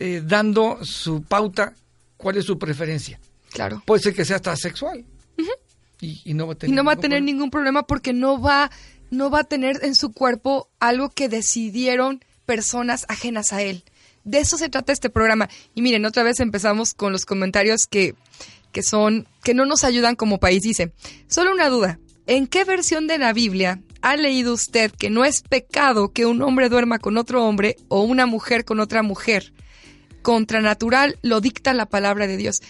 eh, 0.00 0.20
dando 0.24 0.84
su 0.84 1.22
pauta, 1.22 1.74
cuál 2.16 2.38
es 2.38 2.44
su 2.44 2.58
preferencia. 2.58 3.20
Claro. 3.52 3.82
Puede 3.86 4.02
ser 4.02 4.14
que 4.14 4.24
sea 4.24 4.36
hasta 4.36 4.56
sexual. 4.56 5.04
Y, 6.02 6.34
no 6.34 6.46
va 6.46 6.54
a 6.54 6.56
tener, 6.56 6.72
y 6.72 6.76
no 6.76 6.84
va 6.84 6.92
a 6.92 6.96
tener 6.96 7.22
ningún 7.22 7.50
problema 7.50 7.86
porque 7.86 8.12
no 8.12 8.40
va, 8.40 8.70
no 9.10 9.30
va 9.30 9.40
a 9.40 9.44
tener 9.44 9.78
en 9.82 9.94
su 9.94 10.12
cuerpo 10.12 10.68
algo 10.80 11.10
que 11.10 11.28
decidieron 11.28 12.24
personas 12.44 13.06
ajenas 13.08 13.52
a 13.52 13.62
él. 13.62 13.84
De 14.24 14.38
eso 14.38 14.58
se 14.58 14.68
trata 14.68 14.92
este 14.92 15.10
programa. 15.10 15.48
Y 15.74 15.82
miren, 15.82 16.04
otra 16.04 16.22
vez 16.22 16.40
empezamos 16.40 16.94
con 16.94 17.12
los 17.12 17.24
comentarios 17.24 17.86
que, 17.88 18.14
que 18.72 18.82
son, 18.82 19.28
que 19.44 19.54
no 19.54 19.64
nos 19.64 19.84
ayudan 19.84 20.16
como 20.16 20.38
país. 20.38 20.62
Dice, 20.62 20.92
solo 21.28 21.52
una 21.52 21.68
duda. 21.68 21.98
¿En 22.26 22.46
qué 22.46 22.64
versión 22.64 23.06
de 23.06 23.18
la 23.18 23.32
Biblia 23.32 23.80
ha 24.00 24.16
leído 24.16 24.54
usted 24.54 24.92
que 24.92 25.10
no 25.10 25.24
es 25.24 25.42
pecado 25.42 26.12
que 26.12 26.26
un 26.26 26.42
hombre 26.42 26.68
duerma 26.68 26.98
con 26.98 27.16
otro 27.16 27.44
hombre 27.44 27.76
o 27.88 28.02
una 28.02 28.26
mujer 28.26 28.64
con 28.64 28.80
otra 28.80 29.02
mujer? 29.02 29.52
Contranatural 30.22 31.18
lo 31.22 31.40
dicta 31.40 31.74
la 31.74 31.86
palabra 31.86 32.26
de 32.26 32.36
Dios. 32.36 32.60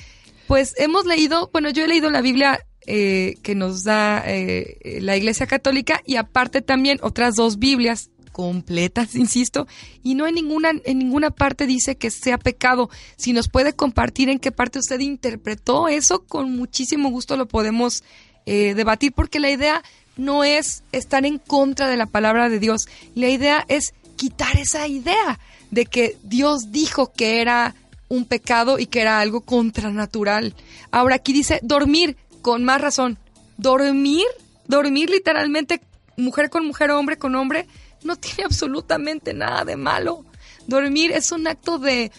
Pues 0.47 0.75
hemos 0.79 1.05
leído, 1.07 1.51
bueno, 1.53 1.71
yo 1.71 1.85
he 1.85 1.89
leído 1.89 2.11
la 2.11 2.23
Biblia 2.23 2.61
eh, 2.87 3.37
que 3.43 3.55
nos 3.55 3.85
da 3.85 4.23
eh, 4.27 4.99
la 5.01 5.17
Iglesia 5.17 5.47
Católica 5.47 6.03
y 6.05 6.17
aparte 6.17 6.63
también 6.63 6.99
otras 7.03 7.35
dos 7.35 7.59
Biblias 7.59 8.11
completas, 8.33 9.15
insisto, 9.15 9.69
y 10.03 10.15
no 10.15 10.27
en 10.27 10.35
ninguna, 10.35 10.73
en 10.85 10.99
ninguna 10.99 11.31
parte 11.31 11.67
dice 11.67 11.97
que 11.97 12.11
sea 12.11 12.39
pecado. 12.39 12.91
Si 13.17 13.33
nos 13.33 13.49
puede 13.49 13.75
compartir 13.75 14.29
en 14.29 14.41
qué 14.41 14.51
parte 14.51 14.81
usted 14.81 14.99
interpretó 15.01 15.87
eso, 15.89 16.25
con 16.25 16.57
muchísimo 16.57 17.11
gusto 17.11 17.37
lo 17.37 17.47
podemos 17.47 18.03
eh, 18.47 18.75
debatir, 18.75 19.13
porque 19.13 19.39
la 19.39 19.51
idea 19.51 19.83
no 20.17 20.43
es 20.43 20.83
estar 20.93 21.25
en 21.25 21.39
contra 21.39 21.89
de 21.89 21.97
la 21.97 22.07
palabra 22.07 22.49
de 22.49 22.59
Dios, 22.59 22.89
la 23.15 23.29
idea 23.29 23.65
es 23.69 23.95
quitar 24.17 24.57
esa 24.57 24.89
idea 24.89 25.39
de 25.71 25.87
que 25.87 26.17
Dios 26.23 26.71
dijo 26.71 27.13
que 27.13 27.41
era 27.41 27.75
un 28.09 28.27
pecado 28.27 28.79
y 28.79 28.87
que 28.87 29.01
era 29.01 29.21
algo 29.21 29.41
contranatural. 29.41 30.55
Ahora 30.91 31.15
aquí 31.15 31.33
dice 31.33 31.61
dormir, 31.63 32.17
con 32.43 32.65
más 32.65 32.81
razón. 32.81 33.19
Dormir, 33.57 34.27
dormir 34.67 35.09
literalmente 35.11 35.81
mujer 36.17 36.51
con 36.51 36.67
mujer, 36.67 36.91
hombre 36.91 37.17
con 37.17 37.35
hombre, 37.35 37.67
no 38.03 38.17
tiene 38.17 38.45
absolutamente 38.45 39.33
nada 39.33 39.65
de 39.65 39.77
malo. 39.77 40.25
Dormir 40.67 41.13
es 41.13 41.33
un 41.33 41.47
acto 41.47 41.79
de, 41.79 42.13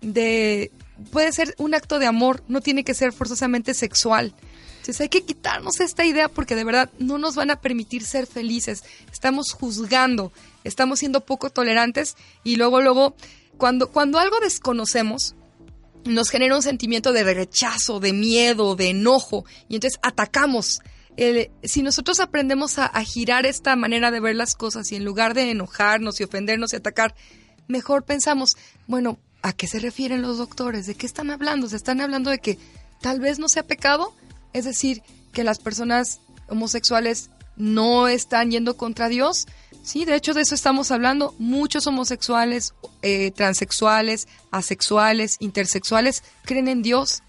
de, 0.00 0.70
puede 1.10 1.32
ser 1.32 1.54
un 1.58 1.74
acto 1.74 1.98
de 1.98 2.06
amor, 2.06 2.42
no 2.48 2.60
tiene 2.60 2.84
que 2.84 2.94
ser 2.94 3.12
forzosamente 3.12 3.74
sexual. 3.74 4.34
Entonces 4.78 5.00
hay 5.00 5.08
que 5.08 5.24
quitarnos 5.24 5.80
esta 5.80 6.04
idea 6.06 6.28
porque 6.28 6.54
de 6.54 6.64
verdad 6.64 6.90
no 6.98 7.18
nos 7.18 7.34
van 7.34 7.50
a 7.50 7.60
permitir 7.60 8.04
ser 8.04 8.26
felices. 8.26 8.84
Estamos 9.12 9.52
juzgando, 9.52 10.32
estamos 10.64 11.00
siendo 11.00 11.20
poco 11.20 11.50
tolerantes 11.50 12.16
y 12.44 12.56
luego, 12.56 12.80
luego, 12.80 13.14
cuando, 13.58 13.90
cuando 13.90 14.18
algo 14.18 14.40
desconocemos, 14.40 15.34
nos 16.04 16.30
genera 16.30 16.56
un 16.56 16.62
sentimiento 16.62 17.12
de 17.12 17.24
rechazo, 17.24 18.00
de 18.00 18.12
miedo, 18.12 18.76
de 18.76 18.90
enojo 18.90 19.44
y 19.68 19.76
entonces 19.76 19.98
atacamos 20.02 20.80
si 21.64 21.82
nosotros 21.82 22.20
aprendemos 22.20 22.78
a, 22.78 22.88
girar 23.02 23.44
esta 23.44 23.74
manera 23.74 24.12
de 24.12 24.20
ver 24.20 24.36
las 24.36 24.54
cosas 24.54 24.92
y 24.92 24.96
en 24.96 25.04
lugar 25.04 25.34
de 25.34 25.50
enojarnos 25.50 26.20
y 26.20 26.24
ofendernos 26.24 26.72
y 26.72 26.76
atacar, 26.76 27.14
mejor 27.66 28.04
pensamos, 28.04 28.56
bueno, 28.86 29.18
¿a 29.42 29.52
qué 29.52 29.66
se 29.66 29.80
refieren 29.80 30.22
los 30.22 30.38
doctores? 30.38 30.86
¿De 30.86 30.94
qué 30.94 31.06
están 31.06 31.30
hablando? 31.30 31.68
¿Se 31.68 31.74
están 31.74 32.00
hablando 32.00 32.30
de 32.30 32.38
que 32.38 32.58
tal 33.00 33.18
vez 33.18 33.40
no 33.40 33.48
sea 33.48 33.64
pecado? 33.64 34.14
Es 34.52 34.64
decir, 34.64 35.02
que 35.32 35.42
las 35.42 35.58
personas 35.58 36.20
homosexuales 36.48 37.30
no 37.56 38.06
están 38.06 38.52
yendo 38.52 38.76
contra 38.76 39.08
Dios. 39.08 39.46
Sí, 39.88 40.04
de 40.04 40.16
hecho 40.16 40.34
de 40.34 40.42
eso 40.42 40.54
estamos 40.54 40.90
hablando. 40.90 41.34
Muchos 41.38 41.86
homosexuales, 41.86 42.74
eh, 43.00 43.30
transexuales, 43.30 44.28
asexuales, 44.50 45.38
intersexuales 45.40 46.22
creen 46.44 46.68
en 46.68 46.82
Dios. 46.82 47.22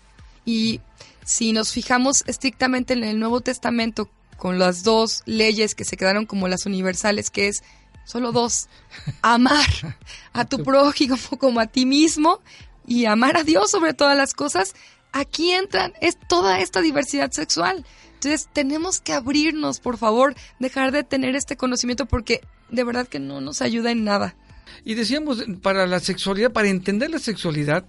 Y 0.43 0.81
si 1.23 1.53
nos 1.53 1.71
fijamos 1.71 2.25
estrictamente 2.27 2.91
en 2.91 3.05
el 3.05 3.17
Nuevo 3.17 3.39
Testamento 3.39 4.09
con 4.35 4.59
las 4.59 4.83
dos 4.83 5.23
leyes 5.25 5.73
que 5.73 5.85
se 5.85 5.95
quedaron 5.95 6.25
como 6.25 6.49
las 6.49 6.65
universales, 6.65 7.29
que 7.29 7.47
es 7.47 7.63
solo 8.03 8.33
dos, 8.33 8.67
amar 9.21 9.95
a 10.33 10.43
tu 10.43 10.61
prójimo 10.61 11.15
como 11.39 11.61
a 11.61 11.67
ti 11.67 11.85
mismo 11.85 12.41
y 12.85 13.05
amar 13.05 13.37
a 13.37 13.45
Dios 13.45 13.71
sobre 13.71 13.93
todas 13.93 14.17
las 14.17 14.33
cosas, 14.33 14.75
aquí 15.13 15.51
entran 15.51 15.93
es 16.01 16.17
toda 16.27 16.59
esta 16.59 16.81
diversidad 16.81 17.31
sexual. 17.31 17.85
Entonces 18.19 18.49
tenemos 18.51 18.99
que 18.99 19.13
abrirnos, 19.13 19.79
por 19.79 19.97
favor, 19.97 20.35
dejar 20.59 20.91
de 20.91 21.05
tener 21.05 21.37
este 21.37 21.55
conocimiento 21.55 22.05
porque 22.05 22.41
de 22.69 22.83
verdad 22.83 23.07
que 23.07 23.17
no 23.17 23.39
nos 23.39 23.61
ayuda 23.61 23.91
en 23.91 24.03
nada. 24.03 24.35
Y 24.83 24.95
decíamos, 24.95 25.45
para 25.61 25.87
la 25.87 26.01
sexualidad, 26.01 26.51
para 26.51 26.67
entender 26.67 27.09
la 27.09 27.19
sexualidad, 27.19 27.85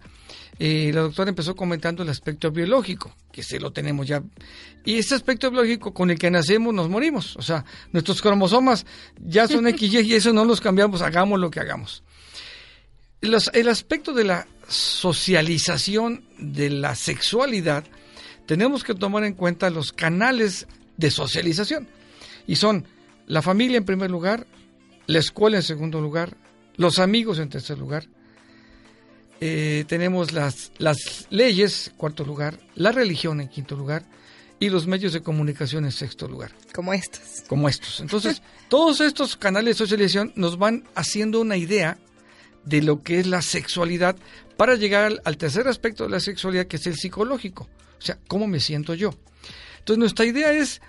eh, 0.60 0.92
la 0.94 1.00
doctora 1.00 1.30
empezó 1.30 1.56
comentando 1.56 2.04
el 2.04 2.10
aspecto 2.10 2.52
biológico, 2.52 3.12
que 3.32 3.42
se 3.42 3.58
lo 3.58 3.72
tenemos 3.72 4.06
ya. 4.06 4.22
Y 4.84 4.98
ese 4.98 5.16
aspecto 5.16 5.50
biológico 5.50 5.92
con 5.92 6.10
el 6.10 6.18
que 6.18 6.30
nacemos 6.30 6.72
nos 6.72 6.88
morimos. 6.88 7.34
O 7.36 7.42
sea, 7.42 7.64
nuestros 7.90 8.22
cromosomas 8.22 8.86
ya 9.18 9.48
son 9.48 9.66
XY 9.76 10.00
y 10.02 10.14
eso 10.14 10.32
no 10.32 10.44
los 10.44 10.60
cambiamos, 10.60 11.02
hagamos 11.02 11.40
lo 11.40 11.50
que 11.50 11.58
hagamos. 11.58 12.04
el 13.20 13.68
aspecto 13.68 14.12
de 14.12 14.22
la 14.22 14.46
socialización 14.68 16.22
de 16.38 16.70
la 16.70 16.94
sexualidad, 16.94 17.84
tenemos 18.50 18.82
que 18.82 18.96
tomar 18.96 19.22
en 19.22 19.34
cuenta 19.34 19.70
los 19.70 19.92
canales 19.92 20.66
de 20.96 21.12
socialización. 21.12 21.86
Y 22.48 22.56
son 22.56 22.84
la 23.28 23.42
familia 23.42 23.76
en 23.76 23.84
primer 23.84 24.10
lugar, 24.10 24.44
la 25.06 25.20
escuela 25.20 25.58
en 25.58 25.62
segundo 25.62 26.00
lugar, 26.00 26.36
los 26.74 26.98
amigos 26.98 27.38
en 27.38 27.48
tercer 27.48 27.78
lugar, 27.78 28.08
eh, 29.40 29.84
tenemos 29.86 30.32
las, 30.32 30.72
las 30.78 31.28
leyes, 31.30 31.92
cuarto 31.96 32.24
lugar, 32.24 32.58
la 32.74 32.90
religión 32.90 33.40
en 33.40 33.46
quinto 33.46 33.76
lugar 33.76 34.02
y 34.58 34.68
los 34.68 34.84
medios 34.88 35.12
de 35.12 35.22
comunicación 35.22 35.84
en 35.84 35.92
sexto 35.92 36.26
lugar. 36.26 36.50
Como 36.74 36.92
estos. 36.92 37.44
Como 37.46 37.68
estos. 37.68 38.00
Entonces, 38.00 38.42
todos 38.68 39.00
estos 39.00 39.36
canales 39.36 39.76
de 39.76 39.84
socialización 39.84 40.32
nos 40.34 40.58
van 40.58 40.88
haciendo 40.96 41.40
una 41.40 41.56
idea 41.56 41.98
de 42.64 42.82
lo 42.82 43.02
que 43.02 43.20
es 43.20 43.26
la 43.26 43.42
sexualidad 43.42 44.16
para 44.56 44.74
llegar 44.74 45.20
al, 45.24 45.36
tercer 45.36 45.68
aspecto 45.68 46.04
de 46.04 46.10
la 46.10 46.20
sexualidad, 46.20 46.66
que 46.66 46.76
es 46.76 46.86
el 46.86 46.96
psicológico. 46.96 47.68
O 47.98 48.02
sea, 48.02 48.18
¿cómo 48.28 48.46
me 48.46 48.60
siento 48.60 48.94
yo? 48.94 49.10
Entonces, 49.78 49.98
nuestra 49.98 50.26
idea 50.26 50.52
es 50.52 50.80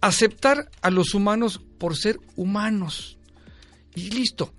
aceptar 0.00 0.70
a 0.82 0.90
los 0.90 1.14
humanos 1.14 1.60
por 1.78 1.96
ser 1.96 2.18
humanos. 2.36 3.18
Y 3.94 4.10
listo. 4.10 4.52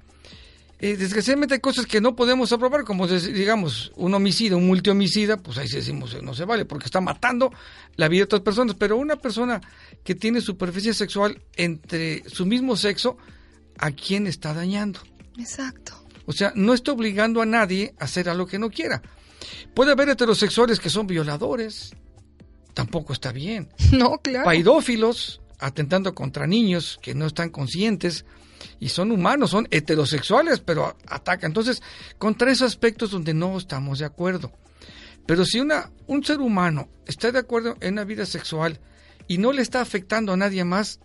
Eh, 0.80 0.98
desgraciadamente 0.98 1.54
hay 1.54 1.60
cosas 1.60 1.86
que 1.86 2.02
no 2.02 2.16
podemos 2.16 2.52
aprobar, 2.52 2.84
como 2.84 3.08
digamos, 3.08 3.92
un 3.96 4.16
homicida, 4.16 4.56
un 4.56 4.66
multihomicida, 4.66 5.38
pues 5.38 5.60
ahí 5.60 5.68
decimos 5.72 6.18
no 6.24 6.34
se 6.34 6.44
vale, 6.46 6.66
porque 6.66 6.86
está 6.86 7.00
matando 7.00 7.54
la 7.98 8.08
vida 8.08 8.22
de 8.22 8.24
otras 8.24 8.42
personas. 8.42 8.76
Pero 8.80 8.98
una 8.98 9.18
persona 9.18 9.62
que 10.04 10.16
tiene 10.16 10.42
superficie 10.42 10.96
sexual 10.96 11.40
entre 11.56 12.28
su 12.28 12.48
mismo 12.48 12.76
sexo, 12.76 13.18
¿a 13.78 13.92
quién 13.92 14.26
está 14.26 14.56
dañando? 14.56 15.02
Exacto. 15.38 16.01
O 16.26 16.34
sea, 16.34 16.54
no 16.56 16.74
está 16.74 16.92
obligando 16.92 17.42
a 17.42 17.46
nadie 17.46 17.94
a 18.00 18.06
hacer 18.06 18.30
algo 18.30 18.48
que 18.48 18.60
no 18.60 18.70
quiera. 18.70 19.02
Puede 19.74 19.92
haber 19.92 20.10
heterosexuales 20.10 20.80
que 20.80 20.90
son 20.90 21.08
violadores, 21.08 21.94
tampoco 22.74 23.14
está 23.14 23.32
bien. 23.32 23.70
No, 23.92 24.20
claro. 24.20 24.46
Paidófilos, 24.46 25.42
atentando 25.60 26.14
contra 26.16 26.48
niños 26.48 27.00
que 27.02 27.14
no 27.14 27.28
están 27.28 27.50
conscientes 27.50 28.26
y 28.80 28.90
son 28.90 29.12
humanos, 29.12 29.52
son 29.52 29.68
heterosexuales, 29.72 30.60
pero 30.60 30.96
atacan. 31.08 31.50
Entonces, 31.50 31.82
contra 32.18 32.52
esos 32.52 32.68
aspectos 32.68 33.12
donde 33.12 33.34
no 33.34 33.58
estamos 33.58 34.00
de 34.00 34.06
acuerdo. 34.06 34.52
Pero 35.26 35.46
si 35.46 35.60
una, 35.60 35.92
un 36.08 36.24
ser 36.24 36.40
humano 36.40 36.90
está 37.06 37.32
de 37.32 37.40
acuerdo 37.40 37.78
en 37.82 37.96
la 37.96 38.04
vida 38.04 38.26
sexual 38.26 38.80
y 39.28 39.38
no 39.38 39.52
le 39.52 39.62
está 39.62 39.82
afectando 39.82 40.34
a 40.34 40.38
nadie 40.38 40.64
más, 40.64 41.00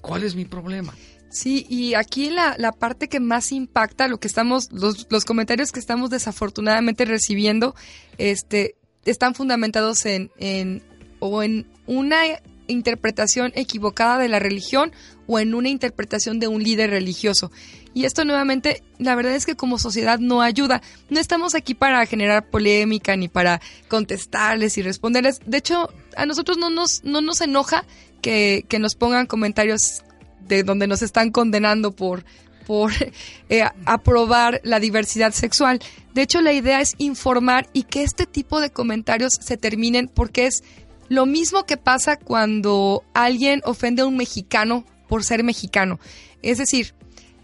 ¿cuál 0.00 0.22
es 0.22 0.34
mi 0.34 0.44
problema? 0.44 0.94
Sí, 1.30 1.66
y 1.68 1.94
aquí 1.94 2.30
la, 2.30 2.54
la 2.58 2.72
parte 2.72 3.08
que 3.08 3.20
más 3.20 3.52
impacta, 3.52 4.08
lo 4.08 4.18
que 4.18 4.28
estamos, 4.28 4.72
los, 4.72 5.06
los 5.10 5.24
comentarios 5.24 5.72
que 5.72 5.80
estamos 5.80 6.10
desafortunadamente 6.10 7.04
recibiendo, 7.04 7.74
este, 8.16 8.76
están 9.04 9.34
fundamentados 9.34 10.06
en, 10.06 10.30
en 10.38 10.82
o 11.20 11.42
en 11.42 11.66
una 11.86 12.18
interpretación 12.66 13.52
equivocada 13.54 14.18
de 14.18 14.28
la 14.28 14.38
religión 14.38 14.92
o 15.26 15.38
en 15.38 15.54
una 15.54 15.68
interpretación 15.68 16.38
de 16.38 16.48
un 16.48 16.62
líder 16.62 16.90
religioso. 16.90 17.50
Y 17.94 18.04
esto 18.04 18.24
nuevamente, 18.24 18.82
la 18.98 19.14
verdad 19.14 19.34
es 19.34 19.46
que 19.46 19.56
como 19.56 19.78
sociedad 19.78 20.18
no 20.18 20.42
ayuda. 20.42 20.82
No 21.10 21.18
estamos 21.18 21.54
aquí 21.54 21.74
para 21.74 22.04
generar 22.06 22.48
polémica 22.48 23.16
ni 23.16 23.28
para 23.28 23.60
contestarles 23.88 24.78
y 24.78 24.82
responderles. 24.82 25.40
De 25.44 25.58
hecho, 25.58 25.90
a 26.16 26.26
nosotros 26.26 26.58
no 26.58 26.70
nos, 26.70 27.02
no 27.04 27.20
nos 27.20 27.40
enoja 27.40 27.84
que, 28.22 28.64
que 28.68 28.78
nos 28.78 28.94
pongan 28.94 29.26
comentarios 29.26 30.04
de 30.46 30.62
donde 30.62 30.86
nos 30.86 31.02
están 31.02 31.30
condenando 31.30 31.92
por, 31.92 32.24
por 32.66 32.92
eh, 33.48 33.64
aprobar 33.84 34.60
la 34.64 34.80
diversidad 34.80 35.32
sexual. 35.32 35.80
De 36.14 36.22
hecho, 36.22 36.40
la 36.40 36.52
idea 36.52 36.80
es 36.80 36.94
informar 36.98 37.68
y 37.72 37.84
que 37.84 38.02
este 38.02 38.26
tipo 38.26 38.60
de 38.60 38.70
comentarios 38.70 39.34
se 39.40 39.56
terminen 39.56 40.08
porque 40.08 40.46
es 40.46 40.62
lo 41.08 41.26
mismo 41.26 41.64
que 41.64 41.76
pasa 41.76 42.16
cuando 42.16 43.02
alguien 43.14 43.62
ofende 43.64 44.02
a 44.02 44.06
un 44.06 44.16
mexicano 44.16 44.84
por 45.08 45.24
ser 45.24 45.42
mexicano. 45.42 45.98
Es 46.42 46.58
decir, 46.58 46.94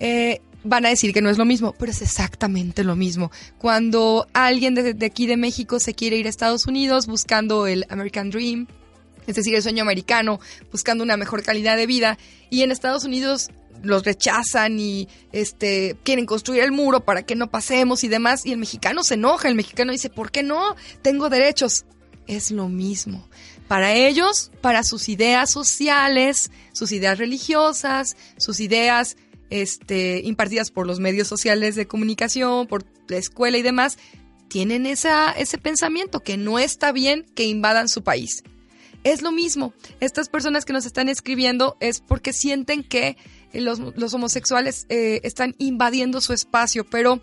eh, 0.00 0.40
van 0.64 0.84
a 0.86 0.90
decir 0.90 1.12
que 1.12 1.22
no 1.22 1.30
es 1.30 1.38
lo 1.38 1.44
mismo, 1.44 1.74
pero 1.78 1.92
es 1.92 2.02
exactamente 2.02 2.84
lo 2.84 2.96
mismo. 2.96 3.30
Cuando 3.58 4.26
alguien 4.32 4.74
de, 4.74 4.94
de, 4.94 5.06
aquí 5.06 5.26
de 5.26 5.36
México 5.36 5.78
se 5.80 5.94
quiere 5.94 6.16
ir 6.16 6.26
a 6.26 6.30
Estados 6.30 6.66
Unidos 6.66 7.06
buscando 7.06 7.66
el 7.66 7.86
American 7.88 8.30
Dream, 8.30 8.66
es 9.26 9.34
decir, 9.34 9.54
el 9.54 9.62
sueño 9.62 9.82
americano, 9.82 10.40
buscando 10.70 11.04
una 11.04 11.16
mejor 11.16 11.42
calidad 11.42 11.76
de 11.76 11.86
vida, 11.86 12.18
y 12.50 12.62
en 12.62 12.70
Estados 12.70 13.04
Unidos 13.04 13.50
los 13.82 14.04
rechazan 14.04 14.78
y 14.78 15.08
este 15.32 15.96
quieren 16.04 16.24
construir 16.26 16.62
el 16.62 16.72
muro 16.72 17.04
para 17.04 17.22
que 17.22 17.36
no 17.36 17.50
pasemos 17.50 18.04
y 18.04 18.08
demás, 18.08 18.46
y 18.46 18.52
el 18.52 18.58
mexicano 18.58 19.02
se 19.02 19.14
enoja, 19.14 19.48
el 19.48 19.54
mexicano 19.54 19.92
dice, 19.92 20.10
¿por 20.10 20.30
qué 20.30 20.42
no? 20.42 20.76
Tengo 21.02 21.28
derechos. 21.28 21.84
Es 22.26 22.50
lo 22.50 22.68
mismo. 22.68 23.28
Para 23.68 23.92
ellos, 23.92 24.50
para 24.62 24.82
sus 24.82 25.08
ideas 25.10 25.50
sociales, 25.50 26.50
sus 26.72 26.92
ideas 26.92 27.18
religiosas, 27.18 28.16
sus 28.38 28.60
ideas 28.60 29.16
este, 29.50 30.20
impartidas 30.24 30.70
por 30.70 30.86
los 30.86 31.00
medios 31.00 31.28
sociales 31.28 31.74
de 31.74 31.86
comunicación, 31.86 32.66
por 32.66 32.84
la 33.08 33.18
escuela 33.18 33.58
y 33.58 33.62
demás, 33.62 33.98
tienen 34.48 34.86
ese 34.86 35.58
pensamiento 35.62 36.20
que 36.20 36.36
no 36.36 36.58
está 36.58 36.92
bien 36.92 37.26
que 37.34 37.44
invadan 37.44 37.88
su 37.88 38.02
país. 38.02 38.42
Es 39.04 39.22
lo 39.22 39.32
mismo, 39.32 39.74
estas 40.00 40.28
personas 40.28 40.64
que 40.64 40.72
nos 40.72 40.86
están 40.86 41.08
escribiendo 41.08 41.76
es 41.80 42.00
porque 42.00 42.32
sienten 42.32 42.82
que 42.82 43.16
los, 43.52 43.78
homosexuales 44.14 44.86
eh, 44.88 45.20
están 45.24 45.54
invadiendo 45.58 46.20
su 46.20 46.32
espacio, 46.32 46.84
pero 46.84 47.20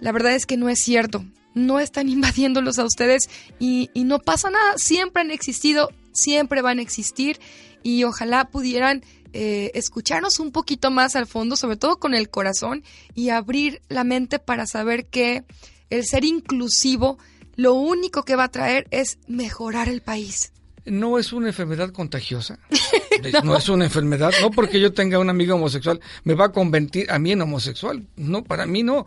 la 0.00 0.10
verdad 0.12 0.34
es 0.34 0.46
que 0.46 0.56
no 0.56 0.68
es 0.68 0.80
cierto. 0.80 1.24
No 1.54 1.80
están 1.80 2.08
invadiéndolos 2.08 2.78
a 2.78 2.84
ustedes 2.84 3.28
y, 3.58 3.90
y 3.92 4.04
no 4.04 4.18
pasa 4.18 4.50
nada. 4.50 4.78
Siempre 4.78 5.22
han 5.22 5.30
existido, 5.30 5.90
siempre 6.12 6.62
van 6.62 6.78
a 6.78 6.82
existir 6.82 7.38
y 7.82 8.04
ojalá 8.04 8.48
pudieran 8.48 9.02
eh, 9.34 9.70
escucharnos 9.74 10.40
un 10.40 10.52
poquito 10.52 10.90
más 10.90 11.16
al 11.16 11.26
fondo, 11.26 11.56
sobre 11.56 11.76
todo 11.76 11.98
con 11.98 12.14
el 12.14 12.28
corazón, 12.28 12.84
y 13.14 13.30
abrir 13.30 13.80
la 13.88 14.04
mente 14.04 14.38
para 14.38 14.66
saber 14.66 15.06
que 15.06 15.44
el 15.88 16.04
ser 16.04 16.24
inclusivo 16.24 17.18
lo 17.56 17.74
único 17.74 18.24
que 18.24 18.36
va 18.36 18.44
a 18.44 18.50
traer 18.50 18.86
es 18.90 19.18
mejorar 19.26 19.88
el 19.88 20.02
país. 20.02 20.52
No 20.84 21.18
es 21.18 21.32
una 21.32 21.48
enfermedad 21.48 21.90
contagiosa. 21.90 22.58
no. 23.34 23.42
no. 23.42 23.56
es 23.56 23.68
una 23.68 23.84
enfermedad. 23.84 24.32
No 24.40 24.50
porque 24.50 24.80
yo 24.80 24.92
tenga 24.92 25.18
una 25.18 25.30
amiga 25.30 25.54
homosexual 25.54 26.00
me 26.24 26.34
va 26.34 26.46
a 26.46 26.52
convertir 26.52 27.10
a 27.10 27.18
mí 27.18 27.32
en 27.32 27.40
homosexual. 27.40 28.06
No, 28.16 28.42
para 28.42 28.66
mí 28.66 28.82
no. 28.82 29.06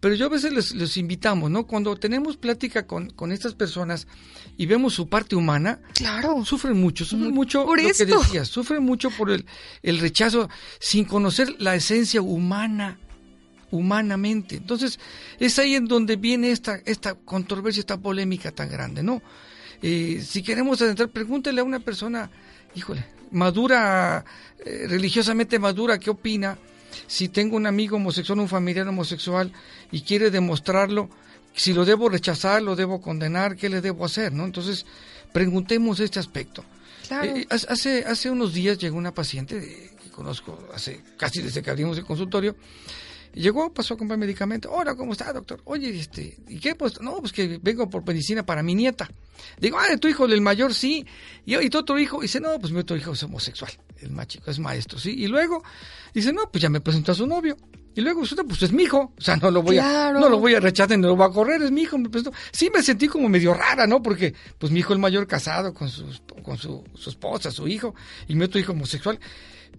Pero 0.00 0.14
yo 0.14 0.26
a 0.26 0.30
veces 0.30 0.52
les, 0.52 0.74
les 0.74 0.96
invitamos, 0.96 1.50
¿no? 1.50 1.66
Cuando 1.66 1.96
tenemos 1.96 2.36
plática 2.36 2.86
con, 2.86 3.10
con, 3.10 3.32
estas 3.32 3.54
personas 3.54 4.06
y 4.56 4.66
vemos 4.66 4.94
su 4.94 5.08
parte 5.08 5.36
humana, 5.36 5.80
claro. 5.94 6.44
sufren 6.44 6.76
mucho, 6.76 7.04
sufren 7.04 7.32
mucho 7.32 7.64
por 7.64 7.80
lo 7.80 7.88
esto. 7.88 8.04
que 8.04 8.12
decías, 8.12 8.48
sufren 8.48 8.82
mucho 8.82 9.10
por 9.10 9.30
el, 9.30 9.46
el 9.82 9.98
rechazo 9.98 10.48
sin 10.78 11.04
conocer 11.04 11.54
la 11.58 11.74
esencia 11.74 12.20
humana 12.20 12.98
humanamente. 13.70 14.56
Entonces, 14.56 14.98
es 15.38 15.58
ahí 15.58 15.74
en 15.74 15.86
donde 15.86 16.16
viene 16.16 16.50
esta, 16.50 16.80
esta 16.84 17.14
controversia, 17.14 17.80
esta 17.80 17.98
polémica 17.98 18.52
tan 18.52 18.68
grande, 18.68 19.02
¿no? 19.02 19.22
Eh, 19.82 20.22
si 20.26 20.42
queremos 20.42 20.80
adentrar, 20.82 21.08
pregúntele 21.08 21.60
a 21.60 21.64
una 21.64 21.80
persona, 21.80 22.30
híjole, 22.74 23.04
madura, 23.30 24.24
eh, 24.64 24.86
religiosamente 24.88 25.58
madura, 25.58 25.98
¿qué 25.98 26.10
opina? 26.10 26.58
Si 27.06 27.28
tengo 27.28 27.56
un 27.56 27.66
amigo 27.66 27.96
homosexual, 27.96 28.38
un 28.38 28.48
familiar 28.48 28.88
homosexual 28.88 29.52
y 29.90 30.00
quiere 30.00 30.30
demostrarlo, 30.30 31.10
si 31.54 31.72
lo 31.72 31.84
debo 31.84 32.08
rechazar, 32.08 32.62
lo 32.62 32.76
debo 32.76 33.00
condenar, 33.00 33.56
¿qué 33.56 33.68
le 33.68 33.80
debo 33.80 34.04
hacer? 34.04 34.32
¿no? 34.32 34.44
Entonces, 34.44 34.86
preguntemos 35.32 36.00
este 36.00 36.18
aspecto. 36.18 36.64
Claro. 37.08 37.36
Eh, 37.36 37.46
hace, 37.50 38.04
hace 38.04 38.30
unos 38.30 38.52
días 38.52 38.78
llegó 38.78 38.96
una 38.96 39.14
paciente 39.14 39.60
que 40.02 40.10
conozco 40.10 40.58
hace 40.74 41.00
casi 41.16 41.40
desde 41.40 41.62
que 41.62 41.70
abrimos 41.70 41.96
el 41.98 42.04
consultorio. 42.04 42.56
Llegó, 43.36 43.72
pasó 43.72 43.94
a 43.94 43.96
comprar 43.98 44.18
medicamento. 44.18 44.72
Hola, 44.72 44.94
¿cómo 44.94 45.12
está, 45.12 45.30
doctor? 45.30 45.60
Oye, 45.64 45.90
este, 45.90 46.38
¿y 46.48 46.58
qué? 46.58 46.74
Pues, 46.74 46.98
no, 47.02 47.18
pues 47.20 47.34
que 47.34 47.58
vengo 47.62 47.90
por 47.90 48.02
medicina 48.06 48.46
para 48.46 48.62
mi 48.62 48.74
nieta. 48.74 49.10
Digo, 49.60 49.76
ah, 49.78 49.94
tu 49.98 50.08
hijo, 50.08 50.24
el 50.24 50.40
mayor, 50.40 50.72
sí. 50.72 51.04
Y, 51.44 51.54
y 51.54 51.68
tu 51.68 51.78
otro 51.78 51.98
hijo, 51.98 52.22
dice, 52.22 52.40
no, 52.40 52.58
pues 52.58 52.72
mi 52.72 52.78
otro 52.80 52.96
hijo 52.96 53.12
es 53.12 53.22
homosexual. 53.22 53.70
El 54.00 54.10
más 54.10 54.28
chico 54.28 54.50
es 54.50 54.58
maestro, 54.58 54.98
sí. 54.98 55.14
Y 55.18 55.26
luego, 55.26 55.62
dice, 56.14 56.32
no, 56.32 56.50
pues 56.50 56.62
ya 56.62 56.70
me 56.70 56.80
presentó 56.80 57.12
a 57.12 57.14
su 57.14 57.26
novio. 57.26 57.58
Y 57.96 58.02
luego 58.02 58.20
resulta, 58.20 58.44
pues 58.44 58.62
es 58.62 58.72
mi 58.72 58.84
hijo. 58.84 59.12
O 59.16 59.20
sea, 59.20 59.36
no 59.36 59.50
lo 59.50 59.62
voy 59.62 59.76
claro. 59.76 60.18
a, 60.18 60.20
no 60.20 60.28
lo 60.28 60.38
voy 60.38 60.54
a 60.54 60.60
rechazar, 60.60 60.98
no 60.98 61.08
lo 61.08 61.16
voy 61.16 61.26
a 61.26 61.30
correr, 61.30 61.62
es 61.62 61.70
mi 61.70 61.82
hijo. 61.82 61.96
Presentó. 62.10 62.32
Sí 62.52 62.70
me 62.72 62.82
sentí 62.82 63.08
como 63.08 63.28
medio 63.28 63.54
rara, 63.54 63.86
¿no? 63.86 64.02
Porque, 64.02 64.34
pues 64.58 64.70
mi 64.70 64.80
hijo 64.80 64.92
el 64.92 64.98
mayor 64.98 65.26
casado 65.26 65.72
con 65.72 65.88
su, 65.88 66.04
con 66.42 66.58
su, 66.58 66.84
su 66.94 67.10
esposa, 67.10 67.50
su 67.50 67.66
hijo, 67.66 67.94
y 68.28 68.34
mi 68.34 68.44
otro 68.44 68.60
hijo 68.60 68.72
homosexual 68.72 69.18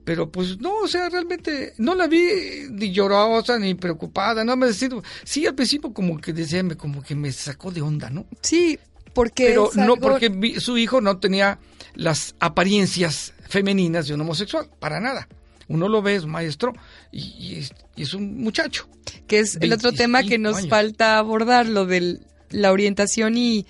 pero 0.03 0.31
pues 0.31 0.57
no, 0.61 0.73
o 0.77 0.87
sea, 0.87 1.09
realmente 1.09 1.73
no 1.79 1.93
la 1.93 2.07
vi 2.07 2.21
ni 2.69 2.93
llorosa 2.93 3.59
ni 3.59 3.75
preocupada, 3.75 4.45
no 4.45 4.55
me 4.55 4.67
decía, 4.67 4.87
sí 5.25 5.45
al 5.45 5.53
principio 5.53 5.91
como 5.91 6.17
que 6.21 6.31
decía, 6.31 6.63
como 6.77 7.03
que 7.03 7.13
me 7.13 7.29
sacó 7.33 7.71
de 7.71 7.81
onda, 7.81 8.09
¿no? 8.09 8.25
Sí, 8.41 8.79
porque 9.13 9.47
pero 9.47 9.69
algo... 9.69 9.85
no 9.85 9.97
porque 9.97 10.61
su 10.61 10.77
hijo 10.77 11.01
no 11.01 11.17
tenía 11.17 11.59
las 11.93 12.35
apariencias 12.39 13.33
femeninas 13.49 14.07
de 14.07 14.13
un 14.13 14.21
homosexual, 14.21 14.69
para 14.79 15.01
nada. 15.01 15.27
Uno 15.67 15.89
lo 15.89 16.01
ve, 16.01 16.15
es 16.15 16.25
maestro 16.25 16.73
y, 17.11 17.33
y, 17.37 17.55
es, 17.59 17.73
y 17.95 18.03
es, 18.03 18.13
un 18.13 18.37
muchacho. 18.37 18.87
Que 19.27 19.39
es 19.39 19.57
el 19.61 19.73
otro 19.73 19.91
tema 19.91 20.23
que 20.23 20.37
nos 20.37 20.57
años. 20.57 20.69
falta 20.69 21.17
abordar, 21.17 21.67
lo 21.67 21.85
de 21.85 22.19
la 22.49 22.71
orientación 22.71 23.37
y 23.37 23.65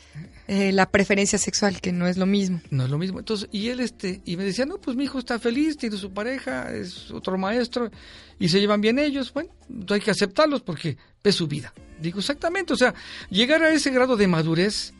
eh, 0.50 0.72
la 0.72 0.90
preferencia 0.90 1.38
sexual, 1.38 1.82
que 1.82 1.92
no 1.92 2.08
es 2.08 2.16
lo 2.16 2.26
mismo. 2.26 2.62
No 2.70 2.86
es 2.86 2.90
lo 2.90 2.98
mismo. 2.98 3.20
Entonces, 3.20 3.50
y 3.52 3.68
él 3.68 3.82
este, 3.82 4.22
y 4.24 4.38
me 4.38 4.46
decía, 4.46 4.66
no, 4.66 4.80
pues 4.80 4.96
mi 4.96 5.04
hijo 5.04 5.20
está 5.20 5.40
feliz, 5.40 5.76
tiene 5.76 5.98
su 5.98 6.14
pareja, 6.14 6.74
es 6.74 7.12
otro 7.12 7.38
maestro, 7.38 7.92
y 8.40 8.48
se 8.48 8.62
llevan 8.62 8.80
bien 8.80 8.98
ellos, 8.98 9.34
bueno, 9.34 9.50
hay 9.90 10.00
que 10.00 10.12
aceptarlos 10.12 10.62
porque 10.62 10.98
es 11.22 11.36
su 11.36 11.48
vida. 11.48 11.74
Digo, 12.00 12.20
exactamente, 12.20 12.72
o 12.72 12.78
sea, 12.78 12.94
llegar 13.30 13.62
a 13.62 13.74
ese 13.74 13.92
grado 13.92 14.16
de 14.16 14.28
madurez, 14.28 14.94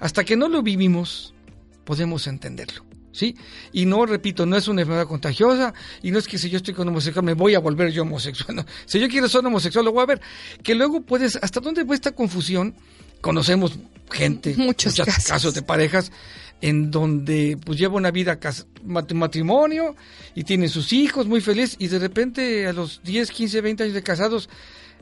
hasta 0.00 0.24
que 0.24 0.34
no 0.34 0.48
lo 0.48 0.60
vivimos, 0.60 1.34
podemos 1.84 2.26
entenderlo. 2.26 2.84
¿Sí? 3.12 3.36
Y 3.72 3.86
no, 3.86 4.06
repito, 4.06 4.46
no 4.46 4.56
es 4.56 4.68
una 4.68 4.82
enfermedad 4.82 5.08
contagiosa 5.08 5.74
y 6.02 6.10
no 6.12 6.18
es 6.18 6.28
que 6.28 6.38
si 6.38 6.48
yo 6.48 6.58
estoy 6.58 6.74
con 6.74 6.86
homosexual 6.88 7.24
me 7.24 7.34
voy 7.34 7.54
a 7.54 7.58
volver 7.58 7.90
yo 7.90 8.02
homosexual. 8.02 8.54
No. 8.56 8.64
Si 8.86 8.98
yo 8.98 9.08
quiero 9.08 9.28
ser 9.28 9.44
homosexual, 9.44 9.84
lo 9.84 9.92
voy 9.92 10.02
a 10.02 10.06
ver. 10.06 10.20
Que 10.62 10.74
luego 10.74 11.00
puedes, 11.02 11.36
¿hasta 11.36 11.60
dónde 11.60 11.84
va 11.84 11.94
esta 11.94 12.12
confusión? 12.12 12.74
Conocemos 13.20 13.78
gente, 14.10 14.50
muchos, 14.56 14.92
muchos 14.92 15.06
casos. 15.06 15.26
casos 15.26 15.54
de 15.54 15.62
parejas 15.62 16.12
en 16.60 16.90
donde 16.90 17.58
pues 17.64 17.78
lleva 17.78 17.96
una 17.96 18.10
vida 18.10 18.38
matrimonio 18.84 19.96
y 20.34 20.44
tiene 20.44 20.68
sus 20.68 20.92
hijos 20.92 21.26
muy 21.26 21.40
feliz 21.40 21.76
y 21.78 21.88
de 21.88 21.98
repente 21.98 22.66
a 22.66 22.72
los 22.72 23.00
10, 23.02 23.30
15, 23.30 23.60
20 23.60 23.82
años 23.84 23.94
de 23.94 24.02
casados, 24.02 24.48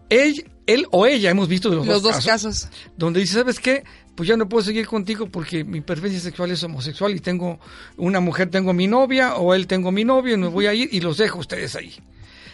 él, 0.08 0.50
él 0.66 0.86
o 0.90 1.06
ella, 1.06 1.30
hemos 1.30 1.48
visto 1.48 1.68
los, 1.68 1.86
los 1.86 2.02
dos, 2.02 2.14
dos 2.14 2.24
casos, 2.24 2.64
casos, 2.64 2.68
donde 2.96 3.20
dice, 3.20 3.34
¿sabes 3.34 3.58
qué? 3.58 3.84
Pues 4.18 4.28
ya 4.28 4.36
no 4.36 4.48
puedo 4.48 4.64
seguir 4.64 4.84
contigo 4.88 5.28
porque 5.30 5.62
mi 5.62 5.80
preferencia 5.80 6.18
sexual 6.20 6.50
es 6.50 6.60
homosexual 6.64 7.14
y 7.14 7.20
tengo 7.20 7.60
una 7.96 8.18
mujer, 8.18 8.50
tengo 8.50 8.72
mi 8.72 8.88
novia 8.88 9.36
o 9.36 9.54
él 9.54 9.68
tengo 9.68 9.92
mi 9.92 10.02
novio 10.02 10.34
y 10.34 10.36
me 10.36 10.48
voy 10.48 10.66
a 10.66 10.74
ir 10.74 10.88
y 10.90 10.98
los 10.98 11.18
dejo 11.18 11.36
a 11.36 11.40
ustedes 11.42 11.76
ahí. 11.76 11.94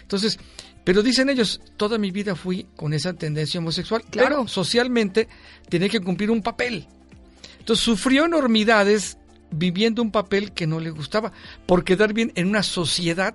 Entonces, 0.03 0.39
pero 0.85 1.03
dicen 1.03 1.31
ellos, 1.31 1.63
toda 1.79 1.97
mi 1.97 2.11
vida 2.11 2.35
fui 2.35 2.67
con 2.77 2.93
esa 2.93 3.15
tendencia 3.15 3.61
homosexual. 3.61 4.05
Claro. 4.11 4.29
Pero 4.29 4.47
socialmente 4.47 5.27
tenía 5.71 5.89
que 5.89 6.01
cumplir 6.01 6.31
un 6.31 6.43
papel. 6.43 6.87
Entonces 7.61 7.83
sufrió 7.83 8.27
enormidades 8.27 9.17
viviendo 9.51 10.03
un 10.03 10.11
papel 10.11 10.53
que 10.53 10.67
no 10.67 10.81
le 10.81 10.91
gustaba 10.91 11.33
por 11.65 11.83
quedar 11.83 12.13
bien 12.13 12.31
en 12.35 12.47
una 12.49 12.63
sociedad 12.63 13.35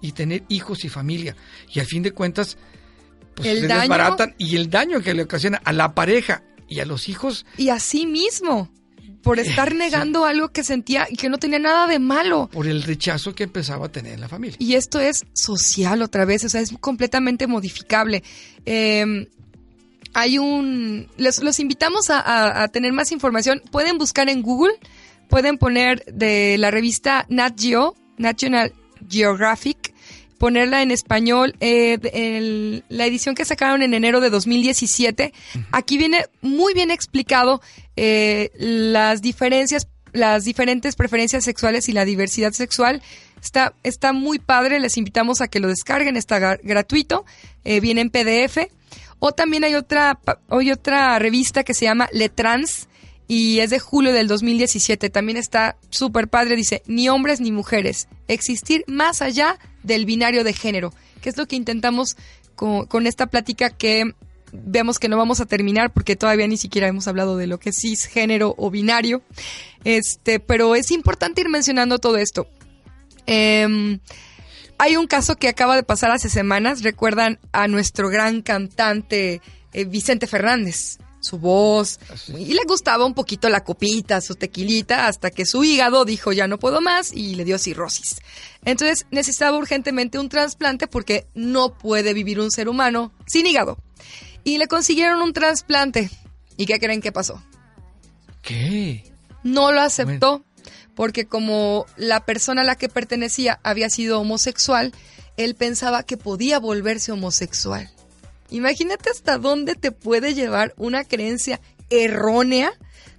y 0.00 0.12
tener 0.12 0.44
hijos 0.48 0.84
y 0.84 0.88
familia. 0.88 1.34
Y 1.74 1.80
al 1.80 1.86
fin 1.86 2.04
de 2.04 2.12
cuentas, 2.12 2.58
pues 3.34 3.48
el 3.48 3.62
se 3.62 3.66
daño, 3.66 3.80
desbaratan 3.80 4.36
y 4.38 4.54
el 4.54 4.70
daño 4.70 5.00
que 5.00 5.14
le 5.14 5.24
ocasiona 5.24 5.60
a 5.64 5.72
la 5.72 5.96
pareja 5.96 6.44
y 6.68 6.80
a 6.80 6.84
los 6.84 7.08
hijos. 7.08 7.46
Y 7.56 7.68
a 7.68 7.80
sí 7.80 8.06
mismo. 8.06 8.70
por 9.22 9.40
estar 9.40 9.74
negando 9.74 10.24
algo 10.24 10.50
que 10.50 10.62
sentía 10.62 11.08
y 11.10 11.16
que 11.16 11.28
no 11.28 11.38
tenía 11.38 11.58
nada 11.58 11.86
de 11.86 11.98
malo. 11.98 12.48
Por 12.52 12.66
el 12.66 12.82
rechazo 12.82 13.34
que 13.34 13.44
empezaba 13.44 13.86
a 13.86 13.92
tener 13.92 14.14
en 14.14 14.20
la 14.20 14.28
familia. 14.28 14.56
Y 14.60 14.74
esto 14.74 15.00
es 15.00 15.26
social 15.32 16.02
otra 16.02 16.24
vez, 16.24 16.44
o 16.44 16.48
sea, 16.48 16.60
es 16.60 16.72
completamente 16.80 17.46
modificable. 17.46 18.22
Eh, 18.64 19.28
hay 20.14 20.38
un... 20.38 21.08
Los, 21.18 21.42
los 21.42 21.60
invitamos 21.60 22.08
a, 22.10 22.20
a, 22.20 22.62
a, 22.62 22.68
tener 22.68 22.92
más 22.92 23.12
información. 23.12 23.62
Pueden 23.70 23.98
buscar 23.98 24.28
en 24.28 24.42
Google, 24.42 24.74
pueden 25.28 25.58
poner 25.58 26.04
de 26.06 26.56
la 26.58 26.70
revista 26.70 27.26
Nat 27.28 27.60
Geo, 27.60 27.94
National 28.16 28.72
Geographic, 29.08 29.92
ponerla 30.38 30.82
en 30.82 30.90
español. 30.90 31.54
Eh, 31.60 31.98
el, 32.12 32.84
la 32.88 33.06
edición 33.06 33.34
que 33.34 33.44
sacaron 33.44 33.82
en 33.82 33.94
enero 33.94 34.20
de 34.20 34.30
2017, 34.30 35.32
uh 35.32 35.58
-huh. 35.58 35.66
aquí 35.72 35.98
viene 35.98 36.26
muy 36.40 36.74
bien 36.74 36.90
explicado 36.90 37.60
eh, 37.96 38.50
las 38.56 39.22
diferencias, 39.22 39.88
las 40.12 40.44
diferentes 40.44 40.96
preferencias 40.96 41.44
sexuales 41.44 41.88
y 41.88 41.92
la 41.92 42.04
diversidad 42.04 42.52
sexual. 42.52 43.02
Está, 43.42 43.74
está 43.82 44.12
muy 44.12 44.38
padre, 44.38 44.80
les 44.80 44.96
invitamos 44.96 45.40
a 45.40 45.48
que 45.48 45.60
lo 45.60 45.68
descarguen, 45.68 46.16
está 46.16 46.38
gratuito, 46.62 47.24
eh, 47.64 47.80
viene 47.80 48.00
en 48.00 48.10
PDF. 48.10 48.68
O 49.18 49.32
también 49.32 49.64
hay 49.64 49.74
otra, 49.74 50.18
hay 50.48 50.70
otra 50.72 51.18
revista 51.18 51.64
que 51.64 51.74
se 51.74 51.86
llama 51.86 52.08
Le 52.12 52.28
Trans 52.28 52.88
y 53.28 53.60
es 53.60 53.70
de 53.70 53.78
julio 53.78 54.12
del 54.12 54.28
2017. 54.28 55.10
También 55.10 55.36
está 55.36 55.76
súper 55.90 56.28
padre, 56.28 56.56
dice, 56.56 56.82
ni 56.86 57.08
hombres 57.08 57.40
ni 57.40 57.52
mujeres, 57.52 58.08
existir 58.28 58.84
más 58.86 59.22
allá 59.22 59.58
del 59.82 60.06
binario 60.06 60.44
de 60.44 60.52
género, 60.52 60.92
que 61.20 61.28
es 61.28 61.36
lo 61.36 61.46
que 61.46 61.56
intentamos 61.56 62.16
con, 62.54 63.06
esta 63.06 63.26
plática 63.26 63.70
que 63.70 64.14
vemos 64.52 64.98
que 64.98 65.08
no 65.08 65.16
vamos 65.16 65.40
a 65.40 65.46
terminar 65.46 65.92
porque 65.92 66.16
todavía 66.16 66.46
ni 66.46 66.56
siquiera 66.56 66.88
hemos 66.88 67.06
hablado 67.08 67.36
de 67.36 67.46
lo 67.46 67.58
que 67.58 67.70
es 67.70 67.76
cisgénero 67.80 68.54
o 68.56 68.70
binario. 68.70 69.22
Este, 69.84 70.40
pero 70.40 70.74
es 70.74 70.90
importante 70.90 71.42
ir 71.42 71.48
mencionando 71.48 71.98
todo 71.98 72.16
esto. 72.16 72.48
Eh, 73.26 73.98
hay 74.78 74.96
un 74.96 75.06
caso 75.06 75.36
que 75.36 75.48
acaba 75.48 75.76
de 75.76 75.82
pasar 75.82 76.10
hace 76.10 76.28
semanas. 76.28 76.82
Recuerdan 76.82 77.38
a 77.52 77.68
nuestro 77.68 78.08
gran 78.08 78.42
cantante 78.42 79.40
eh, 79.72 79.84
Vicente 79.84 80.26
Fernández. 80.26 80.98
Su 81.26 81.38
voz. 81.38 81.98
Así. 82.08 82.34
Y 82.36 82.54
le 82.54 82.62
gustaba 82.68 83.04
un 83.04 83.14
poquito 83.14 83.48
la 83.48 83.64
copita, 83.64 84.20
su 84.20 84.36
tequilita, 84.36 85.08
hasta 85.08 85.30
que 85.30 85.44
su 85.44 85.64
hígado 85.64 86.04
dijo 86.04 86.32
ya 86.32 86.46
no 86.46 86.58
puedo 86.58 86.80
más 86.80 87.12
y 87.12 87.34
le 87.34 87.44
dio 87.44 87.58
cirrosis. 87.58 88.20
Entonces 88.64 89.06
necesitaba 89.10 89.58
urgentemente 89.58 90.20
un 90.20 90.28
trasplante 90.28 90.86
porque 90.86 91.26
no 91.34 91.76
puede 91.76 92.14
vivir 92.14 92.38
un 92.38 92.52
ser 92.52 92.68
humano 92.68 93.12
sin 93.26 93.46
hígado. 93.46 93.78
Y 94.44 94.58
le 94.58 94.68
consiguieron 94.68 95.20
un 95.20 95.32
trasplante. 95.32 96.10
¿Y 96.56 96.66
qué 96.66 96.78
creen 96.78 97.00
que 97.00 97.10
pasó? 97.10 97.42
¿Qué? 98.42 99.04
No 99.42 99.72
lo 99.72 99.80
aceptó. 99.80 100.44
Porque 100.94 101.26
como 101.26 101.86
la 101.96 102.24
persona 102.24 102.62
a 102.62 102.64
la 102.64 102.76
que 102.76 102.88
pertenecía 102.88 103.60
había 103.64 103.90
sido 103.90 104.20
homosexual, 104.20 104.92
él 105.36 105.54
pensaba 105.54 106.04
que 106.04 106.16
podía 106.16 106.58
volverse 106.58 107.12
homosexual. 107.12 107.90
Imagínate 108.50 109.10
hasta 109.10 109.38
dónde 109.38 109.74
te 109.74 109.92
puede 109.92 110.34
llevar 110.34 110.74
una 110.76 111.04
creencia 111.04 111.60
errónea 111.90 112.72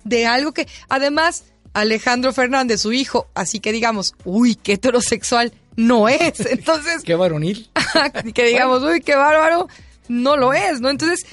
de 0.03 0.25
algo 0.25 0.53
que, 0.53 0.67
además, 0.89 1.43
Alejandro 1.73 2.33
Fernández, 2.33 2.81
su 2.81 2.93
hijo, 2.93 3.27
así 3.33 3.59
que 3.59 3.71
digamos, 3.71 4.15
uy, 4.23 4.55
qué 4.55 4.73
heterosexual, 4.73 5.53
no 5.75 6.09
es. 6.09 6.39
Entonces. 6.49 7.03
qué 7.03 7.15
varonil. 7.15 7.69
que 8.33 8.45
digamos, 8.45 8.83
uy, 8.83 9.01
qué 9.01 9.15
bárbaro, 9.15 9.67
no 10.07 10.37
lo 10.37 10.53
es, 10.53 10.81
¿no? 10.81 10.89
Entonces 10.89 11.25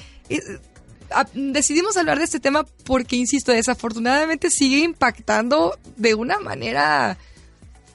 decidimos 1.33 1.97
hablar 1.97 2.17
de 2.17 2.25
este 2.25 2.39
tema 2.39 2.65
porque, 2.83 3.15
insisto, 3.15 3.51
desafortunadamente 3.51 4.49
sigue 4.49 4.79
impactando 4.79 5.77
de 5.97 6.15
una 6.15 6.39
manera 6.39 7.17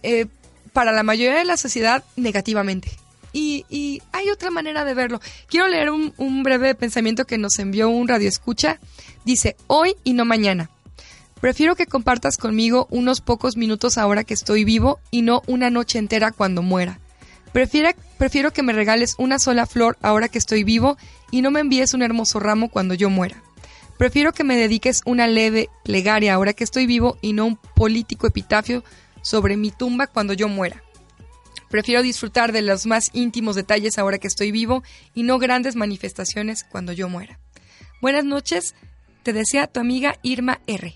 eh, 0.03 0.26
para 0.72 0.92
la 0.92 1.03
mayoría 1.03 1.38
de 1.38 1.44
la 1.44 1.57
sociedad 1.57 2.05
negativamente. 2.16 2.90
Y, 3.33 4.03
hay 4.12 4.31
otra 4.31 4.51
manera 4.51 4.85
de 4.85 4.95
verlo. 4.95 5.20
Quiero 5.49 5.68
leer 5.68 5.91
un, 5.91 6.43
breve 6.43 6.74
pensamiento 6.74 7.26
que 7.26 7.39
nos 7.39 7.59
envió 7.59 7.89
un 7.89 8.09
radioescucha. 8.09 8.81
Dice, 9.24 9.57
hoy 9.66 9.97
y 10.05 10.12
no 10.12 10.24
mañana. 10.24 10.70
Prefiero 11.41 11.74
que 11.74 11.87
compartas 11.87 12.37
conmigo 12.37 12.87
unos 12.91 13.20
pocos 13.20 13.57
minutos 13.57 13.97
ahora 13.97 14.24
que 14.24 14.35
estoy 14.35 14.64
vivo 14.64 15.01
y 15.11 15.22
no 15.22 15.43
una 15.47 15.70
noche 15.70 15.99
entera 15.99 16.33
cuando 16.33 16.62
muera. 16.62 16.99
Prefiero 17.53 18.53
que 18.53 18.62
me 18.62 18.72
regales 18.72 19.14
una 19.18 19.39
sola 19.39 19.66
flor 19.66 19.97
ahora 20.03 20.28
que 20.28 20.39
estoy 20.39 20.64
vivo 20.64 20.97
y 21.31 21.43
no 21.43 21.51
me 21.51 21.61
envíes 21.61 21.95
un 21.95 22.03
hermoso 22.03 22.41
ramo 22.41 22.68
cuando 22.68 22.95
yo 22.95 23.11
muera. 23.11 23.43
Prefiero 23.97 24.33
que 24.33 24.45
me 24.45 24.57
dediques 24.57 25.03
una 25.05 25.26
leve 25.26 25.68
plegaria 25.85 26.35
ahora 26.35 26.53
que 26.53 26.64
estoy 26.64 26.87
vivo 26.87 27.18
y 27.20 27.33
no 27.33 27.47
un 27.47 27.57
político 27.57 28.26
epitafio 28.26 28.85
sobre 29.22 29.57
mi 29.57 29.70
tumba 29.70 30.07
cuando 30.07 30.33
yo 30.33 30.49
muera. 30.49 30.83
Prefiero 31.71 32.03
disfrutar 32.03 32.53
de 32.53 32.62
los 32.62 32.85
más 32.85 33.11
íntimos 33.12 33.55
detalles 33.55 33.97
ahora 33.97 34.18
que 34.18 34.27
estoy 34.27 34.51
vivo 34.51 34.83
y 35.14 35.23
no 35.23 35.39
grandes 35.39 35.77
manifestaciones 35.77 36.64
cuando 36.64 36.93
yo 36.93 37.09
muera. 37.09 37.39
Buenas 38.03 38.25
noches, 38.25 38.75
te 39.23 39.33
desea 39.33 39.68
tu 39.68 39.79
amiga 39.79 40.18
Irma 40.23 40.61
R. 40.66 40.95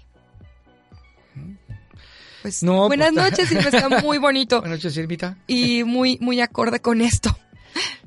Pues, 2.42 2.62
no, 2.62 2.88
buenas 2.88 3.12
pues, 3.12 3.30
noches, 3.30 3.52
Irma, 3.52 3.70
está 3.70 3.88
muy 3.88 4.18
bonito. 4.18 4.60
buenas 4.60 4.78
noches, 4.78 4.96
Irmita. 4.96 5.38
Y 5.46 5.84
muy, 5.84 6.18
muy 6.20 6.40
acorde 6.40 6.80
con 6.80 7.00
esto. 7.00 7.38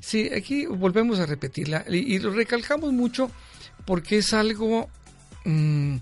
Sí, 0.00 0.30
aquí 0.34 0.66
volvemos 0.66 1.18
a 1.20 1.26
repetirla 1.26 1.84
y, 1.88 2.14
y 2.14 2.18
lo 2.18 2.30
recalcamos 2.32 2.92
mucho 2.92 3.30
porque 3.86 4.18
es 4.18 4.34
algo... 4.34 4.88
Mmm, 5.44 5.96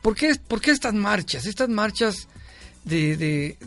¿por, 0.00 0.16
qué, 0.16 0.34
¿Por 0.48 0.60
qué 0.60 0.70
estas 0.70 0.94
marchas? 0.94 1.44
Estas 1.44 1.68
marchas 1.68 2.28
de, 2.84 3.16
de, 3.16 3.58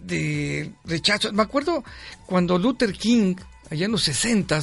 de 0.00 0.72
rechazo. 0.84 1.32
Me 1.32 1.42
acuerdo 1.42 1.84
cuando 2.26 2.58
Luther 2.58 2.92
King, 2.92 3.36
allá 3.70 3.86
en 3.86 3.92
los 3.92 4.02
60 4.02 4.60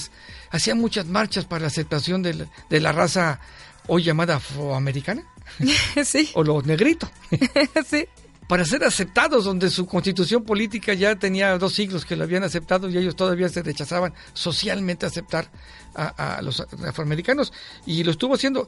hacía 0.51 0.75
muchas 0.75 1.05
marchas 1.05 1.45
para 1.45 1.61
la 1.61 1.67
aceptación 1.67 2.21
de 2.23 2.33
la, 2.33 2.47
de 2.69 2.79
la 2.79 2.91
raza 2.91 3.39
hoy 3.87 4.03
llamada 4.03 4.35
afroamericana. 4.35 5.23
Sí. 6.03 6.29
O 6.33 6.43
los 6.43 6.65
negritos. 6.65 7.09
sí 7.89 8.05
para 8.47 8.63
ser 8.63 8.83
aceptados, 8.83 9.43
donde 9.43 9.69
su 9.69 9.85
constitución 9.85 10.43
política 10.43 10.93
ya 10.93 11.15
tenía 11.17 11.57
dos 11.57 11.73
siglos 11.73 12.05
que 12.05 12.15
lo 12.15 12.23
habían 12.23 12.43
aceptado 12.43 12.89
y 12.89 12.97
ellos 12.97 13.15
todavía 13.15 13.49
se 13.49 13.61
rechazaban 13.61 14.13
socialmente 14.33 15.05
aceptar 15.05 15.51
a, 15.93 16.37
a 16.37 16.41
los 16.41 16.61
afroamericanos. 16.61 17.51
Y 17.85 18.03
lo 18.03 18.11
estuvo 18.11 18.35
haciendo. 18.35 18.67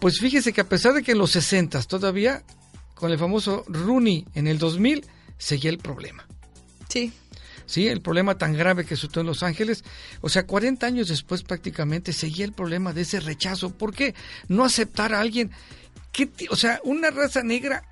Pues 0.00 0.18
fíjese 0.18 0.52
que 0.52 0.60
a 0.60 0.68
pesar 0.68 0.92
de 0.92 1.02
que 1.02 1.12
en 1.12 1.18
los 1.18 1.30
60 1.30 1.82
todavía, 1.84 2.42
con 2.94 3.12
el 3.12 3.18
famoso 3.18 3.64
Rooney 3.68 4.26
en 4.34 4.48
el 4.48 4.58
2000, 4.58 5.06
seguía 5.38 5.70
el 5.70 5.78
problema. 5.78 6.26
Sí. 6.88 7.12
Sí, 7.66 7.88
el 7.88 8.00
problema 8.00 8.38
tan 8.38 8.52
grave 8.52 8.84
que 8.84 8.94
sucedió 8.94 9.22
en 9.22 9.26
Los 9.26 9.42
Ángeles. 9.42 9.82
O 10.20 10.28
sea, 10.28 10.46
40 10.46 10.86
años 10.86 11.08
después 11.08 11.42
prácticamente 11.42 12.12
seguía 12.12 12.44
el 12.44 12.52
problema 12.52 12.92
de 12.92 13.02
ese 13.02 13.18
rechazo. 13.18 13.70
¿Por 13.70 13.92
qué 13.92 14.14
no 14.48 14.64
aceptar 14.64 15.12
a 15.12 15.20
alguien? 15.20 15.50
que 16.12 16.30
O 16.50 16.56
sea, 16.56 16.80
una 16.84 17.10
raza 17.10 17.42
negra 17.42 17.82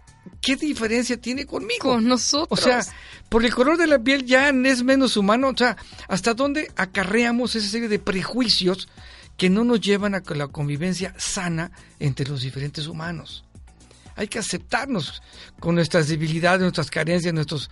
¿qué 0.40 0.57
diferencia 0.57 1.16
tiene 1.16 1.47
conmigo? 1.47 1.90
Con 1.90 2.07
nosotros. 2.07 2.59
O 2.59 2.62
sea, 2.62 2.84
por 3.28 3.45
el 3.45 3.55
color 3.55 3.76
de 3.76 3.86
la 3.86 3.99
piel 3.99 4.24
ya 4.24 4.49
es 4.49 4.82
menos 4.82 5.16
humano. 5.16 5.49
O 5.49 5.57
sea, 5.57 5.76
¿hasta 6.09 6.34
dónde 6.34 6.70
acarreamos 6.76 7.55
esa 7.55 7.68
serie 7.68 7.88
de 7.88 7.99
prejuicios 7.99 8.88
que 9.36 9.51
no 9.51 9.64
nos 9.64 9.80
llevan 9.80 10.14
a 10.14 10.22
la 10.34 10.49
convivencia 10.49 11.14
sana 11.18 11.72
entre 11.99 12.28
los 12.28 12.42
diferentes 12.42 12.86
humanos? 12.86 13.43
Hay 14.17 14.29
que 14.29 14.39
aceptarnos 14.39 15.23
con 15.61 15.75
nuestras 15.75 16.09
debilidades, 16.09 16.61
nuestras 16.61 16.91
carencias, 16.91 17.35
nuestros 17.35 17.71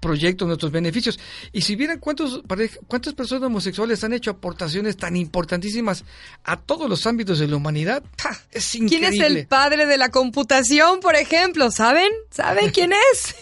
proyectos, 0.00 0.46
nuestros 0.46 0.72
beneficios. 0.72 1.18
Y 1.52 1.62
si 1.62 1.76
vieran 1.76 1.98
cuántos, 1.98 2.42
cuántas 2.88 3.14
personas 3.14 3.44
homosexuales 3.44 4.02
han 4.04 4.12
hecho 4.12 4.32
aportaciones 4.32 4.96
tan 4.96 5.16
importantísimas 5.16 6.04
a 6.44 6.56
todos 6.56 6.90
los 6.90 7.06
ámbitos 7.06 7.38
de 7.38 7.48
la 7.48 7.56
humanidad, 7.56 8.02
¡ja! 8.20 8.36
es 8.50 8.74
increíble. 8.74 9.10
¿Quién 9.10 9.22
es 9.22 9.30
el 9.30 9.46
padre 9.46 9.86
de 9.86 9.96
la 9.96 10.10
computación, 10.10 11.00
por 11.00 11.14
ejemplo? 11.14 11.70
¿Saben? 11.70 12.10
¿Saben 12.30 12.70
quién 12.70 12.92
es? 13.12 13.36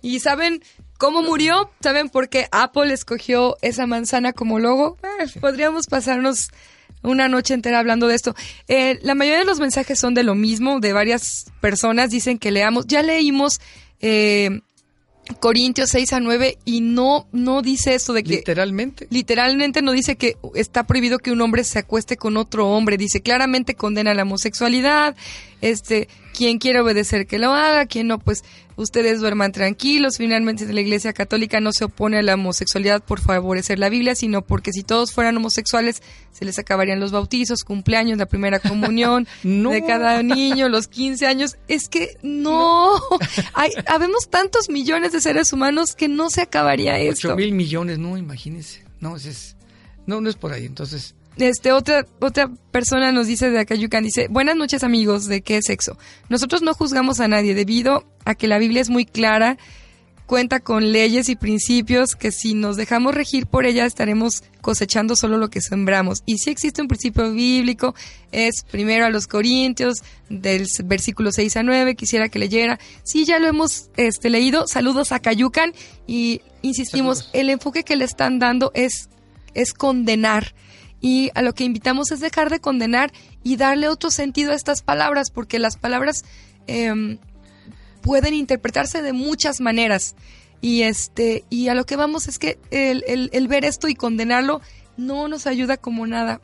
¿Y 0.00 0.20
saben 0.20 0.62
cómo 0.98 1.22
murió? 1.22 1.70
¿Saben 1.80 2.08
por 2.08 2.28
qué 2.28 2.48
Apple 2.50 2.92
escogió 2.92 3.56
esa 3.60 3.86
manzana 3.86 4.32
como 4.32 4.58
logo? 4.58 4.96
Eh, 5.20 5.26
podríamos 5.40 5.86
pasarnos 5.86 6.48
una 7.02 7.28
noche 7.28 7.54
entera 7.54 7.78
hablando 7.78 8.08
de 8.08 8.14
esto. 8.14 8.34
Eh, 8.68 8.98
la 9.02 9.14
mayoría 9.14 9.40
de 9.40 9.44
los 9.44 9.60
mensajes 9.60 9.98
son 9.98 10.14
de 10.14 10.22
lo 10.22 10.34
mismo, 10.34 10.80
de 10.80 10.92
varias 10.92 11.46
personas 11.60 12.10
dicen 12.10 12.38
que 12.38 12.50
leamos. 12.50 12.86
Ya 12.86 13.02
leímos 13.02 13.60
eh, 14.00 14.60
Corintios 15.40 15.90
6 15.90 16.12
a 16.12 16.20
9 16.20 16.58
y 16.64 16.80
no, 16.80 17.26
no 17.32 17.62
dice 17.62 17.94
esto 17.94 18.12
de 18.12 18.22
que... 18.22 18.36
Literalmente. 18.36 19.08
Literalmente 19.10 19.82
no 19.82 19.92
dice 19.92 20.16
que 20.16 20.36
está 20.54 20.86
prohibido 20.86 21.18
que 21.18 21.32
un 21.32 21.40
hombre 21.40 21.64
se 21.64 21.80
acueste 21.80 22.16
con 22.16 22.36
otro 22.36 22.68
hombre. 22.68 22.96
Dice 22.96 23.20
claramente 23.20 23.74
condena 23.74 24.14
la 24.14 24.22
homosexualidad. 24.22 25.16
este, 25.60 26.08
quien 26.36 26.58
quiere 26.58 26.80
obedecer 26.80 27.26
que 27.26 27.38
lo 27.38 27.52
haga, 27.52 27.86
quien 27.86 28.06
no, 28.08 28.18
pues 28.18 28.44
ustedes 28.76 29.20
duerman 29.20 29.52
tranquilos. 29.52 30.18
Finalmente 30.18 30.70
la 30.72 30.80
Iglesia 30.80 31.12
Católica 31.12 31.60
no 31.60 31.72
se 31.72 31.84
opone 31.84 32.18
a 32.18 32.22
la 32.22 32.34
homosexualidad 32.34 33.02
por 33.02 33.20
favorecer 33.20 33.78
la 33.78 33.88
Biblia, 33.88 34.14
sino 34.14 34.42
porque 34.42 34.72
si 34.72 34.82
todos 34.82 35.12
fueran 35.12 35.36
homosexuales 35.36 36.02
se 36.30 36.44
les 36.44 36.58
acabarían 36.58 37.00
los 37.00 37.12
bautizos, 37.12 37.64
cumpleaños, 37.64 38.18
la 38.18 38.26
primera 38.26 38.60
comunión 38.60 39.26
de 39.42 39.84
cada 39.86 40.22
niño, 40.22 40.68
los 40.68 40.86
15 40.86 41.26
años. 41.26 41.56
Es 41.66 41.88
que 41.88 42.16
no, 42.22 42.92
hay, 43.54 43.70
habemos 43.86 44.28
tantos 44.28 44.68
millones 44.68 45.12
de 45.12 45.20
seres 45.20 45.52
humanos 45.52 45.94
que 45.94 46.08
no 46.08 46.30
se 46.30 46.42
acabaría 46.42 46.98
esto. 46.98 47.28
8 47.28 47.36
mil 47.36 47.52
millones, 47.52 47.98
no, 47.98 48.16
imagínense. 48.16 48.84
No, 49.00 49.16
es, 49.16 49.56
no, 50.06 50.20
no 50.20 50.28
es 50.28 50.36
por 50.36 50.52
ahí. 50.52 50.66
Entonces, 50.66 51.14
este 51.38 51.72
otra 51.72 52.06
otra 52.20 52.50
persona 52.70 53.12
nos 53.12 53.26
dice 53.26 53.50
de 53.50 53.58
Acayucan 53.58 54.04
dice 54.04 54.28
buenas 54.28 54.56
noches 54.56 54.82
amigos 54.84 55.26
de 55.26 55.42
qué 55.42 55.60
sexo 55.62 55.98
nosotros 56.28 56.62
no 56.62 56.72
juzgamos 56.74 57.20
a 57.20 57.28
nadie 57.28 57.54
debido 57.54 58.04
a 58.24 58.34
que 58.34 58.48
la 58.48 58.58
Biblia 58.58 58.80
es 58.80 58.88
muy 58.88 59.04
clara 59.04 59.58
cuenta 60.26 60.60
con 60.60 60.92
leyes 60.92 61.28
y 61.28 61.36
principios 61.36 62.14
que 62.16 62.32
si 62.32 62.54
nos 62.54 62.76
dejamos 62.76 63.14
regir 63.14 63.46
por 63.46 63.64
ella 63.64 63.86
estaremos 63.86 64.42
cosechando 64.60 65.14
solo 65.14 65.38
lo 65.38 65.48
que 65.48 65.60
sembramos. 65.60 66.22
Y 66.26 66.38
si 66.38 66.50
existe 66.50 66.82
un 66.82 66.88
principio 66.88 67.32
bíblico 67.32 67.94
es 68.32 68.64
primero 68.70 69.06
a 69.06 69.10
los 69.10 69.28
Corintios 69.28 70.02
del 70.28 70.66
versículo 70.84 71.32
6 71.32 71.56
a 71.56 71.62
9 71.62 71.94
quisiera 71.94 72.28
que 72.28 72.40
leyera. 72.40 72.78
Sí 73.04 73.24
ya 73.24 73.38
lo 73.38 73.46
hemos 73.46 73.90
este 73.96 74.28
leído. 74.28 74.66
Saludos 74.66 75.12
a 75.12 75.20
Cayucan 75.20 75.72
y 76.06 76.42
insistimos 76.62 77.30
el 77.32 77.48
enfoque 77.48 77.84
que 77.84 77.96
le 77.96 78.04
están 78.04 78.38
dando 78.38 78.72
es 78.74 79.08
es 79.54 79.72
condenar 79.72 80.54
y 81.00 81.30
a 81.34 81.42
lo 81.42 81.54
que 81.54 81.64
invitamos 81.64 82.10
es 82.10 82.20
dejar 82.20 82.50
de 82.50 82.60
condenar 82.60 83.12
y 83.42 83.56
darle 83.56 83.88
otro 83.88 84.10
sentido 84.10 84.52
a 84.52 84.54
estas 84.54 84.82
palabras, 84.82 85.30
porque 85.30 85.58
las 85.58 85.76
palabras 85.76 86.24
em, 86.66 87.18
pueden 88.02 88.34
interpretarse 88.34 89.02
de 89.02 89.12
muchas 89.12 89.60
maneras. 89.60 90.14
Y 90.60 90.82
este, 90.82 91.44
y 91.50 91.68
a 91.68 91.74
lo 91.74 91.84
que 91.84 91.96
vamos 91.96 92.28
es 92.28 92.38
que 92.38 92.58
el, 92.70 93.48
ver 93.48 93.64
esto 93.64 93.88
y 93.88 93.94
condenarlo 93.94 94.60
no 94.96 95.28
nos 95.28 95.46
ayuda 95.46 95.76
como 95.76 96.06
nada, 96.06 96.40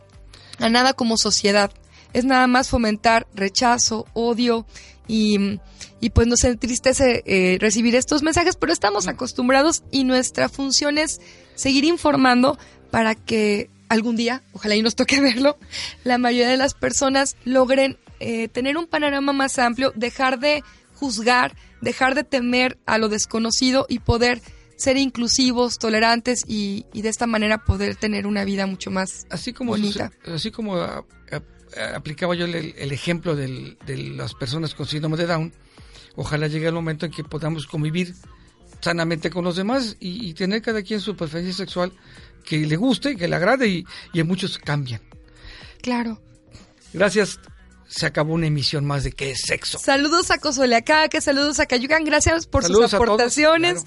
a 0.58 0.68
nada 0.68 0.92
como 0.92 1.16
sociedad. 1.16 1.72
Es 2.12 2.24
nada 2.24 2.46
más 2.46 2.68
fomentar 2.68 3.26
rechazo, 3.34 4.06
odio 4.12 4.66
y, 5.08 5.58
y 6.00 6.10
pues 6.10 6.26
nos 6.26 6.44
entristece 6.44 7.22
eh, 7.24 7.56
recibir 7.58 7.96
estos 7.96 8.22
mensajes, 8.22 8.56
pero 8.56 8.72
estamos 8.72 9.08
acostumbrados 9.08 9.82
y 9.90 10.04
nuestra 10.04 10.50
función 10.50 10.98
es 10.98 11.20
seguir 11.54 11.84
informando 11.84 12.58
para 12.90 13.14
que 13.14 13.70
algún 13.92 14.16
día, 14.16 14.42
ojalá 14.52 14.74
y 14.74 14.82
nos 14.82 14.96
toque 14.96 15.20
verlo, 15.20 15.58
la 16.04 16.18
mayoría 16.18 16.48
de 16.48 16.56
las 16.56 16.74
personas 16.74 17.36
logren 17.44 17.98
eh, 18.20 18.48
tener 18.48 18.76
un 18.76 18.86
panorama 18.86 19.32
más 19.32 19.58
amplio, 19.58 19.92
dejar 19.94 20.40
de 20.40 20.64
juzgar, 20.94 21.54
dejar 21.80 22.14
de 22.14 22.24
temer 22.24 22.78
a 22.86 22.96
lo 22.96 23.08
desconocido 23.08 23.86
y 23.88 23.98
poder 23.98 24.40
ser 24.76 24.96
inclusivos, 24.96 25.78
tolerantes 25.78 26.44
y, 26.46 26.86
de 26.94 27.08
esta 27.08 27.26
manera 27.26 27.58
poder 27.58 27.96
tener 27.96 28.26
una 28.26 28.44
vida 28.44 28.66
mucho 28.66 28.90
más 28.90 29.26
así 29.30 29.52
como 29.52 29.72
bonita. 29.72 30.10
así 30.26 30.50
como 30.50 30.76
aplicaba 31.94 32.34
yo 32.34 32.46
el, 32.46 32.92
ejemplo 32.92 33.36
de 33.36 33.76
las 34.16 34.34
personas 34.34 34.74
con 34.74 34.86
síndrome 34.86 35.16
de 35.18 35.26
Down, 35.26 35.52
ojalá 36.16 36.46
llegue 36.46 36.66
el 36.66 36.74
momento 36.74 37.06
en 37.06 37.12
que 37.12 37.24
podamos 37.24 37.66
convivir 37.66 38.14
sanamente 38.80 39.30
con 39.30 39.44
los 39.44 39.56
demás 39.56 39.96
y, 40.00 40.28
y 40.28 40.34
tener 40.34 40.62
cada 40.62 40.82
quien 40.82 41.00
su 41.00 41.14
preferencia 41.14 41.54
sexual 41.54 41.92
que 42.42 42.58
le 42.58 42.76
guste, 42.76 43.16
que 43.16 43.28
le 43.28 43.36
agrade 43.36 43.68
y, 43.68 43.86
en 44.14 44.26
muchos 44.26 44.58
cambian. 44.58 45.00
Claro. 45.80 46.20
Gracias. 46.92 47.40
Se 47.88 48.06
acabó 48.06 48.32
una 48.32 48.46
emisión 48.46 48.86
más 48.86 49.04
de 49.04 49.12
¿Qué 49.12 49.32
es 49.32 49.42
sexo? 49.44 49.78
Saludos 49.78 50.30
a 50.30 50.38
que 51.10 51.20
saludos 51.20 51.60
a 51.60 51.66
Cayucan, 51.66 52.04
gracias 52.04 52.46
por 52.46 52.64
sus 52.64 52.94
aportaciones. 52.94 53.84